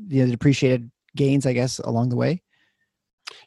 you 0.07 0.19
know, 0.19 0.25
the 0.25 0.31
depreciated 0.31 0.89
gains, 1.15 1.45
I 1.45 1.53
guess, 1.53 1.79
along 1.79 2.09
the 2.09 2.15
way? 2.15 2.41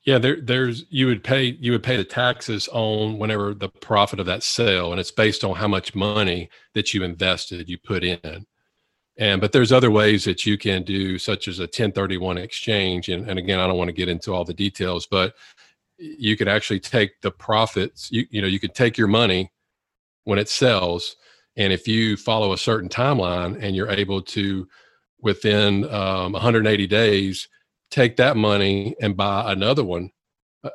Yeah, 0.05 0.19
there, 0.19 0.41
there's 0.41 0.85
you 0.91 1.07
would 1.07 1.25
pay 1.25 1.57
you 1.61 1.73
would 1.73 1.83
pay 1.83 1.97
the 1.97 2.05
taxes 2.05 2.69
on 2.73 3.19
whenever 3.19 3.55
the 3.55 3.69
profit 3.69 4.21
of 4.21 4.27
that 4.27 4.43
sale, 4.43 4.93
and 4.93 5.01
it's 5.01 5.11
based 5.11 5.45
on 5.45 5.57
how 5.57 5.69
much 5.69 5.95
money 5.95 6.51
that 6.75 6.93
you 6.93 7.03
invested, 7.03 7.69
you 7.69 7.79
put 7.79 8.05
in. 8.05 8.47
And 9.17 9.41
but 9.41 9.53
there's 9.53 9.73
other 9.73 9.91
ways 9.91 10.25
that 10.25 10.47
you 10.47 10.57
can 10.59 10.83
do, 10.83 11.19
such 11.19 11.49
as 11.49 11.59
a 11.59 11.63
1031 11.63 12.39
exchange. 12.39 13.09
And, 13.09 13.29
and 13.29 13.39
again, 13.39 13.59
I 13.59 13.67
don't 13.67 13.77
want 13.77 13.89
to 13.89 13.95
get 13.95 14.09
into 14.09 14.35
all 14.35 14.45
the 14.45 14.55
details, 14.55 15.07
but 15.07 15.35
you 15.99 16.37
could 16.37 16.49
actually 16.49 16.81
take 16.81 17.21
the 17.21 17.31
profits. 17.31 18.11
You 18.11 18.27
you 18.31 18.43
know 18.43 18.49
you 18.49 18.61
could 18.61 18.75
take 18.75 18.97
your 18.97 19.09
money 19.09 19.51
when 20.25 20.39
it 20.39 20.49
sells, 20.49 21.17
and 21.57 21.73
if 21.73 21.89
you 21.89 22.17
follow 22.17 22.53
a 22.53 22.59
certain 22.59 22.89
timeline 22.89 23.63
and 23.63 23.75
you're 23.75 23.91
able 23.91 24.23
to 24.23 24.67
within 25.21 25.85
um, 25.93 26.33
180 26.33 26.87
days 26.87 27.49
take 27.91 28.17
that 28.17 28.37
money 28.37 28.95
and 29.01 29.17
buy 29.17 29.53
another 29.53 29.85
one 29.85 30.11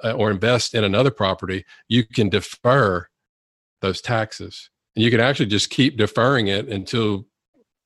uh, 0.04 0.12
or 0.12 0.30
invest 0.30 0.76
in 0.76 0.84
another 0.84 1.12
property, 1.12 1.66
you 1.88 2.06
can 2.06 2.30
defer 2.30 3.08
those 3.82 4.02
taxes. 4.02 4.70
And 4.96 5.04
you 5.04 5.12
can 5.12 5.20
actually 5.20 5.48
just 5.48 5.70
keep 5.70 5.98
deferring 5.98 6.48
it 6.48 6.68
until 6.68 7.26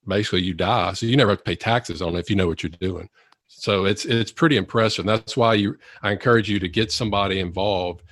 basically 0.08 0.41
you 0.41 0.54
die. 0.54 0.93
So 0.93 1.06
you 1.06 1.15
never 1.15 1.32
have 1.32 1.39
to 1.39 1.43
pay 1.43 1.56
taxes 1.56 2.02
on 2.02 2.15
it 2.15 2.19
if 2.19 2.30
you 2.30 2.36
know 2.36 2.48
what 2.48 2.63
you're 2.63 2.69
doing. 2.69 3.10
So 3.48 3.86
it's 3.86 4.06
it's 4.06 4.32
pretty 4.32 4.58
impressive. 4.58 5.06
That's 5.06 5.36
why 5.36 5.56
you 5.56 5.78
I 6.04 6.12
encourage 6.12 6.50
you 6.50 6.60
to 6.60 6.67
get 6.67 6.91
somebody 6.91 7.39
involved, 7.39 8.04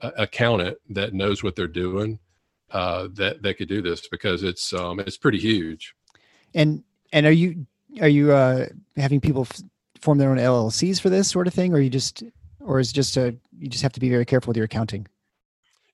uh, 0.00 0.10
accountant 0.18 0.76
that 0.90 1.14
knows 1.14 1.42
what 1.42 1.56
they're 1.56 1.66
doing, 1.66 2.18
uh, 2.72 3.08
that 3.14 3.42
that 3.42 3.58
could 3.58 3.68
do 3.68 3.82
this 3.82 4.08
because 4.08 4.42
it's 4.42 4.72
um 4.72 5.00
it's 5.00 5.16
pretty 5.16 5.38
huge. 5.38 5.94
And 6.54 6.82
and 7.12 7.26
are 7.26 7.32
you 7.32 7.66
are 8.00 8.08
you 8.08 8.32
uh 8.32 8.66
having 8.96 9.20
people 9.20 9.46
form 10.02 10.18
their 10.18 10.30
own 10.30 10.36
LLCs 10.36 11.00
for 11.00 11.08
this 11.08 11.30
sort 11.30 11.46
of 11.46 11.54
thing, 11.54 11.72
or 11.72 11.80
you 11.80 11.88
just, 11.88 12.24
or 12.60 12.80
is 12.80 12.92
just 12.92 13.16
a 13.16 13.34
you 13.58 13.68
just 13.68 13.82
have 13.82 13.92
to 13.92 14.00
be 14.00 14.10
very 14.10 14.24
careful 14.24 14.50
with 14.50 14.56
your 14.56 14.66
accounting? 14.66 15.06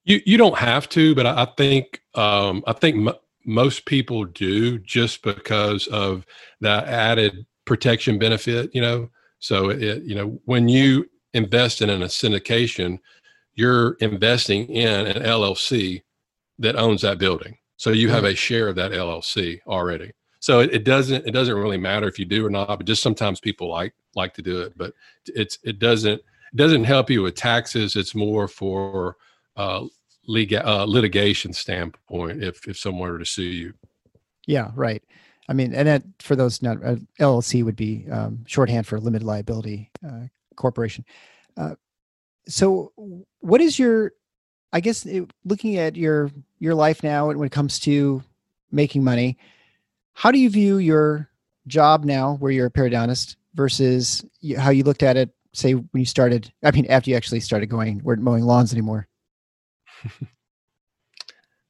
You 0.03 0.21
you 0.25 0.37
don't 0.37 0.57
have 0.57 0.89
to, 0.89 1.15
but 1.15 1.25
I, 1.25 1.45
think 1.57 2.01
um, 2.15 2.63
I 2.65 2.73
think 2.73 3.07
m- 3.07 3.15
most 3.45 3.85
people 3.85 4.25
do 4.25 4.79
just 4.79 5.21
because 5.21 5.87
of 5.87 6.25
that 6.61 6.87
added 6.87 7.45
protection 7.65 8.17
benefit. 8.17 8.73
You 8.73 8.81
know, 8.81 9.09
so 9.39 9.69
it, 9.69 10.03
you 10.03 10.15
know 10.15 10.39
when 10.45 10.67
you 10.67 11.09
invest 11.33 11.81
in 11.81 11.89
a 11.89 11.97
syndication, 12.05 12.99
you're 13.53 13.93
investing 13.99 14.67
in 14.67 15.07
an 15.07 15.21
LLC 15.21 16.01
that 16.59 16.75
owns 16.75 17.01
that 17.01 17.17
building. 17.17 17.57
So 17.77 17.91
you 17.91 18.09
have 18.09 18.25
a 18.25 18.35
share 18.35 18.67
of 18.67 18.75
that 18.75 18.91
LLC 18.91 19.61
already. 19.65 20.11
So 20.41 20.59
it, 20.59 20.73
it, 20.73 20.83
doesn't 20.83 21.25
it 21.25 21.31
doesn't 21.31 21.55
really 21.55 21.77
matter 21.77 22.07
if 22.07 22.19
you 22.19 22.25
do 22.25 22.45
or 22.45 22.49
not 22.49 22.67
but 22.67 22.85
just 22.85 23.01
sometimes 23.01 23.39
people 23.39 23.69
like 23.69 23.93
like 24.15 24.33
to 24.35 24.41
do 24.41 24.61
it 24.61 24.77
but 24.77 24.93
it's 25.25 25.59
it 25.63 25.79
doesn't 25.79 26.15
it 26.15 26.55
doesn't 26.55 26.85
help 26.85 27.09
you 27.09 27.21
with 27.21 27.35
taxes. 27.35 27.95
It's 27.95 28.15
more 28.15 28.47
for 28.47 29.17
uh, 29.55 29.85
legal 30.27 30.65
uh, 30.65 30.85
litigation 30.85 31.53
standpoint 31.53 32.43
if 32.43 32.67
if 32.67 32.77
someone 32.77 33.09
were 33.09 33.19
to 33.19 33.25
sue 33.25 33.43
you. 33.43 33.73
Yeah 34.47 34.71
right. 34.75 35.03
I 35.47 35.53
mean 35.53 35.73
and 35.73 35.87
that 35.87 36.03
for 36.19 36.35
those 36.35 36.61
not 36.61 36.83
uh, 36.83 36.95
llc 37.19 37.63
would 37.63 37.75
be 37.75 38.05
um, 38.11 38.43
shorthand 38.45 38.87
for 38.87 38.99
limited 38.99 39.25
liability 39.25 39.91
uh, 40.07 40.27
corporation. 40.55 41.05
Uh, 41.57 41.75
so 42.47 42.91
what 43.39 43.61
is 43.61 43.77
your 43.77 44.13
i 44.73 44.79
guess 44.79 45.05
it, 45.05 45.29
looking 45.45 45.77
at 45.77 45.95
your 45.95 46.31
your 46.59 46.75
life 46.75 47.03
now 47.03 47.29
and 47.29 47.39
when 47.39 47.45
it 47.47 47.51
comes 47.51 47.79
to 47.79 48.23
making 48.71 49.03
money 49.03 49.37
how 50.19 50.31
do 50.31 50.37
you 50.37 50.49
view 50.49 50.79
your 50.79 51.29
job 51.67 52.03
now 52.03 52.35
where 52.35 52.51
you're 52.51 52.65
a 52.65 52.71
periodontist 52.71 53.37
versus 53.53 54.25
how 54.57 54.69
you 54.69 54.83
looked 54.83 55.03
at 55.03 55.15
it, 55.15 55.29
say, 55.53 55.75
when 55.75 55.87
you 55.93 56.05
started? 56.05 56.51
I 56.61 56.71
mean, 56.71 56.85
after 56.87 57.09
you 57.09 57.15
actually 57.15 57.39
started 57.39 57.67
going, 57.67 58.01
weren't 58.03 58.21
mowing 58.21 58.43
lawns 58.43 58.73
anymore. 58.73 59.07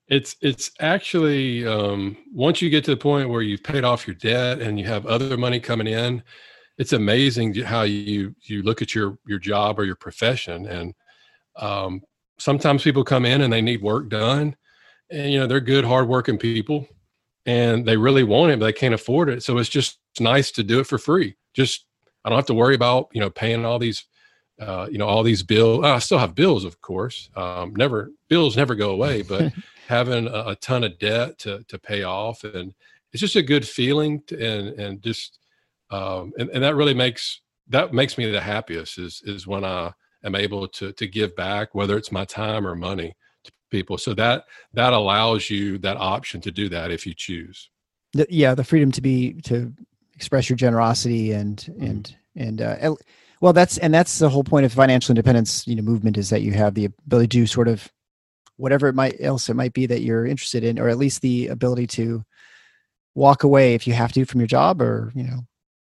it's 0.07 0.35
it's 0.41 0.71
actually 0.79 1.67
um, 1.67 2.17
once 2.33 2.59
you 2.59 2.71
get 2.71 2.83
to 2.85 2.91
the 2.91 2.97
point 2.97 3.29
where 3.29 3.43
you've 3.43 3.63
paid 3.63 3.83
off 3.83 4.07
your 4.07 4.15
debt 4.15 4.61
and 4.61 4.79
you 4.79 4.85
have 4.87 5.05
other 5.05 5.37
money 5.37 5.59
coming 5.59 5.85
in, 5.85 6.23
it's 6.79 6.93
amazing 6.93 7.53
how 7.53 7.83
you 7.83 8.35
you 8.41 8.63
look 8.63 8.81
at 8.81 8.95
your 8.95 9.19
your 9.27 9.37
job 9.37 9.79
or 9.79 9.85
your 9.85 9.95
profession. 9.95 10.65
And 10.65 10.95
um, 11.55 12.01
sometimes 12.39 12.83
people 12.83 13.03
come 13.03 13.25
in 13.25 13.41
and 13.41 13.51
they 13.51 13.61
need 13.61 13.81
work 13.81 14.09
done, 14.09 14.55
and 15.11 15.31
you 15.31 15.39
know 15.39 15.47
they're 15.47 15.59
good, 15.59 15.85
hardworking 15.85 16.37
people, 16.37 16.87
and 17.45 17.85
they 17.85 17.97
really 17.97 18.23
want 18.23 18.51
it, 18.51 18.59
but 18.59 18.65
they 18.65 18.73
can't 18.73 18.93
afford 18.93 19.29
it. 19.29 19.43
So 19.43 19.57
it's 19.57 19.69
just 19.69 19.99
nice 20.19 20.51
to 20.51 20.63
do 20.63 20.79
it 20.79 20.87
for 20.87 20.97
free. 20.97 21.35
Just 21.53 21.85
I 22.23 22.29
don't 22.29 22.37
have 22.37 22.45
to 22.47 22.53
worry 22.53 22.75
about 22.75 23.09
you 23.13 23.21
know 23.21 23.29
paying 23.29 23.65
all 23.65 23.79
these 23.79 24.05
uh, 24.59 24.87
you 24.91 24.97
know 24.97 25.07
all 25.07 25.23
these 25.23 25.43
bills. 25.43 25.85
I 25.85 25.99
still 25.99 26.19
have 26.19 26.35
bills, 26.35 26.65
of 26.65 26.81
course. 26.81 27.29
Um, 27.35 27.73
never 27.75 28.11
bills 28.27 28.57
never 28.57 28.75
go 28.75 28.91
away, 28.91 29.21
but 29.23 29.53
having 29.87 30.27
a, 30.27 30.49
a, 30.49 30.55
ton 30.55 30.83
of 30.83 30.99
debt 30.99 31.39
to 31.39 31.63
to 31.67 31.79
pay 31.79 32.03
off, 32.03 32.43
and 32.43 32.73
it's 33.11 33.21
just 33.21 33.35
a 33.35 33.41
good 33.41 33.67
feeling, 33.67 34.21
to, 34.27 34.35
and 34.35 34.79
and 34.79 35.01
just 35.01 35.39
um, 35.91 36.33
and, 36.37 36.49
and 36.49 36.63
that 36.63 36.75
really 36.75 36.93
makes 36.93 37.41
that 37.69 37.93
makes 37.93 38.17
me 38.17 38.29
the 38.29 38.41
happiest 38.41 38.97
is 38.97 39.21
is 39.25 39.47
when 39.47 39.63
I 39.63 39.93
am 40.23 40.35
able 40.35 40.67
to 40.67 40.91
to 40.93 41.07
give 41.07 41.35
back, 41.35 41.73
whether 41.73 41.97
it's 41.97 42.11
my 42.11 42.25
time 42.25 42.65
or 42.65 42.75
money 42.75 43.15
to 43.43 43.51
people 43.71 43.97
so 43.97 44.13
that 44.13 44.45
that 44.73 44.93
allows 44.93 45.49
you 45.49 45.77
that 45.79 45.97
option 45.97 46.41
to 46.41 46.51
do 46.51 46.69
that 46.69 46.91
if 46.91 47.05
you 47.05 47.13
choose 47.13 47.69
the, 48.13 48.25
yeah 48.29 48.55
the 48.55 48.63
freedom 48.63 48.91
to 48.91 49.01
be 49.01 49.33
to 49.41 49.73
express 50.15 50.49
your 50.49 50.57
generosity 50.57 51.31
and 51.31 51.57
mm-hmm. 51.57 51.85
and 51.85 52.15
and 52.35 52.61
uh, 52.61 52.95
well 53.41 53.53
that's 53.53 53.77
and 53.77 53.93
that's 53.93 54.19
the 54.19 54.29
whole 54.29 54.43
point 54.43 54.65
of 54.65 54.73
financial 54.73 55.11
independence 55.11 55.67
you 55.67 55.75
know 55.75 55.81
movement 55.81 56.17
is 56.17 56.29
that 56.29 56.41
you 56.41 56.51
have 56.51 56.73
the 56.73 56.85
ability 56.85 57.39
to 57.39 57.47
sort 57.47 57.67
of 57.67 57.89
whatever 58.57 58.87
it 58.87 58.95
might 58.95 59.15
else 59.21 59.49
it 59.49 59.55
might 59.55 59.73
be 59.73 59.85
that 59.85 60.01
you're 60.01 60.25
interested 60.25 60.63
in 60.63 60.79
or 60.79 60.89
at 60.89 60.97
least 60.97 61.21
the 61.21 61.47
ability 61.47 61.87
to 61.87 62.23
walk 63.15 63.43
away 63.43 63.73
if 63.73 63.87
you 63.87 63.93
have 63.93 64.11
to 64.11 64.25
from 64.25 64.39
your 64.39 64.47
job 64.47 64.81
or 64.81 65.11
you 65.15 65.23
know 65.23 65.39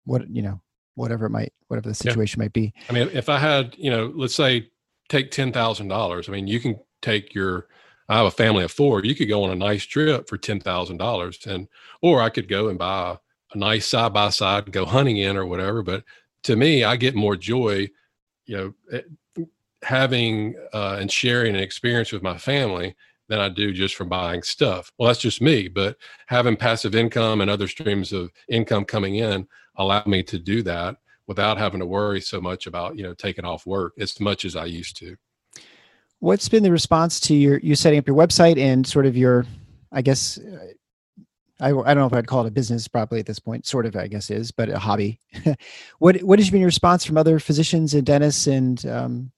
what 0.06 0.30
you 0.30 0.42
know 0.42 0.62
whatever 0.96 1.26
it 1.26 1.30
might 1.30 1.54
whatever 1.68 1.90
the 1.90 1.96
situation 1.96 2.40
yeah. 2.40 2.46
might 2.46 2.54
be 2.54 2.74
i 2.90 2.94
mean 2.94 3.10
if 3.14 3.30
i 3.30 3.38
had 3.38 3.76
you 3.78 3.90
know 3.90 4.12
let's 4.16 4.36
say 4.36 4.68
take 5.10 5.32
$10000 5.32 6.30
i 6.30 6.32
mean 6.32 6.48
you 6.48 6.60
can 6.60 6.80
take 7.02 7.34
your 7.34 7.68
I 8.12 8.18
have 8.18 8.26
a 8.26 8.32
family 8.32 8.66
of 8.66 8.72
four. 8.74 9.06
You 9.06 9.16
could 9.16 9.30
go 9.30 9.46
on 9.46 9.52
a 9.52 9.56
nice 9.56 9.86
trip 9.86 10.28
for 10.28 10.38
ten 10.38 10.60
thousand 10.60 10.98
dollars, 10.98 11.40
and 11.48 11.70
or 12.02 12.22
I 12.22 12.28
could 12.28 12.50
go 12.50 12.68
and 12.68 12.78
buy 12.78 13.12
a, 13.12 13.18
a 13.54 13.58
nice 13.58 13.88
side 13.88 14.12
by 14.12 14.30
side 14.32 14.66
and 14.66 14.74
go 14.74 14.86
hunting 14.86 15.16
in 15.16 15.38
or 15.38 15.46
whatever. 15.46 15.82
But 15.82 16.04
to 16.44 16.58
me, 16.58 16.84
I 16.84 16.98
get 16.98 17.16
more 17.16 17.38
joy, 17.38 17.90
you 18.48 18.58
know, 18.58 18.74
eh, 18.92 19.44
having 19.82 20.56
uh, 20.74 20.98
and 21.00 21.10
sharing 21.10 21.56
an 21.56 21.62
experience 21.62 22.12
with 22.12 22.22
my 22.22 22.38
family 22.38 22.98
than 23.30 23.40
I 23.40 23.48
do 23.48 23.72
just 23.72 23.96
from 23.96 24.10
buying 24.10 24.44
stuff. 24.44 24.92
Well, 24.98 25.08
that's 25.08 25.22
just 25.22 25.42
me, 25.42 25.70
but 25.70 25.96
having 26.28 26.58
passive 26.58 26.96
income 26.96 27.40
and 27.40 27.50
other 27.50 27.70
streams 27.70 28.12
of 28.12 28.30
income 28.50 28.84
coming 28.84 29.16
in 29.16 29.48
allow 29.76 30.04
me 30.06 30.24
to 30.24 30.38
do 30.38 30.62
that 30.64 30.98
without 31.28 31.58
having 31.58 31.80
to 31.80 31.86
worry 31.86 32.22
so 32.22 32.42
much 32.42 32.68
about 32.68 32.98
you 32.98 33.04
know 33.04 33.14
taking 33.14 33.46
off 33.46 33.66
work 33.66 33.94
as 34.00 34.20
much 34.20 34.46
as 34.46 34.56
I 34.56 34.66
used 34.66 34.98
to 34.98 35.16
what's 36.20 36.48
been 36.48 36.64
the 36.64 36.72
response 36.72 37.20
to 37.20 37.34
your 37.34 37.60
you 37.60 37.76
setting 37.76 38.00
up 38.00 38.08
your 38.08 38.16
website 38.16 38.60
and 38.60 38.86
sort 38.86 39.08
of 39.08 39.18
your 39.18 39.44
i 39.92 40.04
guess 40.04 40.40
I, 41.62 41.70
I 41.70 41.94
don't 41.94 41.98
know 41.98 42.08
if 42.08 42.14
I'd 42.14 42.28
call 42.28 42.44
it 42.44 42.48
a 42.48 42.52
business 42.52 42.88
probably 42.88 43.20
at 43.20 43.28
this 43.28 43.40
point, 43.40 43.68
sort 43.68 43.86
of, 43.86 43.96
I 43.96 44.08
guess 44.08 44.32
is, 44.32 44.52
but 44.52 44.68
a 44.70 44.80
hobby. 44.80 45.20
what 46.00 46.20
what 46.24 46.40
has 46.40 46.50
been 46.50 46.60
your 46.60 46.68
response 46.68 47.06
from 47.06 47.18
other 47.18 47.40
physicians 47.40 47.94
and 47.94 48.06
dentists, 48.06 48.48
and 48.48 48.84
um, 48.88 49.32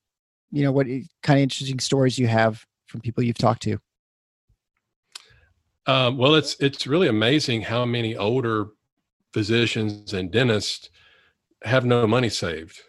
you 0.49 0.63
know 0.63 0.71
what 0.71 0.87
kind 1.21 1.37
of 1.37 1.43
interesting 1.43 1.79
stories 1.79 2.17
you 2.17 2.27
have 2.27 2.65
from 2.87 3.01
people 3.01 3.23
you've 3.23 3.37
talked 3.37 3.63
to? 3.63 3.77
Um, 5.85 6.17
well, 6.17 6.35
it's 6.35 6.55
it's 6.61 6.87
really 6.87 7.09
amazing 7.09 7.61
how 7.61 7.83
many 7.83 8.15
older 8.15 8.67
physicians 9.33 10.13
and 10.13 10.31
dentists 10.31 10.89
have 11.63 11.85
no 11.85 12.07
money 12.07 12.29
saved, 12.29 12.79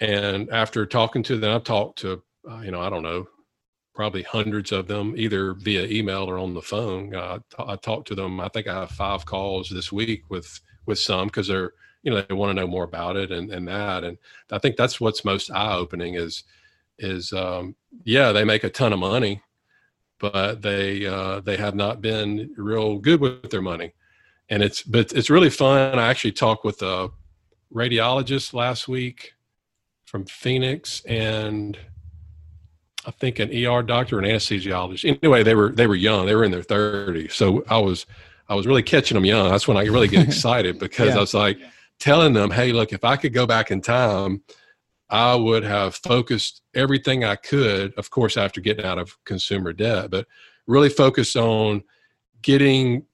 and 0.00 0.50
after 0.50 0.86
talking 0.86 1.22
to 1.24 1.36
them, 1.38 1.54
I've 1.54 1.64
talked 1.64 1.98
to 2.00 2.22
uh, 2.50 2.60
you 2.60 2.70
know, 2.70 2.80
I 2.80 2.90
don't 2.90 3.02
know, 3.02 3.26
probably 3.94 4.22
hundreds 4.22 4.72
of 4.72 4.86
them, 4.88 5.14
either 5.16 5.54
via 5.54 5.84
email 5.86 6.24
or 6.28 6.38
on 6.38 6.54
the 6.54 6.62
phone. 6.62 7.14
Uh, 7.14 7.38
talked 7.80 8.08
to 8.08 8.14
them. 8.14 8.40
I 8.40 8.48
think 8.48 8.66
I 8.66 8.80
have 8.80 8.90
five 8.90 9.24
calls 9.24 9.68
this 9.70 9.92
week 9.92 10.22
with 10.30 10.60
with 10.86 10.98
some 10.98 11.28
because 11.28 11.48
they're 11.48 11.72
you 12.02 12.10
know 12.10 12.22
they 12.22 12.34
want 12.34 12.50
to 12.50 12.60
know 12.60 12.66
more 12.66 12.84
about 12.84 13.16
it 13.16 13.30
and 13.30 13.50
and 13.50 13.68
that. 13.68 14.04
And 14.04 14.18
I 14.50 14.58
think 14.58 14.76
that's 14.76 15.00
what's 15.00 15.24
most 15.24 15.50
eye 15.50 15.74
opening 15.74 16.14
is 16.14 16.44
is 16.98 17.32
um, 17.32 17.76
yeah 18.04 18.32
they 18.32 18.44
make 18.44 18.64
a 18.64 18.70
ton 18.70 18.92
of 18.92 18.98
money, 18.98 19.42
but 20.18 20.62
they 20.62 21.06
uh, 21.06 21.40
they 21.40 21.56
have 21.56 21.74
not 21.74 22.00
been 22.02 22.52
real 22.56 22.98
good 22.98 23.20
with 23.20 23.50
their 23.50 23.62
money. 23.62 23.94
And 24.48 24.62
it's 24.62 24.82
but 24.82 25.12
it's 25.12 25.30
really 25.30 25.50
fun. 25.50 25.98
I 25.98 26.08
actually 26.08 26.32
talked 26.32 26.64
with 26.64 26.82
a 26.82 27.10
radiologist 27.72 28.52
last 28.52 28.88
week 28.88 29.32
from 30.04 30.26
Phoenix 30.26 31.02
and 31.06 31.78
I 33.06 33.10
think 33.10 33.38
an 33.38 33.50
ER 33.50 33.82
doctor, 33.82 34.18
an 34.18 34.24
anesthesiologist. 34.24 35.18
Anyway, 35.22 35.42
they 35.42 35.54
were 35.54 35.70
they 35.70 35.86
were 35.86 35.94
young. 35.94 36.26
They 36.26 36.34
were 36.34 36.44
in 36.44 36.50
their 36.50 36.62
30s. 36.62 37.32
So 37.32 37.64
I 37.68 37.78
was 37.78 38.06
I 38.48 38.54
was 38.54 38.66
really 38.66 38.82
catching 38.82 39.14
them 39.14 39.24
young. 39.24 39.50
That's 39.50 39.68
when 39.68 39.76
I 39.76 39.84
really 39.84 40.08
get 40.08 40.24
excited 40.28 40.78
because 40.78 41.08
yeah. 41.08 41.16
I 41.16 41.20
was 41.20 41.34
like 41.34 41.58
telling 41.98 42.32
them, 42.32 42.50
"Hey, 42.50 42.72
look, 42.72 42.92
if 42.92 43.04
I 43.04 43.16
could 43.16 43.34
go 43.34 43.46
back 43.46 43.70
in 43.70 43.80
time, 43.80 44.42
I 45.10 45.34
would 45.34 45.64
have 45.64 45.94
focused 45.96 46.62
everything 46.74 47.24
I 47.24 47.36
could, 47.36 47.94
of 47.94 48.10
course, 48.10 48.36
after 48.36 48.60
getting 48.60 48.84
out 48.84 48.98
of 48.98 49.16
consumer 49.24 49.72
debt, 49.72 50.10
but 50.10 50.26
really 50.66 50.88
focus 50.88 51.36
on 51.36 51.82
getting 52.42 53.04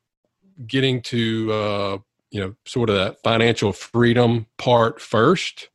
getting 0.67 1.03
to 1.03 1.53
uh, 1.53 1.99
you 2.31 2.41
know 2.41 2.55
sort 2.65 2.91
of 2.91 2.97
that 2.97 3.23
financial 3.23 3.73
freedom 3.73 4.47
part 4.59 5.01
first, 5.01 5.69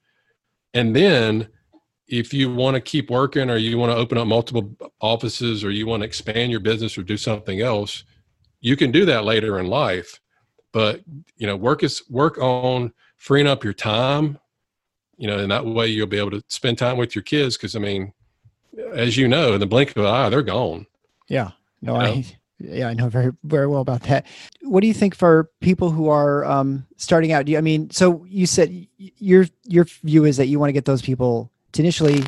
and 0.73 0.95
then 0.95 1.47
if 2.07 2.33
you 2.33 2.53
want 2.53 2.75
to 2.75 2.81
keep 2.81 3.09
working 3.09 3.49
or 3.49 3.57
you 3.57 3.77
want 3.77 3.91
to 3.91 3.97
open 3.97 4.17
up 4.17 4.27
multiple 4.27 4.75
offices 5.01 5.63
or 5.63 5.71
you 5.71 5.88
want 5.88 6.01
to 6.01 6.05
expand 6.05 6.51
your 6.51 6.59
business 6.59 6.97
or 6.97 7.03
do 7.03 7.17
something 7.17 7.61
else 7.61 8.03
you 8.65 8.75
can 8.75 8.91
do 8.91 9.05
that 9.05 9.25
later 9.25 9.59
in 9.59 9.67
life. 9.67 10.19
But 10.71 11.01
you 11.38 11.45
know 11.45 11.55
work 11.55 11.83
is 11.83 12.01
work 12.09 12.38
on 12.39 12.91
freeing 13.15 13.47
up 13.47 13.63
your 13.63 13.73
time 13.73 14.38
you 15.17 15.27
know 15.27 15.38
and 15.38 15.49
that 15.49 15.65
way 15.65 15.88
you'll 15.88 16.07
be 16.07 16.19
able 16.19 16.31
to 16.31 16.43
spend 16.49 16.77
time 16.77 16.97
with 16.97 17.15
your 17.15 17.23
kids 17.23 17.55
because 17.55 17.77
i 17.77 17.79
mean 17.79 18.11
as 18.91 19.15
you 19.15 19.25
know 19.25 19.53
in 19.53 19.61
the 19.61 19.65
blink 19.65 19.91
of 19.91 19.97
an 19.97 20.05
eye 20.05 20.27
they're 20.27 20.41
gone. 20.41 20.86
Yeah. 21.29 21.51
No 21.81 21.93
you 21.93 21.99
know? 21.99 22.05
i 22.05 22.25
yeah 22.60 22.88
i 22.88 22.93
know 22.93 23.10
very 23.10 23.32
very 23.43 23.68
well 23.68 23.82
about 23.82 24.03
that. 24.03 24.26
What 24.62 24.82
do 24.82 24.88
you 24.88 24.93
think 24.93 25.16
for 25.16 25.49
people 25.62 25.91
who 25.91 26.10
are 26.10 26.45
um, 26.45 26.86
starting 26.97 27.32
out? 27.32 27.45
Do 27.45 27.51
you, 27.51 27.58
i 27.58 27.62
mean 27.62 27.89
so 27.89 28.26
you 28.30 28.45
said 28.45 28.88
your 28.97 29.45
your 29.64 29.86
view 30.03 30.26
is 30.26 30.38
that 30.38 30.47
you 30.47 30.60
want 30.60 30.70
to 30.70 30.74
get 30.74 30.86
those 30.86 31.01
people 31.01 31.51
to 31.74 31.82
initially 31.82 32.24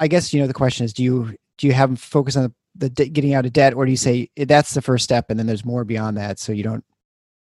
i 0.00 0.08
guess 0.08 0.34
you 0.34 0.40
know 0.40 0.46
the 0.46 0.54
question 0.54 0.84
is 0.84 0.92
do 0.92 1.02
you 1.02 1.36
do 1.56 1.66
you 1.66 1.72
have 1.72 1.90
them 1.90 1.96
focus 1.96 2.36
on 2.36 2.54
the, 2.74 2.88
the 2.88 3.08
getting 3.08 3.34
out 3.34 3.44
of 3.44 3.52
debt 3.52 3.74
or 3.74 3.84
do 3.84 3.90
you 3.90 3.96
say 3.96 4.30
eh, 4.36 4.44
that's 4.46 4.74
the 4.74 4.82
first 4.82 5.04
step 5.04 5.30
and 5.30 5.38
then 5.38 5.46
there's 5.46 5.64
more 5.64 5.84
beyond 5.84 6.16
that 6.16 6.38
so 6.38 6.52
you 6.52 6.62
don't 6.62 6.84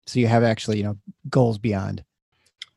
so 0.08 0.20
you 0.20 0.28
have 0.28 0.44
actually 0.44 0.78
you 0.78 0.84
know 0.84 0.98
goals 1.30 1.60
beyond? 1.60 2.04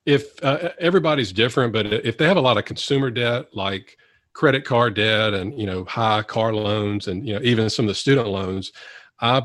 If 0.04 0.42
uh, 0.44 0.70
everybody's 0.78 1.32
different 1.32 1.72
but 1.72 1.86
if 1.86 2.18
they 2.18 2.26
have 2.26 2.36
a 2.36 2.40
lot 2.40 2.58
of 2.58 2.64
consumer 2.64 3.10
debt 3.10 3.54
like 3.54 3.96
credit 4.34 4.64
card 4.64 4.94
debt 4.94 5.34
and 5.34 5.58
you 5.58 5.66
know 5.66 5.84
high 5.84 6.22
car 6.22 6.54
loans 6.54 7.08
and 7.08 7.26
you 7.26 7.34
know 7.34 7.40
even 7.42 7.68
some 7.68 7.84
of 7.84 7.88
the 7.88 7.94
student 7.94 8.28
loans 8.28 8.72
i 9.20 9.42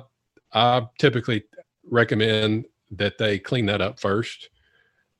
i 0.54 0.82
typically 0.98 1.44
recommend 1.90 2.66
that 2.92 3.18
they 3.18 3.38
clean 3.38 3.66
that 3.66 3.82
up 3.82 4.00
first 4.00 4.50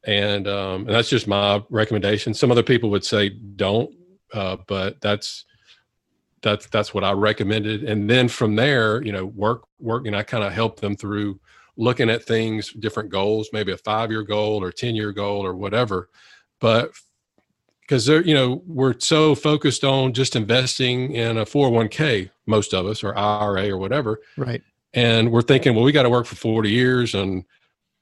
and 0.08 0.48
um, 0.48 0.82
and 0.82 0.90
that's 0.90 1.10
just 1.10 1.28
my 1.28 1.62
recommendation. 1.70 2.34
Some 2.34 2.50
other 2.50 2.64
people 2.64 2.90
would 2.92 3.04
say 3.04 3.30
don't, 3.30 3.94
uh, 4.34 4.56
but 4.66 5.00
that's 5.02 5.46
that's 6.42 6.68
that's 6.68 6.94
what 6.94 7.04
I 7.04 7.12
recommended. 7.12 7.84
And 7.84 8.10
then 8.10 8.30
from 8.30 8.56
there, 8.56 9.04
you 9.04 9.12
know, 9.12 9.26
work 9.26 9.66
work, 9.80 10.08
and 10.08 10.16
I 10.16 10.24
kind 10.24 10.46
of 10.46 10.54
help 10.54 10.80
them 10.80 10.96
through 10.96 11.40
looking 11.76 12.10
at 12.10 12.24
things, 12.24 12.72
different 12.72 13.10
goals, 13.10 13.50
maybe 13.52 13.74
a 13.74 13.78
five 13.78 14.10
year 14.10 14.24
goal 14.24 14.64
or 14.64 14.72
ten 14.72 14.96
year 14.96 15.12
goal 15.12 15.46
or 15.46 15.56
whatever. 15.56 16.10
But 16.62 16.92
because 17.88 18.06
they're 18.06 18.24
you 18.24 18.34
know 18.34 18.62
we're 18.68 19.00
so 19.00 19.34
focused 19.34 19.84
on 19.84 20.14
just 20.14 20.36
investing 20.36 21.14
in 21.14 21.38
a 21.38 21.46
401k 21.46 22.30
most 22.46 22.74
of 22.74 22.86
us 22.86 23.04
or 23.04 23.18
ira 23.18 23.70
or 23.70 23.78
whatever. 23.78 24.20
Right. 24.36 24.62
And 24.94 25.32
we're 25.32 25.42
thinking 25.42 25.74
well 25.74 25.84
we 25.84 25.92
got 25.92 26.04
to 26.04 26.10
work 26.10 26.26
for 26.26 26.36
40 26.36 26.70
years 26.70 27.16
and 27.16 27.46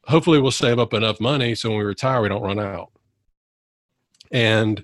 hopefully 0.05 0.41
we'll 0.41 0.51
save 0.51 0.79
up 0.79 0.93
enough 0.93 1.19
money 1.19 1.55
so 1.55 1.69
when 1.69 1.79
we 1.79 1.85
retire 1.85 2.21
we 2.21 2.29
don't 2.29 2.41
run 2.41 2.59
out. 2.59 2.91
And 4.31 4.83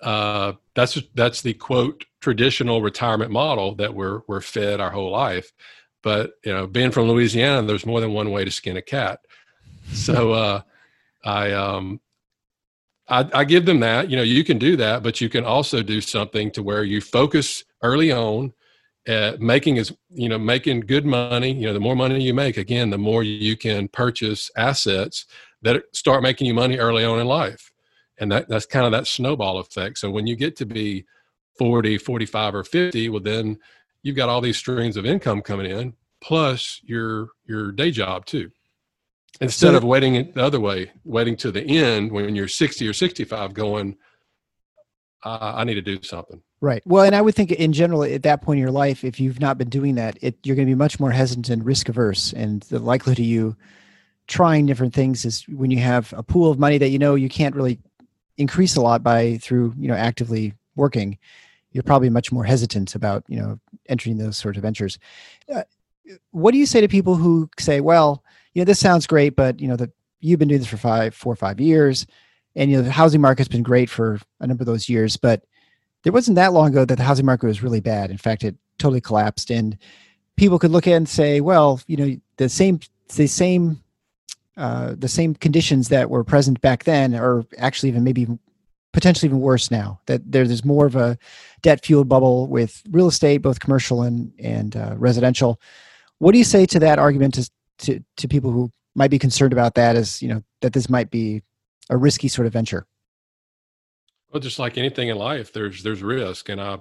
uh, 0.00 0.54
that's 0.74 0.98
that's 1.14 1.42
the 1.42 1.54
quote 1.54 2.04
traditional 2.20 2.82
retirement 2.82 3.30
model 3.30 3.74
that 3.76 3.94
we're 3.94 4.22
we're 4.26 4.40
fed 4.40 4.80
our 4.80 4.90
whole 4.90 5.10
life. 5.10 5.52
But 6.02 6.32
you 6.44 6.52
know 6.52 6.66
being 6.66 6.90
from 6.90 7.08
louisiana 7.08 7.66
there's 7.66 7.86
more 7.86 8.00
than 8.00 8.12
one 8.12 8.30
way 8.30 8.44
to 8.44 8.50
skin 8.50 8.78
a 8.78 8.82
cat. 8.82 9.20
So 9.92 10.32
uh, 10.32 10.62
i 11.24 11.52
um 11.52 12.00
I, 13.12 13.28
I 13.40 13.44
give 13.44 13.66
them 13.66 13.80
that. 13.80 14.10
You 14.10 14.16
know 14.16 14.22
you 14.22 14.42
can 14.42 14.58
do 14.58 14.76
that 14.76 15.02
but 15.02 15.20
you 15.20 15.28
can 15.28 15.44
also 15.44 15.82
do 15.82 16.00
something 16.00 16.50
to 16.52 16.62
where 16.62 16.84
you 16.84 17.00
focus 17.00 17.64
early 17.82 18.10
on 18.10 18.52
uh, 19.08 19.32
making 19.38 19.76
is 19.76 19.92
you 20.12 20.28
know 20.28 20.38
making 20.38 20.80
good 20.80 21.04
money. 21.04 21.52
You 21.52 21.66
know 21.66 21.72
the 21.74 21.80
more 21.80 21.96
money 21.96 22.22
you 22.22 22.34
make 22.34 22.56
again 22.56 22.90
the 22.90 22.98
more 22.98 23.22
you 23.22 23.56
can 23.56 23.88
purchase 23.88 24.50
assets 24.56 25.26
that 25.62 25.82
start 25.92 26.22
making 26.22 26.46
you 26.46 26.54
money 26.54 26.78
early 26.78 27.04
on 27.04 27.18
in 27.18 27.26
life. 27.26 27.72
And 28.18 28.30
that 28.30 28.48
that's 28.48 28.66
kind 28.66 28.86
of 28.86 28.92
that 28.92 29.06
snowball 29.06 29.58
effect. 29.58 29.98
So 29.98 30.10
when 30.10 30.26
you 30.26 30.36
get 30.36 30.56
to 30.56 30.66
be 30.66 31.04
40 31.58 31.98
45 31.98 32.54
or 32.54 32.64
50 32.64 33.08
well 33.08 33.20
then 33.20 33.58
you've 34.02 34.16
got 34.16 34.28
all 34.28 34.40
these 34.40 34.56
streams 34.56 34.96
of 34.96 35.04
income 35.04 35.42
coming 35.42 35.70
in 35.70 35.94
plus 36.22 36.80
your 36.82 37.28
your 37.46 37.72
day 37.72 37.90
job 37.90 38.24
too 38.24 38.50
instead 39.42 39.74
of 39.74 39.84
waiting 39.84 40.32
the 40.32 40.42
other 40.42 40.60
way 40.60 40.90
waiting 41.04 41.36
to 41.36 41.50
the 41.50 41.62
end 41.62 42.10
when 42.10 42.34
you're 42.34 42.48
60 42.48 42.86
or 42.86 42.92
65 42.92 43.54
going 43.54 43.96
uh, 45.24 45.52
i 45.56 45.64
need 45.64 45.74
to 45.74 45.82
do 45.82 46.02
something 46.02 46.42
Right. 46.62 46.80
Well, 46.86 47.02
and 47.02 47.16
I 47.16 47.20
would 47.20 47.34
think 47.34 47.50
in 47.50 47.72
general 47.72 48.04
at 48.04 48.22
that 48.22 48.40
point 48.40 48.58
in 48.58 48.62
your 48.62 48.70
life, 48.70 49.02
if 49.02 49.18
you've 49.18 49.40
not 49.40 49.58
been 49.58 49.68
doing 49.68 49.96
that, 49.96 50.16
it, 50.22 50.36
you're 50.44 50.54
going 50.54 50.68
to 50.68 50.70
be 50.70 50.78
much 50.78 51.00
more 51.00 51.10
hesitant 51.10 51.48
and 51.48 51.66
risk 51.66 51.88
averse. 51.88 52.32
And 52.32 52.62
the 52.62 52.78
likelihood 52.78 53.18
of 53.18 53.24
you 53.24 53.56
trying 54.28 54.66
different 54.66 54.94
things 54.94 55.24
is 55.24 55.42
when 55.48 55.72
you 55.72 55.80
have 55.80 56.14
a 56.16 56.22
pool 56.22 56.52
of 56.52 56.60
money 56.60 56.78
that 56.78 56.90
you 56.90 57.00
know 57.00 57.16
you 57.16 57.28
can't 57.28 57.56
really 57.56 57.80
increase 58.38 58.76
a 58.76 58.80
lot 58.80 59.02
by 59.02 59.38
through 59.38 59.74
you 59.76 59.88
know 59.88 59.94
actively 59.94 60.54
working, 60.76 61.18
you're 61.72 61.82
probably 61.82 62.10
much 62.10 62.30
more 62.30 62.44
hesitant 62.44 62.94
about 62.94 63.24
you 63.26 63.40
know 63.40 63.58
entering 63.88 64.18
those 64.18 64.38
sort 64.38 64.56
of 64.56 64.62
ventures. 64.62 65.00
Uh, 65.52 65.64
what 66.30 66.52
do 66.52 66.58
you 66.58 66.66
say 66.66 66.80
to 66.80 66.86
people 66.86 67.16
who 67.16 67.50
say, 67.58 67.80
well, 67.80 68.22
you 68.54 68.60
know, 68.60 68.64
this 68.64 68.80
sounds 68.80 69.06
great, 69.06 69.36
but 69.36 69.60
you 69.60 69.68
know 69.68 69.76
that 69.76 69.90
you've 70.20 70.38
been 70.38 70.48
doing 70.48 70.60
this 70.60 70.68
for 70.68 70.76
five, 70.76 71.14
four 71.14 71.32
or 71.32 71.36
five 71.36 71.60
years, 71.60 72.06
and 72.54 72.70
you 72.70 72.76
know 72.76 72.82
the 72.82 72.90
housing 72.90 73.20
market's 73.20 73.48
been 73.48 73.62
great 73.62 73.90
for 73.90 74.20
a 74.40 74.46
number 74.46 74.62
of 74.62 74.66
those 74.66 74.88
years, 74.88 75.16
but 75.16 75.44
there 76.02 76.12
wasn't 76.12 76.34
that 76.36 76.52
long 76.52 76.68
ago 76.68 76.84
that 76.84 76.96
the 76.96 77.04
housing 77.04 77.26
market 77.26 77.46
was 77.46 77.62
really 77.62 77.80
bad. 77.80 78.10
In 78.10 78.18
fact, 78.18 78.44
it 78.44 78.56
totally 78.78 79.00
collapsed, 79.00 79.50
and 79.50 79.76
people 80.36 80.58
could 80.58 80.70
look 80.70 80.86
at 80.86 80.94
and 80.94 81.08
say, 81.08 81.40
well, 81.40 81.80
you 81.86 81.96
know, 81.96 82.16
the 82.36 82.48
same 82.48 82.80
the 83.14 83.26
same 83.26 83.82
uh, 84.56 84.94
the 84.98 85.08
same 85.08 85.34
conditions 85.34 85.88
that 85.88 86.10
were 86.10 86.24
present 86.24 86.60
back 86.60 86.84
then 86.84 87.14
are 87.14 87.44
actually 87.58 87.88
even 87.88 88.04
maybe 88.04 88.26
potentially 88.92 89.28
even 89.28 89.40
worse 89.40 89.70
now. 89.70 90.00
That 90.06 90.30
there's 90.30 90.64
more 90.64 90.86
of 90.86 90.96
a 90.96 91.16
debt 91.62 91.84
fueled 91.84 92.08
bubble 92.08 92.48
with 92.48 92.82
real 92.90 93.08
estate, 93.08 93.38
both 93.38 93.60
commercial 93.60 94.02
and 94.02 94.32
and 94.38 94.76
uh, 94.76 94.94
residential. 94.96 95.60
What 96.18 96.32
do 96.32 96.38
you 96.38 96.44
say 96.44 96.66
to 96.66 96.78
that 96.80 96.98
argument 96.98 97.34
to, 97.34 97.50
to 97.82 98.00
to 98.16 98.28
people 98.28 98.50
who 98.50 98.70
might 98.94 99.10
be 99.10 99.18
concerned 99.18 99.52
about 99.52 99.74
that 99.74 99.96
as 99.96 100.22
you 100.22 100.28
know 100.28 100.42
that 100.60 100.72
this 100.72 100.88
might 100.88 101.10
be 101.10 101.42
a 101.90 101.96
risky 101.96 102.28
sort 102.28 102.46
of 102.46 102.52
venture? 102.52 102.86
Well, 104.32 104.40
just 104.40 104.58
like 104.58 104.78
anything 104.78 105.08
in 105.08 105.16
life, 105.16 105.52
there's 105.52 105.82
there's 105.82 106.02
risk, 106.02 106.48
and 106.48 106.60
I 106.60 106.78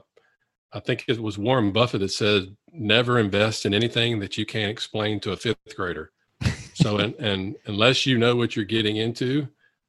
I 0.74 0.80
think 0.80 1.06
it 1.08 1.22
was 1.22 1.38
Warren 1.38 1.72
Buffett 1.72 2.02
that 2.02 2.10
said, 2.10 2.56
"Never 2.72 3.20
invest 3.20 3.66
in 3.66 3.74
anything 3.74 4.20
that 4.20 4.38
you 4.38 4.46
can't 4.46 4.72
explain 4.72 5.20
to 5.22 5.32
a 5.32 5.38
fifth 5.38 5.76
grader." 5.76 6.12
so, 6.74 6.98
and, 7.00 7.14
and 7.16 7.56
unless 7.66 8.06
you 8.06 8.18
know 8.18 8.36
what 8.36 8.56
you're 8.56 8.66
getting 8.66 8.98
into, 8.98 9.48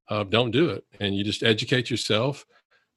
uh, 0.09 0.25
don't 0.25 0.51
do 0.51 0.71
it. 0.71 0.85
And 1.01 1.15
you 1.15 1.25
just 1.25 1.43
educate 1.43 1.91
yourself, 1.91 2.45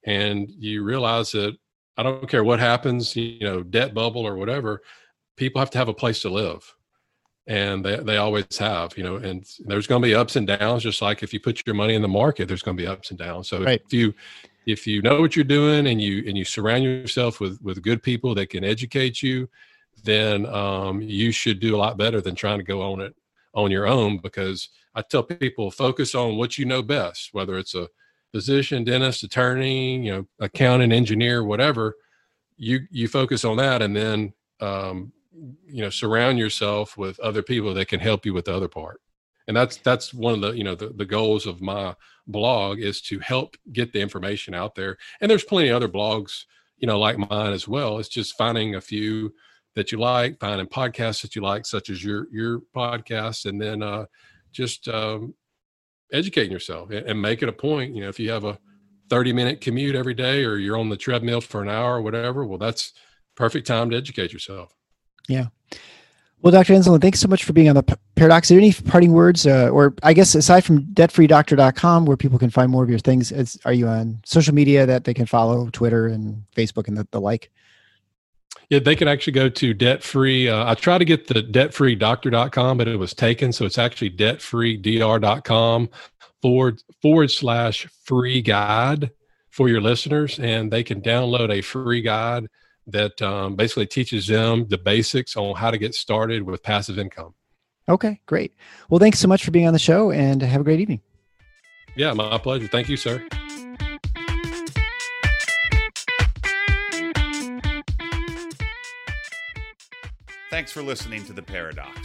and 0.04 0.50
you 0.50 0.84
realize 0.84 1.32
that 1.34 1.58
I 1.98 2.04
don't 2.04 2.30
care 2.30 2.44
what 2.44 2.60
happens, 2.60 3.16
you 3.16 3.40
know, 3.42 3.64
debt 3.64 3.94
bubble 3.94 4.28
or 4.28 4.36
whatever. 4.36 4.82
People 5.38 5.60
have 5.60 5.70
to 5.72 5.78
have 5.78 5.90
a 5.90 5.94
place 5.94 6.22
to 6.24 6.30
live, 6.30 6.76
and 7.48 7.86
they 7.86 7.98
they 7.98 8.18
always 8.18 8.58
have, 8.58 8.98
you 8.98 9.04
know. 9.04 9.18
And 9.18 9.46
there's 9.66 9.88
going 9.88 10.02
to 10.02 10.08
be 10.08 10.16
ups 10.16 10.36
and 10.36 10.48
downs, 10.48 10.84
just 10.84 11.02
like 11.02 11.24
if 11.24 11.34
you 11.34 11.40
put 11.40 11.66
your 11.66 11.76
money 11.76 11.94
in 11.94 12.02
the 12.02 12.08
market, 12.08 12.48
there's 12.48 12.64
going 12.64 12.78
to 12.78 12.84
be 12.84 12.88
ups 12.88 13.10
and 13.12 13.20
downs. 13.20 13.50
So 13.50 13.64
right. 13.64 13.82
if 13.86 13.94
you 13.94 14.14
if 14.66 14.88
you 14.88 15.02
know 15.02 15.22
what 15.22 15.36
you're 15.36 15.46
doing 15.46 15.88
and 15.88 16.02
you 16.02 16.24
and 16.28 16.38
you 16.38 16.44
surround 16.44 16.84
yourself 16.84 17.40
with 17.40 17.62
with 17.62 17.82
good 17.82 18.02
people 18.02 18.34
that 18.36 18.50
can 18.50 18.64
educate 18.64 19.22
you 19.22 19.48
then 20.04 20.46
um, 20.48 21.02
you 21.02 21.32
should 21.32 21.60
do 21.60 21.76
a 21.76 21.78
lot 21.78 21.98
better 21.98 22.22
than 22.22 22.36
trying 22.36 22.58
to 22.58 22.64
go 22.64 22.82
on 22.82 23.02
it 23.02 23.16
on 23.54 23.72
your 23.72 23.88
own 23.88 24.18
because 24.18 24.70
i 24.96 25.02
tell 25.02 25.24
people 25.24 25.72
focus 25.72 26.14
on 26.14 26.36
what 26.36 26.58
you 26.58 26.66
know 26.66 26.82
best 26.82 27.30
whether 27.32 27.58
it's 27.58 27.76
a 27.76 27.88
physician 28.32 28.84
dentist 28.84 29.24
attorney 29.24 29.98
you 30.06 30.12
know 30.12 30.28
accountant 30.40 30.92
engineer 30.92 31.44
whatever 31.44 31.96
you 32.58 32.82
you 32.92 33.08
focus 33.08 33.46
on 33.46 33.58
that 33.58 33.82
and 33.82 33.96
then 33.96 34.34
um, 34.62 35.12
you 35.68 35.82
know 35.82 35.90
surround 35.90 36.38
yourself 36.38 36.98
with 36.98 37.20
other 37.20 37.42
people 37.42 37.74
that 37.74 37.88
can 37.88 38.00
help 38.00 38.26
you 38.26 38.34
with 38.34 38.46
the 38.46 38.56
other 38.56 38.68
part 38.68 39.02
and 39.48 39.56
that's 39.56 39.78
that's 39.78 40.14
one 40.14 40.34
of 40.34 40.42
the 40.42 40.52
you 40.52 40.64
know 40.64 40.76
the, 40.76 40.90
the 40.90 41.06
goals 41.06 41.46
of 41.46 41.62
my 41.62 41.94
blog 42.28 42.80
is 42.80 43.02
to 43.02 43.20
help 43.20 43.56
get 43.74 43.92
the 43.92 44.00
information 44.00 44.54
out 44.54 44.76
there 44.76 44.98
and 45.22 45.30
there's 45.30 45.44
plenty 45.44 45.70
of 45.70 45.76
other 45.76 45.90
blogs 45.90 46.46
you 46.78 46.88
know, 46.88 47.00
like 47.00 47.18
mine 47.18 47.54
as 47.54 47.68
well. 47.68 48.00
It's 48.00 48.10
just 48.10 48.38
finding 48.38 48.76
a 48.76 48.82
few 48.82 49.34
that 49.76 49.92
you 49.92 50.00
like, 50.00 50.40
finding 50.40 50.68
podcasts 50.68 51.22
that 51.22 51.36
you 51.36 51.42
like, 51.42 51.66
such 51.66 51.90
as 51.90 52.04
your 52.04 52.28
your 52.32 52.62
podcast, 52.76 53.46
and 53.46 53.62
then 53.62 53.82
uh, 53.82 54.06
just 54.52 54.88
um, 54.88 55.34
educating 56.12 56.52
yourself 56.52 56.92
and, 56.92 57.06
and 57.08 57.22
make 57.22 57.42
it 57.42 57.50
a 57.50 57.54
point. 57.54 57.96
You 57.96 58.04
know, 58.04 58.10
if 58.10 58.20
you 58.20 58.30
have 58.32 58.46
a 58.46 58.60
30 59.10 59.34
minute 59.34 59.62
commute 59.62 59.96
every 59.96 60.14
day 60.14 60.44
or 60.44 60.58
you're 60.58 60.78
on 60.78 60.90
the 60.90 60.98
treadmill 60.98 61.42
for 61.42 61.62
an 61.62 61.70
hour 61.70 61.98
or 61.98 62.02
whatever, 62.02 62.46
well, 62.46 62.58
that's 62.58 62.94
perfect 63.36 63.68
time 63.68 63.90
to 63.90 63.98
educate 63.98 64.34
yourself. 64.34 64.74
Yeah. 65.28 65.48
Well, 66.42 66.52
Dr. 66.52 66.74
Anzalone, 66.74 67.02
thanks 67.02 67.20
so 67.20 67.28
much 67.28 67.44
for 67.44 67.54
being 67.54 67.70
on 67.70 67.76
the 67.76 67.98
Paradox. 68.16 68.52
Are 68.52 68.54
there 68.54 68.62
any 68.62 68.72
parting 68.72 69.14
words, 69.14 69.48
uh, 69.48 69.70
or 69.70 69.96
I 70.04 70.14
guess 70.14 70.36
aside 70.36 70.64
from 70.64 70.84
debtfreedoctor.com, 70.84 72.06
where 72.06 72.18
people 72.18 72.38
can 72.38 72.52
find 72.52 72.72
more 72.72 72.84
of 72.84 72.90
your 72.90 73.00
things, 73.00 73.32
is, 73.32 73.60
are 73.66 73.74
you 73.74 73.88
on 73.88 74.22
social 74.26 74.54
media 74.54 74.86
that 74.86 75.06
they 75.06 75.14
can 75.16 75.26
follow, 75.26 75.70
Twitter 75.72 76.06
and 76.06 76.44
Facebook 76.56 76.88
and 76.88 76.98
the, 76.98 77.08
the 77.10 77.20
like? 77.20 77.50
Yeah, 78.70 78.78
they 78.78 78.96
can 78.96 79.08
actually 79.08 79.34
go 79.34 79.50
to 79.50 79.74
debt 79.74 80.04
free. 80.04 80.48
Uh, 80.48 80.70
I 80.70 80.76
try 80.76 81.00
to 81.00 81.06
get 81.06 81.26
the 81.26 81.42
debtfreedoctor.com, 81.42 82.78
but 82.78 82.88
it 82.88 82.98
was 82.98 83.16
taken. 83.16 83.52
So 83.52 83.66
it's 83.66 83.80
actually 83.80 84.12
debtfreedr.com 84.12 85.90
forward 86.44 86.84
forward 87.02 87.32
slash 87.32 87.88
free 88.04 88.44
guide 88.44 89.10
for 89.50 89.68
your 89.68 89.82
listeners, 89.82 90.38
and 90.38 90.72
they 90.72 90.84
can 90.84 91.02
download 91.02 91.52
a 91.52 91.62
free 91.62 92.02
guide 92.02 92.48
that 92.88 93.22
um, 93.22 93.56
basically 93.56 93.88
teaches 93.88 94.28
them 94.28 94.68
the 94.68 94.78
basics 94.78 95.36
on 95.36 95.56
how 95.56 95.72
to 95.72 95.78
get 95.78 95.96
started 95.96 96.44
with 96.44 96.64
passive 96.64 97.00
income. 97.00 97.34
Okay, 97.88 98.20
great. 98.26 98.54
Well, 98.90 99.00
thanks 99.00 99.20
so 99.20 99.28
much 99.28 99.44
for 99.44 99.52
being 99.52 99.68
on 99.68 99.74
the 99.74 99.80
show, 99.80 100.12
and 100.12 100.42
have 100.42 100.62
a 100.62 100.64
great 100.64 100.80
evening. 100.80 101.02
Yeah, 101.96 102.14
my 102.14 102.38
pleasure. 102.38 102.68
Thank 102.68 102.90
you, 102.90 102.98
sir. 102.98 103.26
Thanks 110.50 110.72
for 110.72 110.82
listening 110.82 111.26
to 111.26 111.34
The 111.34 111.42
Paradox. 111.42 112.00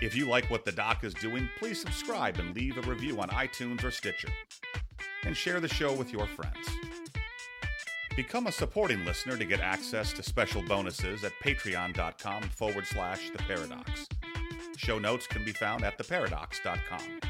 If 0.00 0.14
you 0.14 0.28
like 0.28 0.48
what 0.48 0.64
the 0.64 0.70
doc 0.70 1.02
is 1.02 1.12
doing, 1.14 1.48
please 1.58 1.80
subscribe 1.80 2.38
and 2.38 2.54
leave 2.54 2.78
a 2.78 2.82
review 2.82 3.20
on 3.20 3.30
iTunes 3.30 3.82
or 3.82 3.90
Stitcher. 3.90 4.28
And 5.24 5.36
share 5.36 5.58
the 5.58 5.68
show 5.68 5.92
with 5.92 6.12
your 6.12 6.26
friends. 6.28 6.68
Become 8.18 8.48
a 8.48 8.52
supporting 8.52 9.04
listener 9.04 9.36
to 9.36 9.44
get 9.44 9.60
access 9.60 10.12
to 10.14 10.24
special 10.24 10.60
bonuses 10.62 11.22
at 11.22 11.30
patreon.com 11.40 12.42
forward 12.50 12.84
slash 12.84 13.30
the 13.30 13.38
paradox. 13.38 14.08
Show 14.76 14.98
notes 14.98 15.28
can 15.28 15.44
be 15.44 15.52
found 15.52 15.84
at 15.84 15.96
theparadox.com. 15.98 17.27